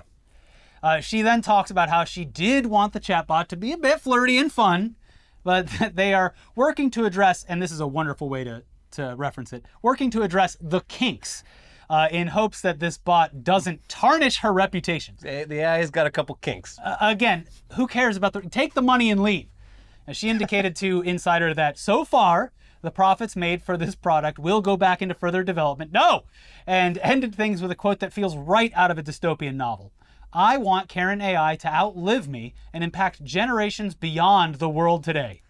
Uh, 0.83 1.01
she 1.01 1.21
then 1.21 1.43
talks 1.43 1.71
about 1.71 1.91
how 1.91 2.05
she 2.05 2.25
did 2.25 2.65
want 2.67 2.95
the 2.95 3.01
chatbot 3.01 3.49
to 3.49 3.57
be 3.57 3.73
a 3.73 3.77
bit 3.77 4.01
flirty 4.01 4.39
and 4.39 4.51
fun, 4.51 4.97
but 5.43 5.71
they 5.95 6.15
are 6.15 6.35
working 6.55 6.91
to 6.91 7.05
address, 7.05 7.45
and 7.49 7.63
this 7.63 7.73
is 7.73 7.81
a 7.81 7.87
wonderful 7.87 8.29
way 8.29 8.45
to, 8.45 8.63
to 8.93 9.15
reference 9.17 9.53
it, 9.53 9.65
working 9.83 10.11
to 10.11 10.23
address 10.23 10.57
the 10.61 10.81
kinks 10.83 11.43
uh, 11.91 12.07
in 12.13 12.29
hopes 12.29 12.61
that 12.61 12.79
this 12.79 12.97
bot 12.97 13.43
doesn't 13.43 13.89
tarnish 13.89 14.39
her 14.39 14.53
reputation. 14.53 15.17
The 15.21 15.45
the 15.47 15.65
AI's 15.65 15.91
got 15.91 16.07
a 16.07 16.11
couple 16.11 16.37
kinks. 16.37 16.79
Uh, 16.79 16.97
again, 17.01 17.47
who 17.73 17.87
cares 17.89 18.17
about 18.17 18.33
the. 18.33 18.43
Take 18.43 18.75
the 18.75 18.83
money 18.83 19.11
and 19.11 19.23
leave. 19.23 19.49
And 20.07 20.17
she 20.17 20.29
indicated 20.29 20.77
to 20.77 21.03
Insider 21.05 21.53
that 21.55 21.79
so 21.79 22.05
far, 22.05 22.53
the 22.83 22.91
profits 22.91 23.37
made 23.37 23.63
for 23.63 23.77
this 23.77 23.95
product 23.95 24.39
will 24.39 24.61
go 24.61 24.77
back 24.77 25.03
into 25.03 25.15
further 25.15 25.43
development. 25.43 25.93
No! 25.93 26.25
And 26.67 26.99
ended 26.99 27.35
things 27.35 27.61
with 27.61 27.71
a 27.71 27.75
quote 27.75 27.99
that 28.01 28.13
feels 28.13 28.37
right 28.37 28.73
out 28.75 28.91
of 28.91 28.99
a 28.99 29.03
dystopian 29.03 29.57
novel. 29.57 29.93
I 30.33 30.59
want 30.59 30.89
Caryn 30.89 31.23
AI 31.23 31.57
to 31.57 31.69
outlive 31.69 32.29
me 32.29 32.55
and 32.73 32.85
impact 32.85 33.25
generations 33.25 33.95
beyond 33.95 34.57
the 34.57 34.69
world 34.69 35.05
today. 35.05 35.43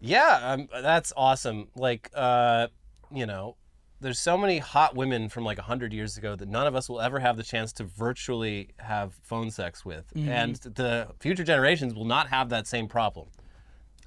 Yeah, 0.00 0.40
um, 0.42 0.68
that's 0.72 1.12
awesome. 1.16 1.68
Like, 1.76 2.10
uh, 2.14 2.68
you 3.12 3.26
know, 3.26 3.56
there's 4.00 4.18
so 4.18 4.36
many 4.36 4.58
hot 4.58 4.96
women 4.96 5.28
from 5.28 5.44
like 5.44 5.58
100 5.58 5.92
years 5.92 6.16
ago 6.16 6.34
that 6.34 6.48
none 6.48 6.66
of 6.66 6.74
us 6.74 6.88
will 6.88 7.00
ever 7.00 7.20
have 7.20 7.36
the 7.36 7.42
chance 7.44 7.72
to 7.74 7.84
virtually 7.84 8.70
have 8.78 9.14
phone 9.22 9.50
sex 9.50 9.84
with. 9.84 10.12
And 10.28 10.56
the 10.56 11.08
future 11.20 11.44
generations 11.44 11.94
will 11.94 12.04
not 12.04 12.28
have 12.28 12.48
that 12.48 12.66
same 12.66 12.88
problem. 12.88 13.28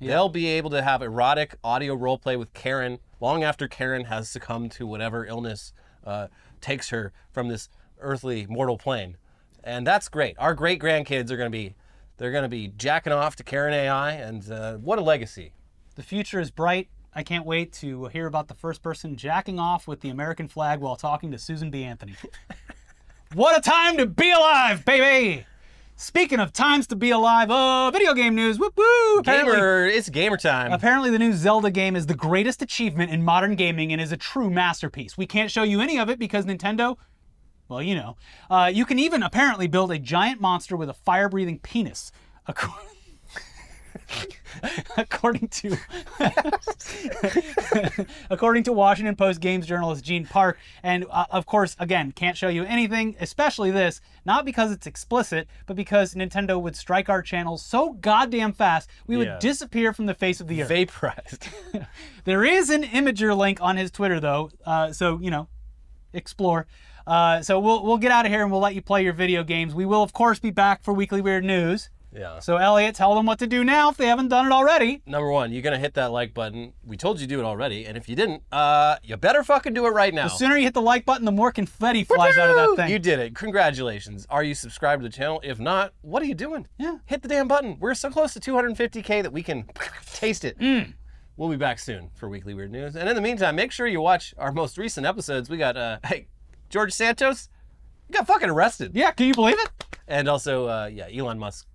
They'll 0.09 0.30
be 0.30 0.47
able 0.47 0.70
to 0.72 0.82
have 0.82 1.01
erotic 1.01 1.55
audio 1.63 1.93
role 1.95 2.18
play 2.18 2.36
with 2.36 2.53
Caryn 2.53 2.99
long 3.22 3.43
after 3.43 3.70
Caryn 3.70 4.05
has 4.07 4.28
succumbed 4.28 4.72
to 4.74 4.86
whatever 4.86 5.26
illness 5.26 5.72
uh, 6.05 6.28
takes 6.59 6.89
her 6.89 7.13
from 7.32 7.47
this 7.47 7.70
earthly 7.99 8.45
mortal 8.47 8.78
plane. 8.78 9.16
And 9.66 9.86
that's 9.86 10.07
great. 10.07 10.36
Our 10.38 10.53
great 10.53 10.80
grandkids 10.80 11.32
are 11.32 11.38
going 11.38 11.51
to 11.51 11.57
be. 11.57 11.74
They're 12.18 12.32
going 12.32 12.43
to 12.43 12.49
be 12.49 12.70
jacking 12.78 13.11
off 13.11 13.36
to 13.38 13.43
Caryn 13.43 13.74
AI, 13.74 14.11
and 14.11 14.49
uh, 14.49 14.76
what 14.76 14.99
a 14.99 15.01
legacy. 15.01 15.51
The 15.95 16.03
future 16.03 16.39
is 16.39 16.49
bright. 16.49 16.88
I 17.13 17.24
can't 17.24 17.45
wait 17.45 17.74
to 17.74 18.05
hear 18.05 18.28
about 18.28 18.47
the 18.47 18.53
first 18.53 18.82
person 18.82 19.18
jacking 19.18 19.59
off 19.59 19.88
with 19.88 20.01
the 20.01 20.09
American 20.09 20.47
flag 20.47 20.80
while 20.80 20.95
talking 20.95 21.32
to 21.32 21.38
Susan 21.38 21.72
B. 21.72 21.84
Anthony. 21.84 22.16
what 23.34 23.57
a 23.57 23.61
time 23.61 23.97
to 23.97 24.05
be 24.05 24.32
alive, 24.32 24.86
baby! 24.86 25.45
Speaking 25.97 26.39
of 26.39 26.51
times 26.53 26.88
to 26.88 26.95
be 26.95 27.09
alive, 27.09 27.47
oh, 27.49 27.89
video 27.91 28.13
game 28.13 28.36
news. 28.36 28.59
Whoop 28.59 28.78
woo! 28.78 29.22
Gamer, 29.24 29.86
it's 29.86 30.09
gamer 30.09 30.38
time. 30.38 30.74
apparently, 30.74 31.09
the 31.09 31.20
new 31.20 31.34
Zelda 31.34 31.72
game 31.72 31.95
is 31.95 32.05
the 32.05 32.16
greatest 32.16 32.61
achievement 32.61 33.11
in 33.11 33.24
modern 33.24 33.55
gaming 33.55 33.93
and 33.93 34.01
is 34.01 34.11
a 34.11 34.18
true 34.18 34.49
masterpiece. 34.49 35.18
We 35.18 35.26
can't 35.26 35.49
show 35.49 35.63
you 35.63 35.82
any 35.82 35.97
of 35.97 36.09
it 36.09 36.20
because 36.20 36.45
Nintendo. 36.45 36.97
Well, 37.68 37.82
you 37.82 37.95
know. 37.95 38.16
Uh, 38.49 38.72
you 38.74 38.86
can 38.86 38.99
even 38.99 39.24
apparently 39.24 39.68
build 39.68 39.91
a 39.91 39.99
giant 39.99 40.39
monster 40.41 40.76
with 40.78 40.89
a 40.89 40.93
fire 40.93 41.30
breathing 41.30 41.59
penis. 41.59 42.11
Ac- 42.47 42.68
According 44.97 45.47
to 45.47 45.78
according 48.30 48.63
to 48.63 48.74
Washington 48.74 49.16
Post 49.16 49.39
games 49.41 49.66
journalist 49.66 50.03
Gene 50.03 50.26
Park, 50.26 50.57
and 50.84 51.05
uh, 51.09 51.26
of 51.32 51.45
course, 51.45 51.76
again, 51.80 52.11
can't 52.11 52.38
show 52.38 52.47
you 52.47 52.63
anything, 52.66 53.16
especially 53.20 53.72
this, 53.72 54.01
not 54.26 54.45
because 54.45 54.72
it's 54.72 54.86
explicit, 54.88 55.47
but 55.66 55.76
because 55.76 56.13
Nintendo 56.13 56.61
would 56.61 56.76
strike 56.76 57.09
our 57.09 57.22
channels 57.22 57.66
so 57.66 57.93
goddamn 57.93 58.53
fast 58.53 58.89
we 59.07 59.18
would 59.18 59.28
Yeah. 59.28 59.39
disappear 59.39 59.91
from 59.93 60.05
the 60.05 60.13
face 60.13 60.39
of 60.39 60.47
the 60.47 60.61
earth. 60.61 60.70
Vaporized. 60.70 61.47
There 62.26 62.43
is 62.43 62.70
an 62.72 62.84
Imgur 62.84 63.38
link 63.38 63.59
on 63.61 63.78
his 63.78 63.91
Twitter 63.91 64.20
though, 64.20 64.49
uh, 64.66 64.91
so 64.93 65.20
you 65.20 65.32
know, 65.32 65.47
explore. 66.13 66.66
Uh, 67.08 67.41
so 67.41 67.60
we'll 67.60 67.84
we'll 67.84 67.97
get 67.97 68.12
out 68.12 68.26
of 68.26 68.32
here 68.32 68.41
and 68.43 68.51
we'll 68.51 68.62
let 68.62 68.76
you 68.76 68.82
play 68.82 69.03
your 69.03 69.14
video 69.14 69.43
games. 69.43 69.74
We 69.76 69.86
will 69.86 70.03
of 70.03 70.14
course 70.14 70.39
be 70.39 70.51
back 70.51 70.84
for 70.84 70.93
weekly 70.93 71.22
weird 71.22 71.43
news. 71.43 71.89
yeah. 72.12 72.39
So 72.39 72.58
Elliot, 72.58 72.95
tell 72.95 73.14
them 73.14 73.26
what 73.26 73.39
to 73.39 73.47
do 73.47 73.64
now 73.64 73.89
if 73.89 73.97
they 73.97 74.08
haven't 74.08 74.30
done 74.30 74.45
it 74.47 74.51
already. 74.51 75.01
Number 75.06 75.30
one, 75.30 75.51
you're 75.51 75.62
gonna 75.62 75.78
hit 75.78 75.93
that 75.95 76.12
like 76.12 76.34
button. 76.34 76.74
We 76.84 76.97
told 76.97 77.20
you 77.20 77.28
to 77.28 77.30
do 77.30 77.39
it 77.39 77.43
already, 77.45 77.86
and 77.86 77.97
if 77.97 78.08
you 78.10 78.16
didn't, 78.16 78.41
uh, 78.51 78.95
you 79.03 79.18
better 79.18 79.43
fucking 79.43 79.74
do 79.74 79.86
it 79.86 79.89
right 79.89 80.14
now. 80.14 80.24
The 80.30 80.36
sooner 80.36 80.58
you 80.58 80.64
hit 80.64 80.74
the 80.74 80.82
like 80.82 81.06
button, 81.06 81.26
the 81.26 81.32
more 81.32 81.51
confetti 81.51 82.03
flies 82.06 82.38
out 82.38 82.49
of 82.49 82.56
that 82.56 82.76
thing. 82.84 82.91
You 82.91 82.99
did 82.99 83.20
it. 83.20 83.36
Congratulations. 83.36 84.26
Are 84.30 84.43
you 84.43 84.56
subscribed 84.56 85.03
to 85.03 85.10
the 85.10 85.14
channel? 85.16 85.41
If 85.43 85.60
not, 85.60 85.93
what 86.01 86.24
are 86.24 86.26
you 86.26 86.36
doing? 86.36 86.68
Yeah. 86.78 86.97
Hit 87.06 87.22
the 87.22 87.28
damn 87.28 87.47
button. 87.47 87.78
We're 87.80 87.93
so 87.95 88.10
close 88.10 88.34
to 88.34 88.39
250k 88.39 89.22
that 89.24 89.34
we 89.34 89.43
can 89.43 89.66
taste 90.14 90.45
it. 90.45 90.58
Mm. 90.60 90.93
We'll 91.38 91.49
be 91.49 91.58
back 91.58 91.80
soon 91.80 92.12
for 92.16 92.30
weekly 92.30 92.53
weird 92.53 92.72
news. 92.72 92.95
And 92.95 93.10
in 93.10 93.16
the 93.16 93.22
meantime, 93.22 93.58
make 93.58 93.74
sure 93.74 93.88
you 93.88 93.99
watch 93.99 94.34
our 94.38 94.53
most 94.53 94.78
recent 94.78 95.06
episodes. 95.06 95.49
We 95.49 95.58
got 95.58 95.76
uh, 95.76 95.97
hey, 96.06 96.28
George 96.70 96.93
Santos 96.93 97.49
got 98.11 98.28
fucking 98.28 98.49
arrested. 98.49 98.91
yeah, 98.95 99.11
can 99.11 99.28
you 99.28 99.34
believe 99.34 99.57
it? 99.59 99.70
And 100.07 100.28
also, 100.28 100.68
uh, 100.68 100.89
yeah, 100.91 101.07
Elon 101.11 101.39
Musk, 101.39 101.66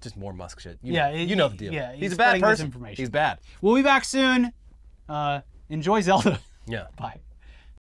just 0.00 0.16
more 0.16 0.32
Musk 0.32 0.60
shit. 0.60 0.78
You, 0.82 0.94
Yeah, 0.94 1.10
you 1.12 1.36
know 1.36 1.48
the 1.48 1.56
deal. 1.56 1.72
yeah, 1.72 1.92
he's, 1.92 2.00
he's 2.02 2.12
a 2.14 2.16
bad 2.16 2.40
person. 2.40 2.72
He's 2.96 3.08
bad. 3.10 3.38
We'll 3.60 3.74
be 3.76 3.82
back 3.82 4.04
soon. 4.04 4.52
Uh, 5.08 5.40
enjoy 5.68 6.00
Zelda. 6.00 6.40
Yeah. 6.66 6.86
Bye. 6.96 7.20